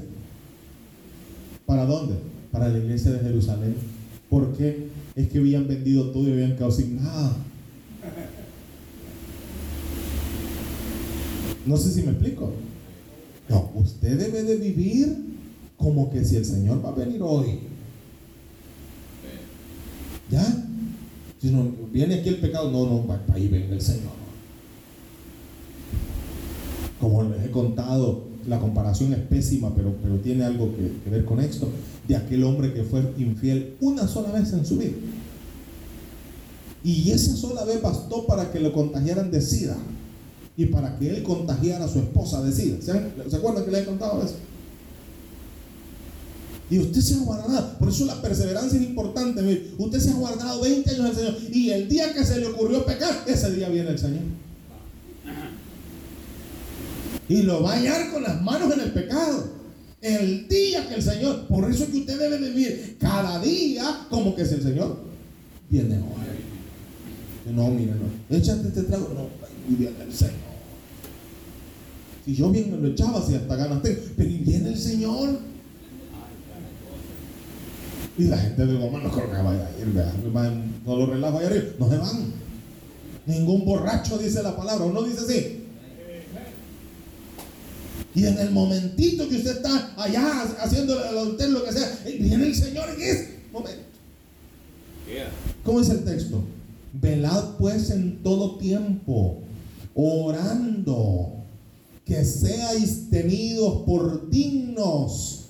¿Para 1.66 1.86
dónde? 1.86 2.16
Para 2.52 2.70
la 2.70 2.78
iglesia 2.78 3.12
de 3.12 3.20
Jerusalén. 3.20 3.76
¿Por 4.30 4.56
qué? 4.56 4.88
Es 5.16 5.28
que 5.30 5.40
habían 5.40 5.68
vendido 5.68 6.12
todo 6.12 6.28
y 6.30 6.32
habían 6.32 6.54
quedado 6.54 6.72
sin 6.72 7.04
nada. 7.04 7.36
No 11.68 11.76
sé 11.76 11.92
si 11.92 12.02
me 12.02 12.12
explico. 12.12 12.50
No, 13.50 13.72
usted 13.76 14.18
debe 14.18 14.44
de 14.44 14.56
vivir 14.56 15.18
como 15.78 16.10
que 16.10 16.24
si 16.24 16.38
el 16.38 16.46
Señor 16.46 16.84
va 16.84 16.90
a 16.90 16.96
venir 16.96 17.22
hoy. 17.22 17.60
¿Ya? 20.32 20.46
Si 21.42 21.52
no 21.52 21.70
viene 21.92 22.16
aquí 22.16 22.30
el 22.30 22.38
pecado, 22.38 22.72
no, 22.72 22.86
no, 22.86 23.20
ahí 23.34 23.48
venga 23.50 23.74
el 23.74 23.82
Señor. 23.82 24.18
Como 27.00 27.24
les 27.24 27.46
he 27.46 27.52
contado, 27.52 28.24
la 28.48 28.60
comparación 28.60 29.14
es 29.14 29.20
pésima, 29.20 29.76
pero, 29.76 29.94
pero 30.02 30.16
tiene 30.18 30.46
algo 30.46 30.74
que, 30.76 30.92
que 31.04 31.10
ver 31.10 31.26
con 31.26 31.40
esto. 31.42 31.70
De 32.08 32.16
aquel 32.16 32.44
hombre 32.46 32.74
que 32.74 32.84
fue 32.84 33.14
infiel 33.18 33.76
una 33.82 34.08
sola 34.08 34.32
vez 34.32 34.54
en 34.54 34.66
su 34.66 34.78
vida. 34.78 34.96
Y 36.84 37.12
esa 37.12 37.36
sola 37.36 37.66
vez 37.66 37.82
bastó 37.82 38.26
para 38.26 38.52
que 38.52 38.62
lo 38.62 38.72
contagiaran 38.72 39.32
de 39.32 39.42
sida 39.42 39.78
y 40.58 40.66
para 40.66 40.98
que 40.98 41.10
él 41.10 41.24
contagiara 41.24 41.86
a 41.86 41.88
su 41.88 42.00
esposa 42.00 42.42
de 42.42 42.52
SIDA. 42.52 42.82
¿Se, 42.82 43.36
acuerdan 43.36 43.64
que 43.64 43.72
le 43.72 43.80
he 43.80 43.86
contado 43.86 44.24
eso? 44.24 44.36
Y 46.70 46.80
usted 46.80 47.00
se 47.00 47.14
ha 47.14 47.20
guardado, 47.20 47.78
por 47.78 47.90
eso 47.90 48.06
la 48.06 48.22
perseverancia 48.22 48.78
es 48.78 48.86
importante. 48.86 49.74
Usted 49.78 50.00
se 50.00 50.10
ha 50.10 50.16
guardado 50.16 50.62
20 50.62 50.90
años 50.90 51.06
del 51.06 51.16
Señor 51.16 51.36
y 51.54 51.70
el 51.70 51.88
día 51.88 52.12
que 52.14 52.26
se 52.26 52.40
le 52.40 52.48
ocurrió 52.48 52.86
pecar, 52.86 53.24
ese 53.28 53.54
día 53.54 53.70
viene 53.70 53.92
el 53.92 54.00
Señor. 54.00 54.24
Y 57.30 57.44
lo 57.44 57.62
va 57.62 57.74
a 57.74 57.76
hallar 57.76 58.12
con 58.12 58.24
las 58.24 58.42
manos 58.42 58.74
en 58.74 58.82
el 58.82 58.92
pecado. 58.92 59.58
El 60.02 60.48
día 60.48 60.88
que 60.90 60.96
el 60.96 61.04
Señor, 61.04 61.48
por 61.48 61.70
eso 61.70 61.84
es 61.84 61.90
que 61.90 62.00
usted 62.00 62.20
debe 62.20 62.38
vivir 62.38 62.98
cada 63.00 63.40
día 63.40 64.08
como 64.10 64.36
que 64.36 64.42
es 64.42 64.52
el 64.52 64.64
Señor 64.64 65.08
viene 65.70 65.96
hoy. 65.98 67.54
No, 67.54 67.70
mira, 67.70 67.96
no, 67.96 68.36
échate 68.36 68.68
este 68.68 68.84
trago, 68.84 69.10
no, 69.14 69.30
y 69.72 69.76
viene 69.76 70.04
el 70.04 70.14
Señor. 70.14 70.47
Si 72.28 72.36
yo 72.36 72.50
bien 72.50 72.70
me 72.70 72.78
lo 72.78 72.90
echaba, 72.90 73.26
si 73.26 73.36
hasta 73.36 73.56
ganas 73.56 73.82
tengo. 73.82 74.02
Pero 74.18 74.30
viene 74.30 74.68
el 74.68 74.78
Señor. 74.78 75.40
Y 78.18 78.24
la 78.26 78.38
gente 78.38 78.66
de 78.66 78.74
Goma 78.78 79.00
no 79.00 79.10
creo 79.10 79.32
que 79.32 79.42
vaya 79.42 79.66
a 79.66 79.80
ir, 79.80 80.68
No 80.86 80.98
lo 80.98 81.06
relajo 81.06 81.38
allá 81.38 81.48
arriba. 81.48 81.66
No 81.80 81.90
se 81.90 81.98
van. 81.98 82.34
Ningún 83.28 83.64
borracho 83.64 84.18
dice 84.18 84.44
la 84.44 84.58
palabra. 84.58 84.84
Uno 84.84 85.04
dice 85.04 85.22
así. 85.22 85.64
Y 88.14 88.26
en 88.26 88.38
el 88.40 88.52
momentito 88.52 89.30
que 89.30 89.38
usted 89.38 89.58
está 89.58 89.94
allá 89.96 90.44
haciendo 90.60 91.02
el 91.02 91.54
lo 91.54 91.64
que 91.64 91.72
sea, 91.72 91.98
viene 92.04 92.48
el 92.48 92.56
Señor 92.56 92.90
en 92.90 93.02
ese 93.04 93.40
momento. 93.54 93.84
¿Cómo 95.64 95.80
es 95.80 95.90
el 95.90 96.04
texto? 96.04 96.44
Velad 96.92 97.56
pues 97.58 97.90
en 97.92 98.22
todo 98.22 98.58
tiempo, 98.58 99.38
orando 99.96 101.38
que 102.08 102.24
seáis 102.24 103.10
tenidos 103.10 103.84
por 103.86 104.30
dignos 104.30 105.48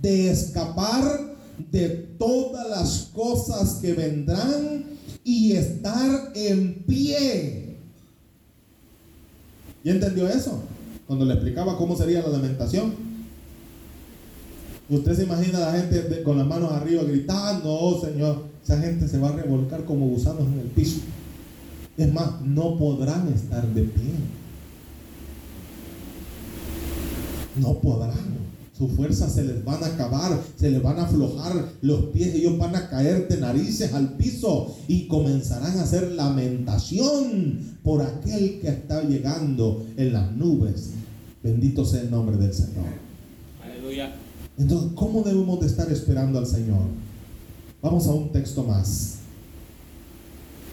de 0.00 0.30
escapar 0.30 1.36
de 1.70 1.88
todas 2.18 2.68
las 2.70 3.10
cosas 3.14 3.74
que 3.74 3.92
vendrán 3.92 4.84
y 5.22 5.52
estar 5.52 6.32
en 6.34 6.82
pie. 6.86 7.76
¿Y 9.84 9.90
entendió 9.90 10.26
eso? 10.26 10.62
Cuando 11.06 11.26
le 11.26 11.34
explicaba 11.34 11.76
cómo 11.76 11.96
sería 11.96 12.22
la 12.22 12.28
lamentación. 12.28 12.94
Usted 14.88 15.16
se 15.16 15.24
imagina 15.24 15.58
a 15.58 15.72
la 15.72 15.78
gente 15.80 16.22
con 16.22 16.38
las 16.38 16.46
manos 16.46 16.72
arriba 16.72 17.02
gritando, 17.02 17.72
oh 17.72 18.00
Señor, 18.00 18.44
esa 18.64 18.80
gente 18.80 19.06
se 19.06 19.18
va 19.18 19.28
a 19.28 19.32
revolcar 19.32 19.84
como 19.84 20.06
gusanos 20.08 20.46
en 20.46 20.60
el 20.60 20.68
piso. 20.68 21.00
Es 21.96 22.12
más, 22.12 22.40
no 22.42 22.78
podrán 22.78 23.28
estar 23.28 23.66
de 23.66 23.82
pie. 23.82 24.12
No 27.58 27.74
podrán. 27.80 28.46
Sus 28.76 28.92
fuerzas 28.92 29.32
se 29.32 29.42
les 29.42 29.64
van 29.64 29.82
a 29.82 29.86
acabar, 29.86 30.38
se 30.56 30.70
les 30.70 30.82
van 30.82 30.98
a 30.98 31.04
aflojar 31.04 31.72
los 31.80 32.06
pies, 32.06 32.34
ellos 32.34 32.58
van 32.58 32.76
a 32.76 32.90
caer 32.90 33.26
de 33.26 33.38
narices 33.38 33.94
al 33.94 34.18
piso 34.18 34.76
y 34.86 35.06
comenzarán 35.06 35.78
a 35.78 35.82
hacer 35.82 36.12
lamentación 36.12 37.78
por 37.82 38.02
aquel 38.02 38.60
que 38.60 38.68
está 38.68 39.02
llegando 39.02 39.86
en 39.96 40.12
las 40.12 40.30
nubes. 40.32 40.90
Bendito 41.42 41.86
sea 41.86 42.02
el 42.02 42.10
nombre 42.10 42.36
del 42.36 42.52
Señor. 42.52 42.84
Aleluya. 43.64 44.14
Entonces, 44.58 44.90
¿cómo 44.94 45.22
debemos 45.22 45.58
de 45.60 45.68
estar 45.68 45.90
esperando 45.90 46.38
al 46.38 46.46
Señor? 46.46 46.82
Vamos 47.80 48.06
a 48.08 48.12
un 48.12 48.30
texto 48.30 48.62
más. 48.62 49.20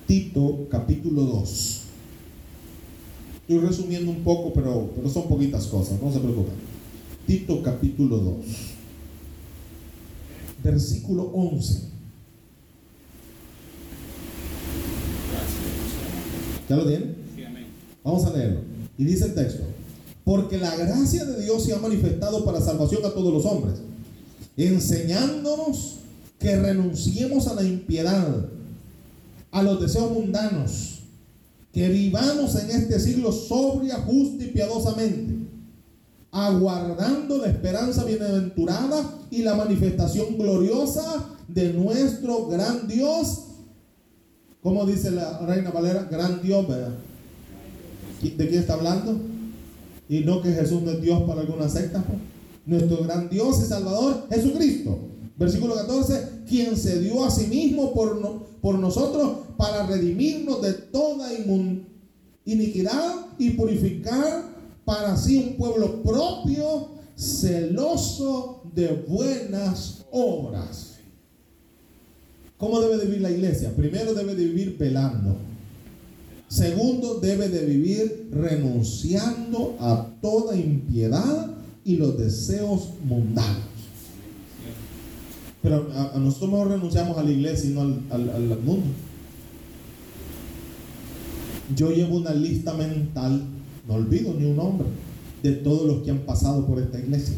Tito 0.08 0.68
capítulo 0.70 1.22
2. 1.22 1.82
Estoy 3.48 3.60
resumiendo 3.60 4.12
un 4.12 4.24
poco, 4.24 4.52
pero, 4.54 4.90
pero 4.94 5.10
son 5.10 5.30
poquitas 5.30 5.68
cosas, 5.68 6.02
no 6.02 6.12
se 6.12 6.20
preocupen. 6.20 6.73
Tito 7.26 7.64
capítulo 7.64 8.18
2, 8.18 8.36
versículo 10.62 11.24
11. 11.34 11.84
¿Ya 16.70 16.76
lo 16.76 16.86
tienen? 16.86 17.16
Vamos 18.04 18.26
a 18.26 18.34
leerlo. 18.36 18.62
Y 18.98 19.06
dice 19.06 19.26
el 19.26 19.36
texto, 19.36 19.64
porque 20.26 20.58
la 20.58 20.76
gracia 20.76 21.24
de 21.24 21.44
Dios 21.44 21.64
se 21.64 21.74
ha 21.74 21.80
manifestado 21.80 22.44
para 22.44 22.60
salvación 22.60 23.06
a 23.06 23.14
todos 23.14 23.34
los 23.34 23.46
hombres, 23.46 23.80
enseñándonos 24.58 26.00
que 26.40 26.58
renunciemos 26.58 27.48
a 27.48 27.54
la 27.54 27.64
impiedad, 27.64 28.50
a 29.52 29.64
los 29.64 29.80
deseos 29.80 30.12
mundanos, 30.12 31.00
que 31.72 31.88
vivamos 31.88 32.54
en 32.56 32.70
este 32.70 33.00
siglo 33.00 33.32
sobria, 33.32 33.96
justa 34.00 34.44
y 34.44 34.48
piadosamente 34.48 35.43
aguardando 36.34 37.38
la 37.38 37.48
esperanza 37.48 38.04
bienaventurada 38.04 39.20
y 39.30 39.44
la 39.44 39.54
manifestación 39.54 40.36
gloriosa 40.36 41.04
de 41.48 41.72
nuestro 41.74 42.48
gran 42.48 42.88
Dios. 42.88 43.44
Como 44.64 44.86
dice 44.86 45.12
la 45.12 45.40
reina 45.46 45.70
Valera, 45.70 46.08
gran 46.10 46.42
Dios, 46.42 46.68
¿verdad? 46.68 46.96
¿De 48.22 48.48
quién 48.48 48.62
está 48.62 48.74
hablando? 48.74 49.16
Y 50.10 50.22
no 50.22 50.42
que 50.42 50.52
Jesús 50.54 50.82
no 50.82 50.92
es 50.92 51.02
Dios 51.02 51.22
para 51.24 51.42
alguna 51.42 51.70
secta. 51.70 52.02
Pues. 52.02 52.18
Nuestro 52.66 53.04
gran 53.04 53.30
Dios 53.30 53.62
y 53.62 53.66
Salvador, 53.68 54.26
Jesucristo. 54.30 54.98
Versículo 55.38 55.76
14, 55.76 56.30
quien 56.48 56.76
se 56.78 57.00
dio 57.00 57.24
a 57.24 57.30
sí 57.30 57.46
mismo 57.48 57.94
por, 57.94 58.48
por 58.60 58.80
nosotros 58.80 59.40
para 59.58 59.86
redimirnos 59.86 60.62
de 60.62 60.74
toda 60.74 61.30
iniquidad 62.46 63.28
y 63.38 63.52
purificar 63.52 64.53
para 64.86 65.16
sí 65.18 65.38
un 65.38 65.58
pueblo 65.58 66.02
propio, 66.04 66.90
celoso 67.16 68.64
de 68.74 68.88
buenas 69.08 70.06
obras. 70.12 70.96
¿Cómo 72.58 72.80
debe 72.80 72.98
de 72.98 73.06
vivir 73.06 73.22
la 73.22 73.32
iglesia? 73.32 73.76
Primero 73.76 74.14
debe 74.14 74.36
de 74.36 74.46
vivir 74.46 74.78
velando. 74.78 75.36
Segundo, 76.48 77.16
debe 77.16 77.50
de 77.50 77.66
vivir 77.66 78.30
renunciando 78.32 79.76
a 79.80 80.08
toda 80.22 80.56
impiedad 80.56 81.52
y 81.84 81.96
los 81.98 82.18
deseos 82.18 82.90
mundanos. 83.04 83.64
Pero 85.62 85.90
a, 85.94 86.18
nosotros 86.20 86.52
no 86.52 86.66
renunciamos 86.66 87.18
a 87.18 87.24
la 87.24 87.32
iglesia 87.32 87.70
y 87.70 87.74
no 87.74 87.82
al, 87.82 88.30
al 88.30 88.60
mundo. 88.60 88.88
Yo 91.76 91.92
llevo 91.92 92.18
una 92.18 92.34
lista 92.34 92.74
mental 92.74 93.44
no 93.88 93.96
olvido 93.96 94.34
ni 94.34 94.46
un 94.46 94.56
nombre 94.56 94.88
de 95.42 95.52
todos 95.54 95.86
los 95.86 96.04
que 96.04 96.12
han 96.12 96.20
pasado 96.20 96.66
por 96.66 96.80
esta 96.80 97.00
iglesia. 97.00 97.36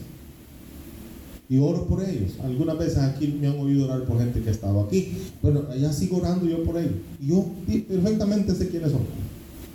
Y 1.48 1.58
oro 1.58 1.86
por 1.88 2.04
ellos. 2.04 2.34
Algunas 2.44 2.78
veces 2.78 2.98
aquí 2.98 3.28
me 3.40 3.48
han 3.48 3.60
oído 3.60 3.86
orar 3.86 4.04
por 4.06 4.18
gente 4.18 4.42
que 4.42 4.50
ha 4.50 4.52
estado 4.52 4.82
aquí. 4.82 5.14
Pero 5.42 5.68
allá 5.70 5.94
sigo 5.94 6.18
orando 6.18 6.48
yo 6.48 6.64
por 6.64 6.78
ellos. 6.78 6.94
Y 7.22 7.28
yo 7.28 7.46
perfectamente 7.88 8.56
sé 8.56 8.70
quiénes 8.70 8.92
son. 8.92 9.02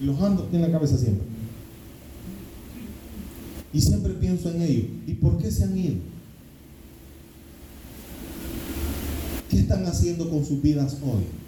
Y 0.01 0.05
los 0.05 0.21
ando 0.21 0.49
en 0.53 0.63
la 0.63 0.71
cabeza 0.71 0.97
siempre. 0.97 1.27
Y 3.73 3.81
siempre 3.81 4.15
pienso 4.15 4.51
en 4.51 4.63
ellos. 4.63 4.87
¿Y 5.07 5.15
por 5.15 5.39
qué 5.39 5.51
se 5.51 5.65
han 5.65 5.79
ido? 5.79 5.95
¿Qué 9.49 9.59
están 9.59 9.85
haciendo 9.87 10.29
con 10.29 10.45
sus 10.45 10.61
vidas 10.61 10.99
hoy? 11.03 11.40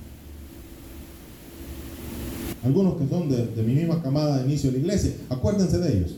Algunos 2.65 2.97
que 2.97 3.09
son 3.09 3.29
de, 3.29 3.63
mi 3.63 3.75
misma 3.75 4.01
camada 4.03 4.39
de 4.39 4.45
inicio 4.47 4.71
de 4.71 4.79
la 4.79 4.85
iglesia, 4.85 5.13
acuérdense 5.29 5.79
de 5.79 5.99
ellos 5.99 6.13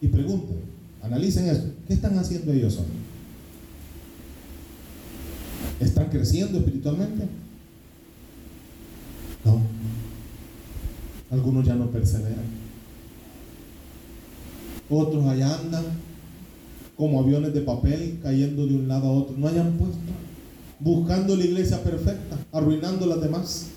y 0.00 0.08
pregunten, 0.08 0.56
analicen 1.02 1.46
esto. 1.46 1.68
¿Qué 1.86 1.94
están 1.94 2.18
haciendo 2.18 2.52
ellos 2.52 2.78
hoy? 2.78 2.84
¿Están 5.78 6.08
creciendo 6.08 6.58
espiritualmente? 6.58 7.28
No. 9.44 9.60
Algunos 11.30 11.64
ya 11.64 11.74
no 11.74 11.86
perseveran. 11.90 12.64
Otros 14.90 15.24
allá 15.26 15.58
andan 15.58 15.84
como 16.96 17.20
aviones 17.20 17.54
de 17.54 17.60
papel 17.60 18.18
cayendo 18.22 18.66
de 18.66 18.74
un 18.74 18.88
lado 18.88 19.06
a 19.06 19.12
otro. 19.12 19.36
No 19.36 19.46
hayan 19.46 19.72
puesto. 19.72 19.98
Buscando 20.80 21.36
la 21.36 21.44
iglesia 21.44 21.82
perfecta, 21.82 22.36
arruinando 22.52 23.06
las 23.06 23.20
demás. 23.20 23.68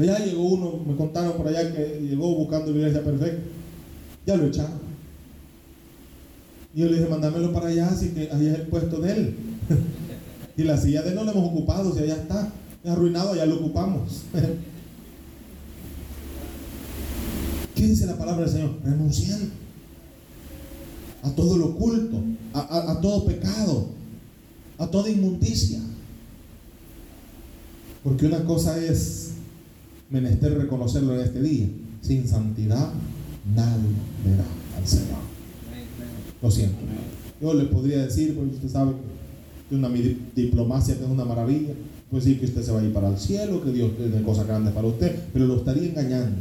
Allá 0.00 0.18
llegó 0.24 0.42
uno, 0.44 0.80
me 0.86 0.96
contaron 0.96 1.34
por 1.34 1.46
allá 1.46 1.70
que 1.74 2.00
llegó 2.00 2.34
buscando 2.34 2.70
la 2.70 2.78
iglesia 2.78 3.04
perfecta. 3.04 3.42
Ya 4.26 4.36
lo 4.36 4.46
echaron. 4.46 4.80
Y 6.74 6.80
yo 6.80 6.86
le 6.86 6.96
dije, 6.96 7.06
mándamelo 7.08 7.52
para 7.52 7.66
allá, 7.68 7.88
así 7.88 8.08
que 8.08 8.30
ahí 8.32 8.46
es 8.46 8.54
el 8.54 8.62
puesto 8.68 8.98
de 9.00 9.12
él. 9.12 9.36
y 10.56 10.62
la 10.62 10.78
silla 10.78 11.02
de 11.02 11.10
él 11.10 11.16
no 11.16 11.24
la 11.24 11.32
hemos 11.32 11.50
ocupado, 11.50 11.92
si 11.94 12.02
allá 12.02 12.14
está. 12.14 12.50
Arruinado, 12.86 13.36
ya 13.36 13.44
lo 13.44 13.56
ocupamos. 13.56 14.22
¿Qué 17.74 17.86
dice 17.86 18.06
la 18.06 18.16
palabra 18.16 18.44
del 18.44 18.52
Señor? 18.54 18.76
Renunciando 18.82 19.50
a 21.22 21.30
todo 21.32 21.58
lo 21.58 21.66
oculto, 21.66 22.22
a, 22.54 22.98
todo 23.02 23.26
pecado, 23.26 23.88
a 24.78 24.86
toda 24.86 25.10
inmundicia. 25.10 25.78
Porque 28.02 28.24
una 28.24 28.42
cosa 28.46 28.82
es 28.82 29.29
menester 30.10 30.58
reconocerlo 30.58 31.14
en 31.14 31.20
este 31.20 31.40
día. 31.40 31.66
Sin 32.02 32.26
santidad 32.26 32.90
nadie 33.54 33.90
verá 34.24 34.44
al 34.76 34.86
Señor. 34.86 35.20
Lo 36.42 36.50
siento. 36.50 36.78
Yo 37.40 37.54
le 37.54 37.64
podría 37.64 38.04
decir, 38.04 38.34
porque 38.34 38.56
usted 38.56 38.68
sabe 38.68 38.92
que 39.68 39.74
una 39.74 39.88
diplomacia 39.88 40.96
que 40.96 41.04
es 41.04 41.10
una 41.10 41.24
maravilla, 41.24 41.72
puede 42.10 42.24
decir 42.24 42.40
que 42.40 42.46
usted 42.46 42.62
se 42.62 42.72
va 42.72 42.80
a 42.80 42.84
ir 42.84 42.92
para 42.92 43.08
el 43.08 43.18
cielo, 43.18 43.62
que 43.62 43.72
Dios 43.72 43.96
tiene 43.96 44.22
cosas 44.22 44.46
grandes 44.46 44.74
para 44.74 44.88
usted, 44.88 45.16
pero 45.32 45.46
lo 45.46 45.56
estaría 45.56 45.88
engañando. 45.88 46.38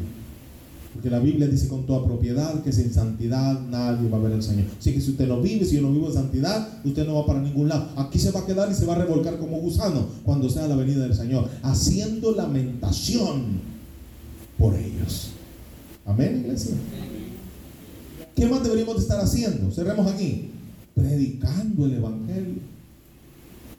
Porque 0.99 1.11
la 1.11 1.19
Biblia 1.19 1.47
dice 1.47 1.69
con 1.69 1.85
toda 1.85 2.03
propiedad 2.03 2.61
que 2.61 2.73
sin 2.73 2.93
santidad 2.93 3.57
nadie 3.69 4.09
va 4.09 4.17
a 4.17 4.19
ver 4.19 4.33
al 4.33 4.43
Señor. 4.43 4.65
Así 4.77 4.91
que 4.91 4.99
si 4.99 5.11
usted 5.11 5.29
no 5.29 5.39
vive, 5.39 5.63
si 5.63 5.77
yo 5.77 5.81
no 5.81 5.93
vivo 5.93 6.07
en 6.07 6.13
santidad, 6.13 6.67
usted 6.83 7.07
no 7.07 7.13
va 7.13 7.25
para 7.25 7.39
ningún 7.39 7.69
lado. 7.69 7.87
Aquí 7.95 8.19
se 8.19 8.31
va 8.31 8.41
a 8.41 8.45
quedar 8.45 8.69
y 8.69 8.75
se 8.75 8.85
va 8.85 8.95
a 8.95 8.97
revolcar 8.97 9.37
como 9.37 9.61
gusano 9.61 10.07
cuando 10.25 10.49
sea 10.49 10.67
la 10.67 10.75
venida 10.75 10.99
del 10.99 11.15
Señor, 11.15 11.47
haciendo 11.63 12.33
lamentación 12.33 13.61
por 14.57 14.75
ellos. 14.75 15.29
Amén, 16.05 16.41
iglesia. 16.43 16.75
¿Qué 18.35 18.45
más 18.47 18.61
deberíamos 18.61 18.97
de 18.97 19.01
estar 19.01 19.21
haciendo? 19.21 19.71
Cerremos 19.71 20.05
aquí. 20.11 20.49
Predicando 20.95 21.85
el 21.85 21.93
Evangelio. 21.93 22.55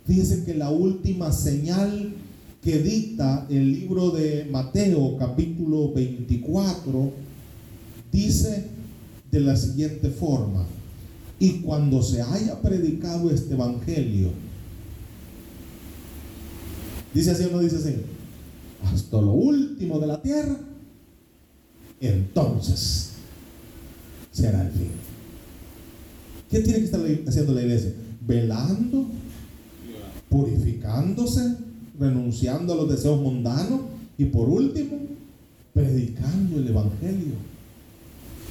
Fíjense 0.07 0.43
que 0.45 0.55
la 0.55 0.71
última 0.71 1.33
señal 1.33 2.14
que 2.63 2.79
dicta 2.79 3.47
el 3.49 3.73
libro 3.73 4.11
de 4.11 4.47
Mateo 4.51 5.17
capítulo 5.19 5.93
24 5.93 7.13
dice 8.13 8.67
de 9.31 9.41
la 9.41 9.57
siguiente 9.57 10.11
forma, 10.11 10.67
y 11.39 11.61
cuando 11.61 12.03
se 12.03 12.21
haya 12.21 12.61
predicado 12.61 13.31
este 13.31 13.55
evangelio, 13.55 14.31
dice 17.15 17.31
así 17.31 17.45
o 17.45 17.51
no 17.51 17.61
dice 17.61 17.77
así, 17.77 17.95
hasta 18.85 19.21
lo 19.21 19.33
último 19.33 19.99
de 20.01 20.07
la 20.07 20.21
tierra, 20.21 20.59
entonces 22.01 23.13
será 24.33 24.63
el 24.63 24.73
fin. 24.73 24.91
¿Qué 26.51 26.61
tiene 26.61 26.81
que 26.81 26.85
estar 26.87 27.01
haciendo 27.27 27.55
la 27.55 27.63
iglesia? 27.63 27.93
Velando, 28.27 29.07
purificándose, 30.29 31.57
renunciando 32.01 32.72
a 32.72 32.76
los 32.76 32.88
deseos 32.88 33.20
mundanos 33.20 33.82
y 34.16 34.24
por 34.24 34.48
último, 34.48 34.98
predicando 35.74 36.57
el 36.57 36.66
Evangelio. 36.66 37.34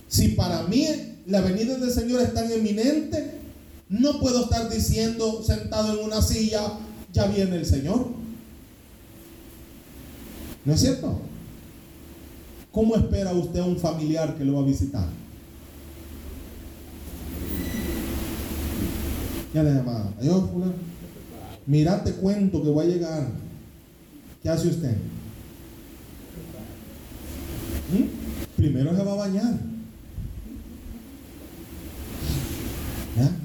Si 0.07 0.29
para 0.29 0.63
mí 0.63 0.85
la 1.25 1.41
venida 1.41 1.77
del 1.77 1.91
Señor 1.91 2.21
es 2.21 2.33
tan 2.33 2.49
eminente, 2.51 3.39
no 3.89 4.19
puedo 4.19 4.43
estar 4.43 4.69
diciendo 4.69 5.43
sentado 5.43 5.99
en 5.99 6.05
una 6.05 6.21
silla, 6.21 6.61
ya 7.11 7.25
viene 7.25 7.55
el 7.55 7.65
Señor. 7.65 8.07
¿No 10.63 10.73
es 10.73 10.79
cierto? 10.79 11.19
¿Cómo 12.71 12.95
espera 12.95 13.33
usted 13.33 13.61
a 13.61 13.65
un 13.65 13.77
familiar 13.77 14.37
que 14.37 14.45
lo 14.45 14.53
va 14.53 14.61
a 14.61 14.65
visitar? 14.65 15.07
Ya 19.53 19.63
le 19.63 19.73
llamaba, 19.73 20.13
adiós, 20.19 20.49
fulano. 20.51 20.88
Mira, 21.70 22.03
te 22.03 22.13
cuento 22.13 22.63
que 22.63 22.70
voy 22.70 22.88
a 22.88 22.89
llegar. 22.89 23.28
¿Qué 24.41 24.49
hace 24.49 24.70
usted? 24.70 24.95
¿Mm? 27.93 28.55
Primero 28.55 28.95
se 28.95 29.03
va 29.03 29.11
a 29.11 29.15
bañar. 29.15 29.53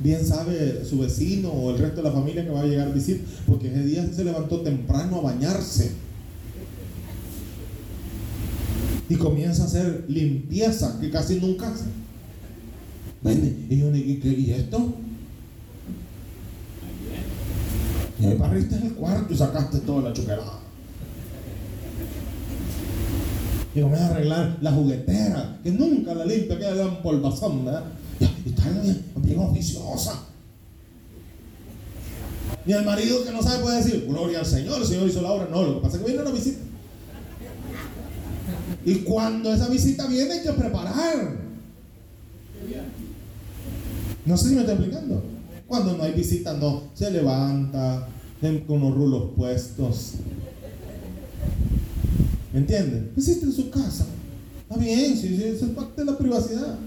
Bien 0.02 0.24
sabe 0.24 0.86
su 0.88 1.00
vecino 1.00 1.50
o 1.50 1.72
el 1.72 1.78
resto 1.78 1.96
de 1.98 2.04
la 2.04 2.12
familia 2.12 2.44
que 2.44 2.50
va 2.50 2.62
a 2.62 2.66
llegar 2.66 2.88
a 2.88 2.92
visitar, 2.92 3.26
porque 3.46 3.68
ese 3.68 3.84
día 3.84 4.10
se 4.10 4.24
levantó 4.24 4.62
temprano 4.62 5.18
a 5.18 5.22
bañarse. 5.22 5.92
Y 9.10 9.16
comienza 9.16 9.64
a 9.64 9.66
hacer 9.66 10.06
limpieza 10.08 10.98
que 10.98 11.10
casi 11.10 11.40
nunca 11.40 11.70
hace. 11.70 11.84
Y 13.68 13.74
¿y 13.74 14.50
esto? 14.50 14.94
Y 18.18 18.34
barriste 18.34 18.76
el 18.76 18.94
cuarto 18.94 19.32
y 19.32 19.36
sacaste 19.36 19.78
toda 19.80 20.08
la 20.08 20.12
chuquerada. 20.12 20.60
Y 23.74 23.80
me 23.80 23.98
a 23.98 24.06
arreglar 24.06 24.56
la 24.60 24.70
juguetera, 24.70 25.58
que 25.62 25.72
nunca 25.72 26.14
la 26.14 26.24
limpia, 26.24 26.58
que 26.58 26.80
un 26.80 27.02
polvazón, 27.02 27.64
¿verdad? 27.64 27.84
Y 28.20 28.50
está 28.50 28.70
bien, 28.70 29.04
oficiosa. 29.38 30.20
Y 32.66 32.72
el 32.72 32.84
marido 32.84 33.24
que 33.24 33.32
no 33.32 33.42
sabe 33.42 33.62
puede 33.62 33.82
decir, 33.82 34.06
gloria 34.08 34.38
al 34.38 34.46
Señor, 34.46 34.80
el 34.80 34.86
Señor 34.86 35.08
hizo 35.08 35.22
la 35.22 35.32
obra. 35.32 35.48
No, 35.50 35.64
lo 35.64 35.74
que 35.74 35.80
pasa 35.80 35.96
es 35.96 36.02
que 36.02 36.08
viene 36.08 36.22
una 36.22 36.30
visita. 36.30 36.60
Y 38.84 38.94
cuando 38.96 39.52
esa 39.52 39.68
visita 39.68 40.06
viene 40.06 40.34
hay 40.34 40.42
que 40.42 40.52
preparar. 40.52 41.36
No 44.24 44.36
sé 44.36 44.48
si 44.48 44.54
me 44.54 44.60
estoy 44.60 44.76
explicando. 44.76 45.33
Cuando 45.66 45.96
no 45.96 46.02
hay 46.02 46.12
visita, 46.12 46.54
no. 46.54 46.82
Se 46.94 47.10
levanta, 47.10 48.08
con 48.66 48.80
los 48.80 48.94
rulos 48.94 49.30
puestos. 49.36 50.14
¿Me 52.52 52.60
entienden? 52.60 53.10
Existe 53.16 53.46
en 53.46 53.52
su 53.52 53.70
casa. 53.70 54.06
Está 54.62 54.76
bien, 54.76 55.16
sí, 55.16 55.36
sí, 55.58 55.66
parte 55.74 56.04
de 56.04 56.10
la 56.10 56.18
privacidad. 56.18 56.78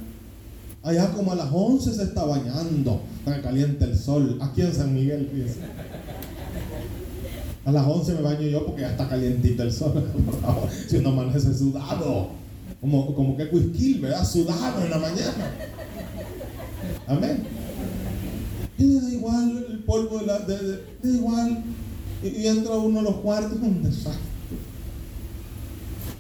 Allá 0.84 1.12
como 1.12 1.32
a 1.32 1.36
las 1.36 1.50
11 1.52 1.94
se 1.94 2.04
está 2.04 2.24
bañando, 2.24 3.02
está 3.20 3.42
caliente 3.42 3.84
el 3.86 3.98
sol. 3.98 4.38
Aquí 4.42 4.62
en 4.62 4.74
San 4.74 4.94
Miguel, 4.94 5.30
fíjense. 5.34 5.60
A 7.66 7.72
las 7.72 7.86
11 7.86 8.14
me 8.14 8.22
baño 8.22 8.48
yo 8.48 8.66
porque 8.66 8.82
ya 8.84 8.92
está 8.92 9.10
calientito 9.10 9.64
el 9.64 9.74
sol. 9.74 10.06
si 10.88 10.98
uno 10.98 11.10
amanece 11.10 11.54
sudado. 11.54 12.30
Como, 12.80 13.14
como 13.16 13.36
que 13.36 13.46
whisky, 13.46 13.96
¿verdad? 13.96 14.24
Sudado 14.24 14.84
en 14.84 14.90
la 14.92 15.00
mañana. 15.00 15.52
Amén. 17.08 17.67
Y 18.78 19.00
da 19.00 19.10
igual 19.10 19.66
el 19.70 19.80
polvo 19.80 20.20
de 20.20 20.26
la. 20.26 20.40
De, 20.40 20.58
da 21.02 21.10
igual. 21.10 21.64
Y, 22.24 22.48
entra 22.48 22.76
uno 22.76 23.00
a 23.00 23.04
los 23.04 23.16
cuartos, 23.18 23.60
un 23.62 23.84
desastre. 23.84 24.22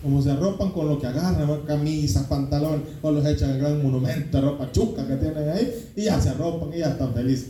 Como 0.01 0.21
se 0.21 0.31
arropan 0.31 0.71
con 0.71 0.87
lo 0.87 0.99
que 0.99 1.07
agarran, 1.07 1.61
camisas, 1.65 2.27
pantalones, 2.27 2.81
o 3.01 3.11
los 3.11 3.25
echan 3.25 3.51
el 3.51 3.59
gran 3.59 3.81
monumento 3.81 4.37
de 4.37 4.41
ropa 4.41 4.71
chuca 4.71 5.07
que 5.07 5.15
tienen 5.15 5.49
ahí, 5.49 5.73
y 5.95 6.03
ya 6.03 6.21
se 6.21 6.29
arropan 6.29 6.73
y 6.73 6.79
ya 6.79 6.89
están 6.89 7.13
felices. 7.13 7.49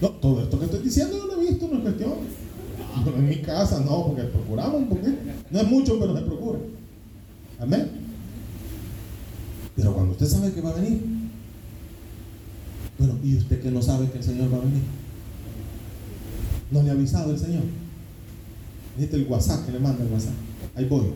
No, 0.00 0.10
todo 0.10 0.42
esto 0.42 0.58
que 0.58 0.66
estoy 0.66 0.80
diciendo 0.80 1.16
no 1.18 1.26
lo 1.26 1.40
he 1.40 1.46
visto, 1.50 1.68
no 1.68 1.76
es 1.76 1.82
cuestión. 1.82 2.12
en 3.16 3.28
mi 3.28 3.36
casa 3.36 3.80
no, 3.80 4.06
porque 4.06 4.22
procuramos 4.22 4.76
un 4.76 4.88
poquito. 4.88 5.10
No 5.50 5.60
es 5.60 5.66
mucho, 5.66 5.98
pero 5.98 6.16
se 6.16 6.22
procura. 6.22 6.58
Amén. 7.58 7.90
Pero 9.76 9.94
cuando 9.94 10.12
usted 10.12 10.26
sabe 10.26 10.52
que 10.52 10.60
va 10.60 10.70
a 10.70 10.74
venir, 10.74 11.00
bueno, 13.02 13.18
¿y 13.24 13.36
usted 13.36 13.60
que 13.60 13.70
no 13.72 13.82
sabe 13.82 14.08
que 14.10 14.18
el 14.18 14.24
Señor 14.24 14.52
va 14.52 14.58
a 14.58 14.60
venir? 14.60 14.82
¿No 16.70 16.84
le 16.84 16.90
ha 16.90 16.92
avisado 16.92 17.32
el 17.32 17.38
Señor? 17.38 17.64
Este 18.96 19.16
el 19.16 19.26
WhatsApp 19.26 19.66
que 19.66 19.72
le 19.72 19.80
manda 19.80 20.04
el 20.04 20.12
WhatsApp. 20.12 20.34
Ahí 20.76 20.84
voy. 20.84 21.06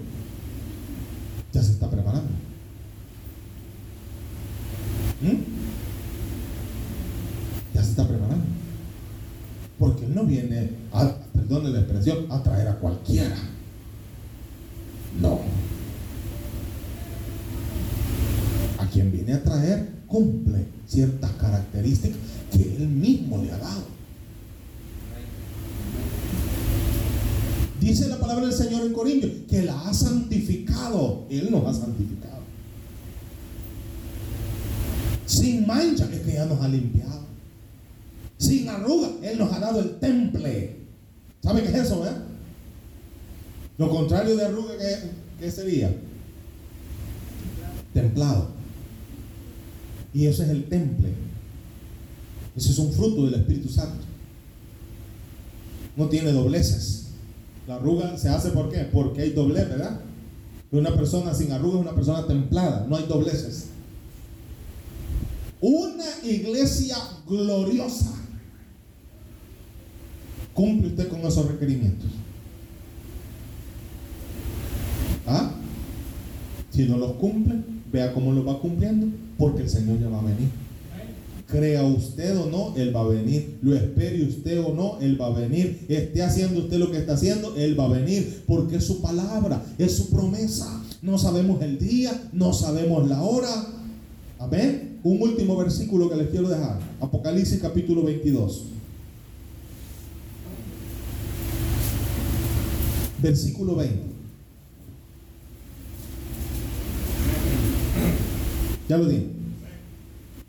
Ya 1.53 1.62
se 1.62 1.70
está 1.70 1.89
preparando. 1.89 2.28
¿Mm? 5.22 5.37
Ya 7.72 7.84
se 7.84 7.91
está 7.91 8.09
preparando. 8.09 8.45
Porque 9.78 10.07
Él 10.07 10.14
no 10.16 10.24
viene, 10.24 10.70
a, 10.93 11.09
perdone 11.32 11.70
la 11.70 11.78
expresión, 11.78 12.26
a 12.30 12.43
traer 12.43 12.66
a 12.66 12.80
cualquiera. 12.80 13.37
No. 15.20 15.39
A 18.80 18.87
quien 18.91 19.12
viene 19.12 19.34
a 19.34 19.45
traer 19.45 19.89
cumple 20.09 20.66
ciertas 20.87 21.30
características 21.32 22.18
que 22.53 22.76
Él 22.76 22.89
mismo 22.89 23.43
le 23.43 23.53
ha 23.53 23.59
dado. 23.59 23.97
Dice 27.80 28.09
la 28.09 28.18
palabra 28.18 28.47
del 28.47 28.55
Señor 28.55 28.87
en 28.87 28.93
Corintios 28.93 29.32
que 29.49 29.62
la 29.62 29.89
ha 29.89 29.95
santificado. 29.95 31.26
Él 31.30 31.51
nos 31.51 31.66
ha 31.66 31.80
santificado. 31.80 32.37
Sin 35.26 35.66
mancha 35.66 36.09
es 36.12 36.20
que 36.20 36.32
ya 36.32 36.47
nos 36.47 36.61
ha 36.61 36.68
limpiado. 36.68 37.26
Sin 38.39 38.68
arruga, 38.68 39.11
Él 39.22 39.39
nos 39.39 39.53
ha 39.53 39.61
dado 39.61 39.80
el 39.80 39.97
temple. 39.99 40.76
¿Sabe 41.57 41.70
qué 41.70 41.78
es 41.78 41.86
eso, 41.86 42.00
verdad? 42.00 42.22
Lo 43.78 43.88
contrario 43.88 44.36
de 44.36 44.44
arruga, 44.44 44.76
¿qué, 44.76 45.11
qué 45.40 45.50
sería? 45.50 45.90
Templado. 47.94 48.48
Y 50.12 50.26
ese 50.26 50.42
es 50.42 50.50
el 50.50 50.64
temple. 50.64 51.14
Ese 52.54 52.72
es 52.72 52.78
un 52.78 52.92
fruto 52.92 53.24
del 53.24 53.40
Espíritu 53.40 53.70
Santo. 53.70 54.04
No 55.96 56.11
tiene 56.11 56.32
dobleces. 56.32 57.07
La 57.66 57.76
arruga 57.76 58.18
se 58.18 58.28
hace 58.28 58.50
por 58.50 58.70
qué? 58.70 58.80
Porque 58.92 59.22
hay 59.22 59.30
doblez, 59.30 59.66
¿verdad? 59.66 60.00
Una 60.70 60.94
persona 60.94 61.32
sin 61.32 61.52
arruga 61.52 61.76
es 61.76 61.86
una 61.86 61.94
persona 61.94 62.26
templada, 62.26 62.86
no 62.86 62.96
hay 62.96 63.04
dobleces. 63.04 63.68
Una 65.62 66.04
iglesia 66.22 66.98
gloriosa. 67.26 68.12
¿Cumple 70.57 70.88
usted 70.88 71.09
con 71.09 71.20
esos 71.20 71.46
requerimientos? 71.46 72.09
¿Ah? 75.26 75.50
Si 76.70 76.86
no 76.86 76.96
los 76.96 77.12
cumple, 77.12 77.57
vea 77.92 78.14
cómo 78.14 78.32
los 78.32 78.46
va 78.46 78.59
cumpliendo, 78.59 79.07
porque 79.36 79.64
el 79.64 79.68
Señor 79.68 80.00
ya 80.00 80.09
va 80.09 80.20
a 80.20 80.24
venir. 80.24 80.48
Crea 81.46 81.84
usted 81.84 82.38
o 82.38 82.46
no, 82.46 82.74
Él 82.74 82.96
va 82.96 83.02
a 83.02 83.09
venir. 83.09 83.59
Lo 83.61 83.74
espere 83.74 84.24
usted 84.24 84.64
o 84.64 84.72
no, 84.72 84.98
Él 85.00 85.20
va 85.20 85.26
a 85.26 85.38
venir. 85.38 85.84
Esté 85.90 86.22
haciendo 86.22 86.61
usted 86.61 86.78
lo 86.78 86.90
que 86.90 86.98
está 86.98 87.12
haciendo, 87.12 87.54
Él 87.54 87.78
va 87.78 87.84
a 87.84 87.88
venir. 87.88 88.42
Porque 88.46 88.76
es 88.76 88.84
su 88.84 89.02
palabra, 89.02 89.62
es 89.76 89.94
su 89.94 90.09
promesa. 90.09 90.82
No 91.02 91.18
sabemos 91.18 91.61
el 91.61 91.78
día, 91.78 92.30
no 92.32 92.54
sabemos 92.54 93.07
la 93.07 93.22
hora. 93.22 93.50
Amén. 94.38 95.00
Un 95.04 95.20
último 95.20 95.54
versículo 95.59 96.09
que 96.09 96.16
les 96.16 96.28
quiero 96.28 96.48
dejar. 96.48 96.78
Apocalipsis 96.98 97.61
capítulo 97.61 98.02
22. 98.04 98.76
Versículo 103.29 103.77
20. 103.77 103.95
Ya 108.89 108.99
lo 108.99 109.09
dije 109.09 109.37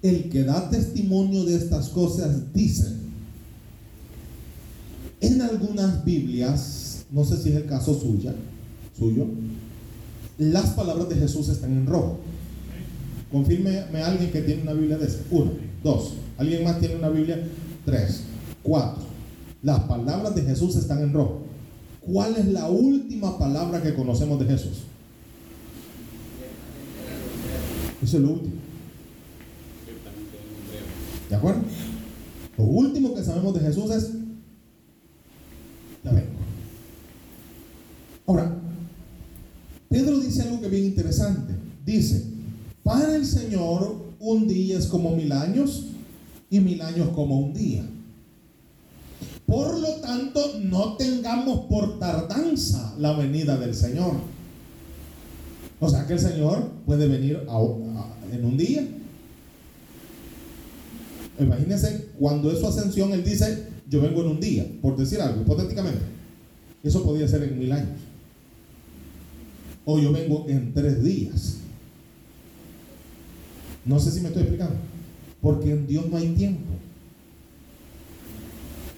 el 0.01 0.29
que 0.29 0.43
da 0.43 0.69
testimonio 0.69 1.43
de 1.43 1.55
estas 1.55 1.89
cosas 1.89 2.53
dice, 2.53 2.85
en 5.21 5.41
algunas 5.41 6.05
Biblias, 6.05 7.05
no 7.11 7.25
sé 7.25 7.37
si 7.37 7.49
es 7.49 7.55
el 7.55 7.65
caso 7.65 7.99
suya, 7.99 8.33
suyo, 8.97 9.25
las 10.37 10.69
palabras 10.71 11.09
de 11.09 11.15
Jesús 11.15 11.49
están 11.49 11.71
en 11.71 11.87
rojo. 11.87 12.19
Confírmeme 13.31 14.01
alguien 14.03 14.31
que 14.31 14.41
tiene 14.41 14.61
una 14.61 14.73
Biblia 14.73 14.97
de 14.97 15.07
ese. 15.07 15.19
Uno, 15.31 15.51
dos. 15.83 16.13
¿Alguien 16.37 16.63
más 16.63 16.79
tiene 16.79 16.95
una 16.95 17.09
Biblia? 17.09 17.43
Tres, 17.83 18.21
cuatro. 18.61 19.03
Las 19.63 19.79
palabras 19.81 20.35
de 20.35 20.43
Jesús 20.43 20.75
están 20.75 21.01
en 21.01 21.11
rojo. 21.11 21.46
¿Cuál 22.11 22.37
es 22.37 22.47
la 22.47 22.69
última 22.69 23.37
palabra 23.37 23.83
que 23.83 23.93
conocemos 23.93 24.39
de 24.39 24.45
Jesús? 24.45 24.83
Eso 28.01 28.17
es 28.17 28.23
lo 28.23 28.29
último. 28.31 28.53
¿De 31.29 31.35
acuerdo? 31.35 31.61
Lo 32.57 32.63
último 32.63 33.13
que 33.13 33.23
sabemos 33.23 33.53
de 33.55 33.59
Jesús 33.59 33.91
es, 33.91 34.11
ya 36.05 36.11
vengo. 36.11 36.27
Ahora, 38.25 38.55
Pedro 39.89 40.19
dice 40.21 40.43
algo 40.43 40.61
que 40.61 40.67
es 40.67 40.71
bien 40.71 40.85
interesante. 40.85 41.55
Dice, 41.85 42.23
para 42.83 43.17
el 43.17 43.25
Señor 43.25 43.97
un 44.21 44.47
día 44.47 44.77
es 44.77 44.87
como 44.87 45.13
mil 45.13 45.33
años 45.33 45.87
y 46.49 46.61
mil 46.61 46.81
años 46.81 47.09
como 47.09 47.37
un 47.37 47.53
día. 47.53 47.83
Por 49.47 49.79
lo 49.79 49.95
tanto, 49.95 50.59
no 50.61 50.95
tengamos 50.97 51.61
por 51.61 51.97
tardanza 51.97 52.93
la 52.99 53.13
venida 53.13 53.57
del 53.57 53.73
Señor. 53.73 54.13
O 55.79 55.89
sea 55.89 56.05
que 56.05 56.13
el 56.13 56.19
Señor 56.19 56.69
puede 56.85 57.07
venir 57.07 57.41
en 58.31 58.45
un 58.45 58.57
día, 58.57 58.85
Imagínense 61.39 62.09
cuando 62.17 62.51
es 62.51 62.59
su 62.59 62.67
ascensión, 62.67 63.11
él 63.13 63.23
dice, 63.23 63.67
yo 63.87 64.01
vengo 64.01 64.21
en 64.21 64.27
un 64.27 64.39
día, 64.39 64.65
por 64.81 64.97
decir 64.97 65.21
algo, 65.21 65.41
hipotéticamente. 65.41 66.01
Eso 66.83 67.03
podría 67.03 67.27
ser 67.27 67.43
en 67.43 67.59
mil 67.59 67.71
años. 67.71 67.99
O 69.85 69.99
yo 69.99 70.11
vengo 70.11 70.45
en 70.47 70.73
tres 70.73 71.03
días. 71.03 71.57
No 73.85 73.99
sé 73.99 74.11
si 74.11 74.21
me 74.21 74.29
estoy 74.29 74.43
explicando. 74.43 74.75
Porque 75.41 75.71
en 75.71 75.87
Dios 75.87 76.07
no 76.09 76.17
hay 76.17 76.29
tiempo. 76.29 76.73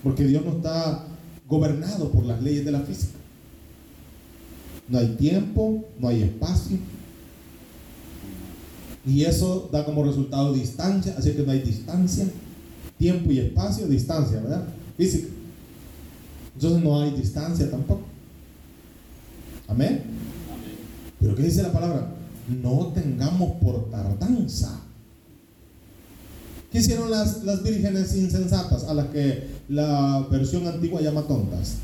Porque 0.04 0.26
Dios 0.26 0.43
no 0.45 0.52
está 0.52 1.06
gobernado 1.47 2.12
por 2.12 2.26
las 2.26 2.41
leyes 2.41 2.66
de 2.66 2.72
la 2.72 2.82
física. 2.82 3.18
No 4.88 5.00
hay 5.00 5.10
tiempo, 5.16 5.86
no 6.00 6.08
hay 6.08 6.24
espacio. 6.24 6.78
Y 9.06 9.24
eso 9.24 9.70
da 9.72 9.86
como 9.86 10.04
resultado 10.04 10.54
distancia, 10.54 11.16
así 11.18 11.32
que 11.32 11.43
no 11.43 11.52
hay 11.52 11.62
distancia, 11.62 12.26
tiempo 12.97 13.32
y 13.32 13.39
espacio, 13.39 13.88
distancia, 13.88 14.39
¿verdad? 14.39 14.66
Física. 14.97 15.28
Entonces 16.54 16.84
no 16.84 17.02
hay 17.02 17.12
distancia 17.12 17.70
tampoco. 17.70 18.02
Amén. 19.68 20.04
Pero 21.20 21.36
¿qué 21.36 21.43
dice 21.43 21.64
la 21.64 21.72
palabra? 21.72 22.12
No 22.62 22.88
tengamos 22.93 23.54
por 23.62 23.89
tardanza. 23.89 24.82
¿Qué 26.72 26.80
hicieron 26.80 27.09
las, 27.09 27.43
las 27.43 27.63
vírgenes 27.63 28.15
insensatas 28.15 28.84
a 28.84 28.93
las 28.93 29.07
que 29.07 29.47
la 29.70 30.28
versión 30.30 30.67
antigua 30.67 31.01
llama 31.01 31.24
tontas? 31.24 31.78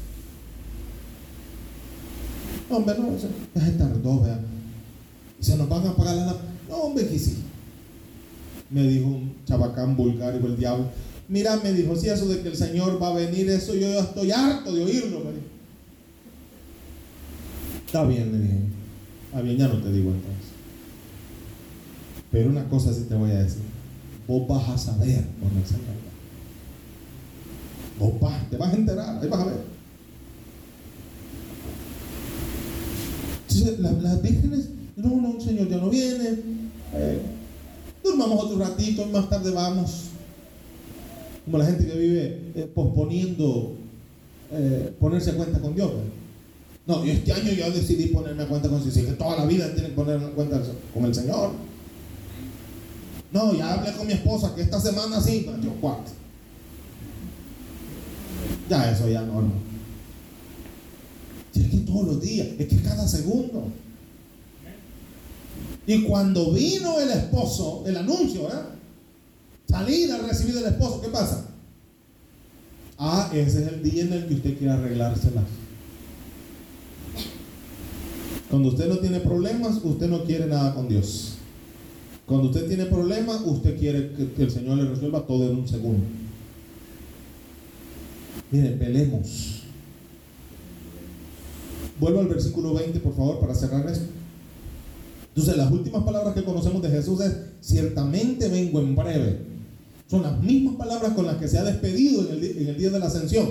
Hombre, 2.70 2.96
no, 3.00 3.18
se, 3.18 3.28
se 3.60 3.72
tardó, 3.72 4.22
vea. 4.22 4.40
Se 5.40 5.56
nos 5.58 5.70
van 5.70 5.88
a 5.88 5.96
pagar 5.96 6.16
la 6.16 6.36
no, 6.70 6.76
hombre, 6.78 7.08
que 7.08 7.20
sí. 7.20 7.38
Me 8.70 8.84
dijo 8.88 9.08
un 9.08 9.36
chabacán 9.46 9.96
vulgar, 9.96 10.34
y 10.34 10.46
el 10.46 10.58
diablo. 10.58 10.88
Mira, 11.28 11.58
me 11.58 11.74
dijo, 11.74 11.96
si 11.96 12.10
eso 12.10 12.28
de 12.28 12.42
que 12.42 12.50
el 12.50 12.56
Señor 12.56 13.02
va 13.02 13.10
a 13.10 13.14
venir, 13.14 13.50
eso 13.50 13.74
yo 13.74 13.88
ya 13.88 14.00
estoy 14.00 14.32
harto 14.32 14.74
de 14.74 14.84
oírlo. 14.84 15.20
Me. 15.20 15.32
Está 17.86 18.04
bien, 18.06 18.32
le 18.32 18.40
dije. 18.40 18.60
Está 19.28 19.42
bien, 19.42 19.58
ya 19.58 19.68
no 19.68 19.82
te 19.82 19.92
digo 19.92 20.12
entonces. 20.12 20.46
Pero 22.32 22.50
una 22.50 22.68
cosa 22.68 22.94
sí 22.94 23.06
te 23.08 23.16
voy 23.16 23.32
a 23.32 23.44
decir. 23.44 23.75
Vos 24.28 24.48
vas 24.48 24.70
a 24.70 24.78
saber 24.78 25.24
cuando 25.40 25.60
el 25.60 25.66
Señor 25.66 26.06
Vos 28.00 28.20
vas, 28.20 28.50
te 28.50 28.58
vas 28.58 28.74
a 28.74 28.76
enterar, 28.76 29.20
ahí 29.22 29.30
vas 29.30 29.40
a 29.42 29.46
ver. 29.46 29.76
Las, 33.80 34.22
vírgenes, 34.22 34.70
no, 34.98 35.22
no, 35.22 35.36
el 35.38 35.42
Señor 35.42 35.70
ya 35.70 35.78
no 35.78 35.90
viene, 35.90 36.40
eh, 36.94 37.22
durmamos 38.04 38.44
otro 38.44 38.60
ratito 38.60 39.06
y 39.08 39.12
más 39.12 39.30
tarde 39.30 39.50
vamos. 39.52 40.10
Como 41.46 41.58
la 41.58 41.66
gente 41.66 41.86
que 41.86 41.98
vive 41.98 42.52
eh, 42.56 42.70
posponiendo 42.74 43.76
eh, 44.52 44.94
ponerse 45.00 45.32
a 45.32 45.36
cuenta 45.36 45.60
con 45.60 45.74
Dios. 45.74 45.92
No, 46.86 47.04
yo 47.04 47.14
este 47.14 47.32
año 47.32 47.52
ya 47.54 47.70
decidí 47.70 48.08
ponerme 48.08 48.44
a 48.44 48.48
cuenta 48.48 48.68
con 48.68 48.84
Dios. 48.84 48.94
Que 48.94 49.14
toda 49.14 49.38
la 49.38 49.46
vida 49.46 49.72
tienen 49.74 49.92
que 49.92 49.96
ponerme 49.96 50.26
a 50.26 50.32
cuenta 50.32 50.62
con 50.94 51.06
el 51.06 51.16
Señor. 51.16 51.52
No, 53.32 53.54
ya 53.54 53.74
hablé 53.74 53.92
con 53.94 54.08
mi 54.08 54.14
esposa 54.14 54.54
que 54.56 54.62
esta 54.62 54.80
semana 54.80 55.22
sí. 55.22 55.46
yo, 55.62 55.72
cuatro. 55.82 56.14
Ya 58.70 58.92
eso 58.92 59.08
ya 59.10 59.22
no, 59.22 59.42
no. 59.42 59.66
Es 61.54 61.70
que 61.70 61.78
todos 61.78 62.08
los 62.08 62.22
días, 62.22 62.48
es 62.58 62.68
que 62.68 62.82
cada 62.82 63.08
segundo. 63.08 63.68
Y 65.88 66.04
cuando 66.04 66.52
vino 66.52 67.00
el 67.00 67.12
esposo, 67.12 67.84
el 67.86 67.98
anuncio, 67.98 68.44
¿verdad? 68.44 68.70
Salida 69.70 70.16
a 70.16 70.28
recibir 70.28 70.56
del 70.56 70.66
esposo, 70.66 71.02
¿qué 71.02 71.10
pasa? 71.10 71.46
Ah, 72.98 73.30
ese 73.34 73.64
es 73.64 73.68
el 73.74 73.84
día 73.84 74.04
en 74.04 74.14
el 74.14 74.28
que 74.28 74.36
usted 74.36 74.58
quiere 74.58 74.74
arreglárselas. 74.74 75.44
Cuando 78.50 78.70
usted 78.70 78.88
no 78.88 78.98
tiene 79.00 79.20
problemas, 79.20 79.80
usted 79.84 80.08
no 80.08 80.24
quiere 80.24 80.48
nada 80.48 80.74
con 80.74 80.88
Dios. 80.88 81.35
Cuando 82.26 82.48
usted 82.48 82.68
tiene 82.68 82.86
problemas, 82.86 83.42
usted 83.46 83.78
quiere 83.78 84.12
que, 84.36 84.44
el 84.44 84.52
Señor 84.52 84.78
le 84.78 84.90
resuelva 84.90 85.28
todo 85.28 85.50
en 85.50 85.58
un 85.58 85.68
segundo. 85.68 86.04
Miren, 88.52 88.80
velemos. 88.80 89.62
Vuelvo 92.00 92.22
al 92.22 92.28
versículo 92.28 92.74
20, 92.74 93.00
por 93.00 93.16
favor, 93.16 93.40
para 93.40 93.54
cerrar 93.54 93.88
esto. 93.88 94.06
Entonces, 95.30 95.58
las 95.58 95.72
últimas 95.72 96.04
palabras 96.04 96.34
que 96.34 96.44
conocemos 96.44 96.82
de 96.82 96.90
Jesús 96.90 97.22
es, 97.22 97.36
ciertamente 97.62 98.48
vengo 98.48 98.80
en 98.80 98.96
breve. 98.96 99.40
Son 100.10 100.24
las 100.24 100.42
mismas 100.42 100.76
palabras 100.76 101.14
con 101.14 101.26
las 101.26 101.38
que 101.38 101.48
se 101.48 101.60
ha 101.60 101.64
despedido 101.64 102.28
en 102.32 102.68
el 102.70 102.78
día 102.78 102.90
de 102.90 103.00
la 103.00 103.08
ascensión. 103.08 103.48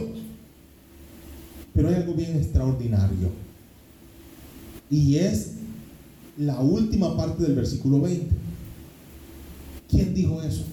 Pero 1.74 1.88
hay 1.88 1.94
algo 1.94 2.14
bien 2.14 2.36
extraordinario. 2.36 3.28
Y 4.90 5.16
es 5.16 5.52
la 6.38 6.60
última 6.60 7.16
parte 7.16 7.42
del 7.42 7.54
versículo 7.54 8.00
20. 8.00 8.44
¿Quién 9.94 10.12
dijo 10.12 10.42
eso? 10.42 10.64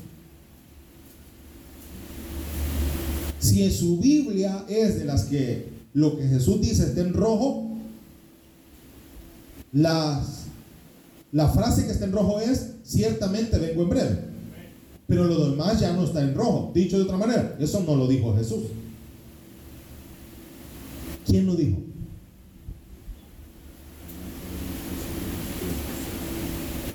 Si 3.37 3.63
en 3.63 3.71
su 3.71 3.99
Biblia 3.99 4.65
es 4.67 4.97
de 4.97 5.05
las 5.05 5.25
que 5.25 5.69
lo 5.93 6.17
que 6.17 6.27
Jesús 6.27 6.59
dice 6.59 6.85
está 6.85 7.01
en 7.01 7.13
rojo, 7.13 7.77
la 9.71 10.23
frase 11.53 11.85
que 11.85 11.91
está 11.91 12.05
en 12.05 12.13
rojo 12.13 12.39
es, 12.39 12.71
ciertamente 12.83 13.59
vengo 13.59 13.83
en 13.83 13.89
breve. 13.89 14.19
Pero 15.05 15.25
lo 15.25 15.51
demás 15.51 15.79
ya 15.79 15.93
no 15.93 16.05
está 16.05 16.21
en 16.21 16.33
rojo. 16.33 16.71
Dicho 16.73 16.97
de 16.97 17.03
otra 17.03 17.17
manera, 17.17 17.55
eso 17.59 17.83
no 17.85 17.95
lo 17.95 18.07
dijo 18.07 18.35
Jesús. 18.35 18.63
¿Quién 21.27 21.45
lo 21.45 21.55
dijo? 21.55 21.77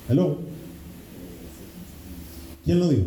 Hello. 0.09 0.46
¿Quién 2.67 2.79
lo 2.81 2.89
dijo? 2.89 3.05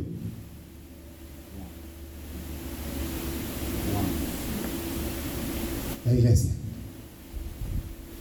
La 6.06 6.14
iglesia. 6.14 6.52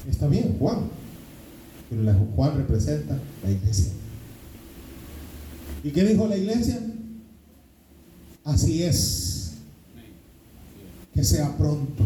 Está 0.10 0.28
bien, 0.28 0.58
Juan. 0.60 0.90
Pero 1.90 2.04
la- 2.04 2.14
Juan 2.36 2.58
representa 2.58 3.18
la 3.44 3.52
iglesia. 3.52 3.92
¿Y 5.84 5.92
qué 5.92 6.04
dijo 6.04 6.28
la 6.28 6.38
iglesia? 6.38 6.80
Así 8.44 8.84
es. 8.84 9.54
Que 11.14 11.24
sea 11.24 11.56
pronto. 11.58 12.04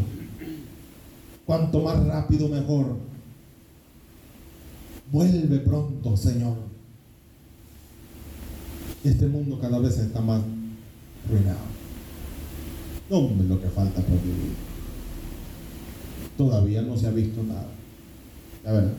Cuanto 1.46 1.82
más 1.82 2.06
rápido 2.06 2.48
mejor. 2.50 2.98
Vuelve 5.12 5.60
pronto, 5.60 6.16
Señor. 6.16 6.56
Este 9.04 9.28
mundo 9.28 9.60
cada 9.60 9.80
vez 9.80 9.98
está 9.98 10.22
más 10.22 10.42
arruinado. 11.26 11.74
Hombre, 13.10 13.48
lo 13.48 13.62
que 13.62 13.68
falta 13.68 14.02
por 14.02 14.22
vivir. 14.22 14.54
Todavía 16.38 16.82
no 16.82 16.98
se 16.98 17.08
ha 17.08 17.12
visto 17.12 17.44
nada. 17.44 17.68
Ya 18.64 18.72
verán. 18.72 18.94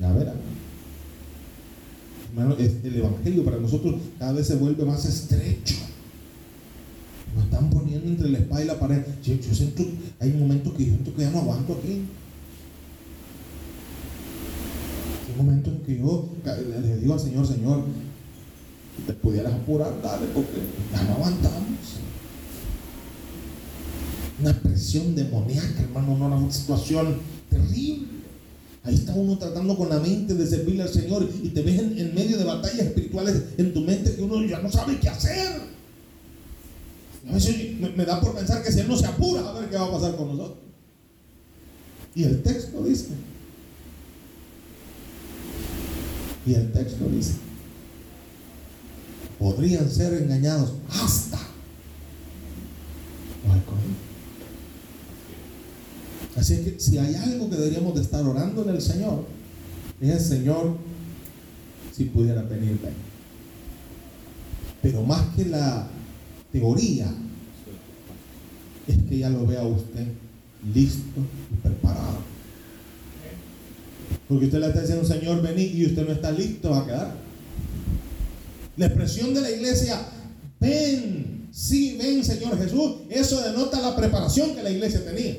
Ya 0.00 0.12
verán. 0.12 0.34
Hermano, 2.28 2.56
el 2.58 2.96
Evangelio 2.96 3.44
para 3.44 3.58
nosotros 3.58 3.94
cada 4.18 4.32
vez 4.32 4.46
se 4.46 4.56
vuelve 4.56 4.84
más 4.84 5.04
estrecho. 5.04 5.76
Nos 7.34 7.44
están 7.44 7.70
poniendo 7.70 8.08
entre 8.08 8.28
la 8.28 8.38
espada 8.38 8.64
y 8.64 8.66
la 8.66 8.78
pared. 8.78 9.02
Yo, 9.22 9.34
yo 9.34 9.54
siento, 9.54 9.84
hay 10.18 10.32
momentos 10.32 10.74
que 10.74 10.84
yo 10.84 10.90
siento 10.90 11.14
que 11.14 11.22
ya 11.22 11.30
no 11.30 11.38
aguanto 11.38 11.74
aquí. 11.74 12.02
Hay 15.28 15.36
momentos 15.36 15.72
en 15.74 15.80
que 15.80 15.98
yo 15.98 16.28
le 16.44 16.96
digo 16.98 17.14
al 17.14 17.20
Señor, 17.20 17.46
Señor, 17.46 17.84
te 19.04 19.12
pudieras 19.12 19.52
apurar, 19.52 20.00
dale, 20.02 20.26
porque 20.34 20.58
ya 20.92 21.02
no 21.02 21.14
aguantamos. 21.14 21.66
Una 24.40 24.52
presión 24.60 25.14
demoníaca, 25.14 25.82
hermano, 25.82 26.12
una, 26.14 26.36
una 26.36 26.52
situación 26.52 27.16
terrible. 27.50 28.16
Ahí 28.84 28.94
está 28.94 29.14
uno 29.14 29.36
tratando 29.36 29.76
con 29.76 29.88
la 29.88 29.98
mente 29.98 30.34
de 30.34 30.46
servirle 30.46 30.82
al 30.82 30.88
Señor 30.88 31.28
y 31.42 31.48
te 31.48 31.62
ves 31.62 31.80
en, 31.80 32.14
medio 32.14 32.38
de 32.38 32.44
batallas 32.44 32.86
espirituales 32.86 33.42
en 33.58 33.74
tu 33.74 33.80
mente 33.80 34.14
que 34.14 34.22
uno 34.22 34.44
ya 34.44 34.60
no 34.60 34.70
sabe 34.70 34.98
qué 35.00 35.08
hacer. 35.08 35.60
A 37.28 37.34
veces 37.34 37.80
me 37.80 38.04
da 38.04 38.20
por 38.20 38.36
pensar 38.36 38.62
que 38.62 38.70
si 38.70 38.80
Él 38.80 38.88
no 38.88 38.96
se 38.96 39.06
apura 39.06 39.48
a 39.48 39.52
ver 39.58 39.68
qué 39.68 39.76
va 39.76 39.86
a 39.86 39.90
pasar 39.90 40.14
con 40.14 40.28
nosotros. 40.28 40.58
Y 42.14 42.22
el 42.22 42.42
texto 42.42 42.84
dice. 42.84 43.08
Y 46.46 46.54
el 46.54 46.70
texto 46.70 47.08
dice. 47.08 47.32
Podrían 49.38 49.90
ser 49.90 50.14
engañados 50.14 50.72
hasta 50.88 51.38
los. 53.46 53.76
Así 56.36 56.56
que 56.64 56.78
si 56.78 56.98
hay 56.98 57.14
algo 57.14 57.48
que 57.48 57.56
deberíamos 57.56 57.94
de 57.94 58.02
estar 58.02 58.24
orando 58.24 58.62
en 58.62 58.70
el 58.70 58.82
Señor, 58.82 59.24
es 60.00 60.10
el 60.10 60.20
Señor, 60.20 60.76
si 61.94 62.04
pudiera 62.04 62.42
venir, 62.42 62.78
ven. 62.82 62.94
Pero 64.82 65.02
más 65.02 65.34
que 65.34 65.46
la 65.46 65.88
teoría, 66.52 67.12
es 68.86 68.96
que 69.08 69.18
ya 69.18 69.30
lo 69.30 69.46
vea 69.46 69.62
usted 69.62 70.06
listo 70.74 71.20
y 71.52 71.56
preparado. 71.56 72.18
Porque 74.28 74.46
usted 74.46 74.58
le 74.58 74.66
está 74.68 74.80
diciendo, 74.80 75.04
Señor, 75.04 75.42
vení, 75.42 75.62
y 75.62 75.86
usted 75.86 76.06
no 76.06 76.12
está 76.12 76.30
listo, 76.30 76.74
a 76.74 76.86
quedar. 76.86 77.25
La 78.76 78.86
expresión 78.86 79.32
de 79.32 79.40
la 79.40 79.50
iglesia, 79.50 79.98
ven, 80.60 81.48
sí, 81.50 81.96
ven, 81.98 82.22
Señor 82.24 82.58
Jesús, 82.58 82.96
eso 83.08 83.40
denota 83.40 83.80
la 83.80 83.96
preparación 83.96 84.54
que 84.54 84.62
la 84.62 84.70
iglesia 84.70 85.04
tenía. 85.04 85.36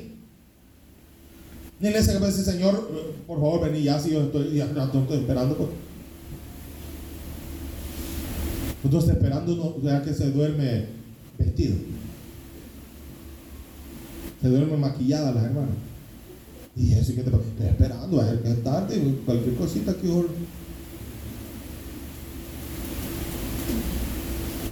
La 1.80 1.90
iglesia 1.90 2.18
que 2.18 2.26
decir, 2.26 2.44
Señor, 2.44 2.90
por 3.26 3.38
favor, 3.38 3.60
vení 3.60 3.84
ya, 3.84 4.00
si 4.00 4.10
yo 4.10 4.22
estoy, 4.22 4.56
ya, 4.56 4.72
ya 4.74 4.84
estoy 4.84 5.18
esperando. 5.18 5.56
Pues. 5.56 5.70
Esperando, 9.08 9.54
no, 9.54 9.82
ya 9.82 10.02
que 10.02 10.12
se 10.12 10.30
duerme 10.30 10.86
vestido. 11.38 11.76
Se 14.40 14.48
duerme 14.48 14.76
maquillada 14.76 15.32
las 15.32 15.44
hermanas. 15.44 15.76
Y 16.74 16.94
eso 16.94 17.14
que 17.14 17.22
te? 17.22 17.30
Estoy 17.30 17.66
esperando, 17.66 18.20
a 18.20 18.24
ver 18.24 18.42
que 18.42 18.50
es 18.50 18.64
tarde, 18.64 19.18
cualquier 19.24 19.54
cosita 19.56 19.94
que 19.94 20.08
oro. 20.08 20.28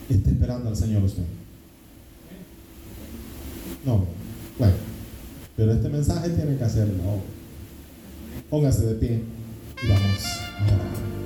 Está 0.09 0.31
esperando 0.31 0.69
al 0.69 0.77
Señor 0.77 1.03
usted. 1.03 1.25
No, 3.85 4.05
bueno, 4.59 4.75
pero 5.57 5.73
este 5.73 5.89
mensaje 5.89 6.31
tiene 6.31 6.57
que 6.57 6.65
hacerlo. 6.65 6.95
Póngase 8.51 8.87
de 8.87 8.95
pie 8.95 9.23
y 9.83 9.89
vamos 9.89 10.25
a 10.59 10.65
orar. 10.65 11.26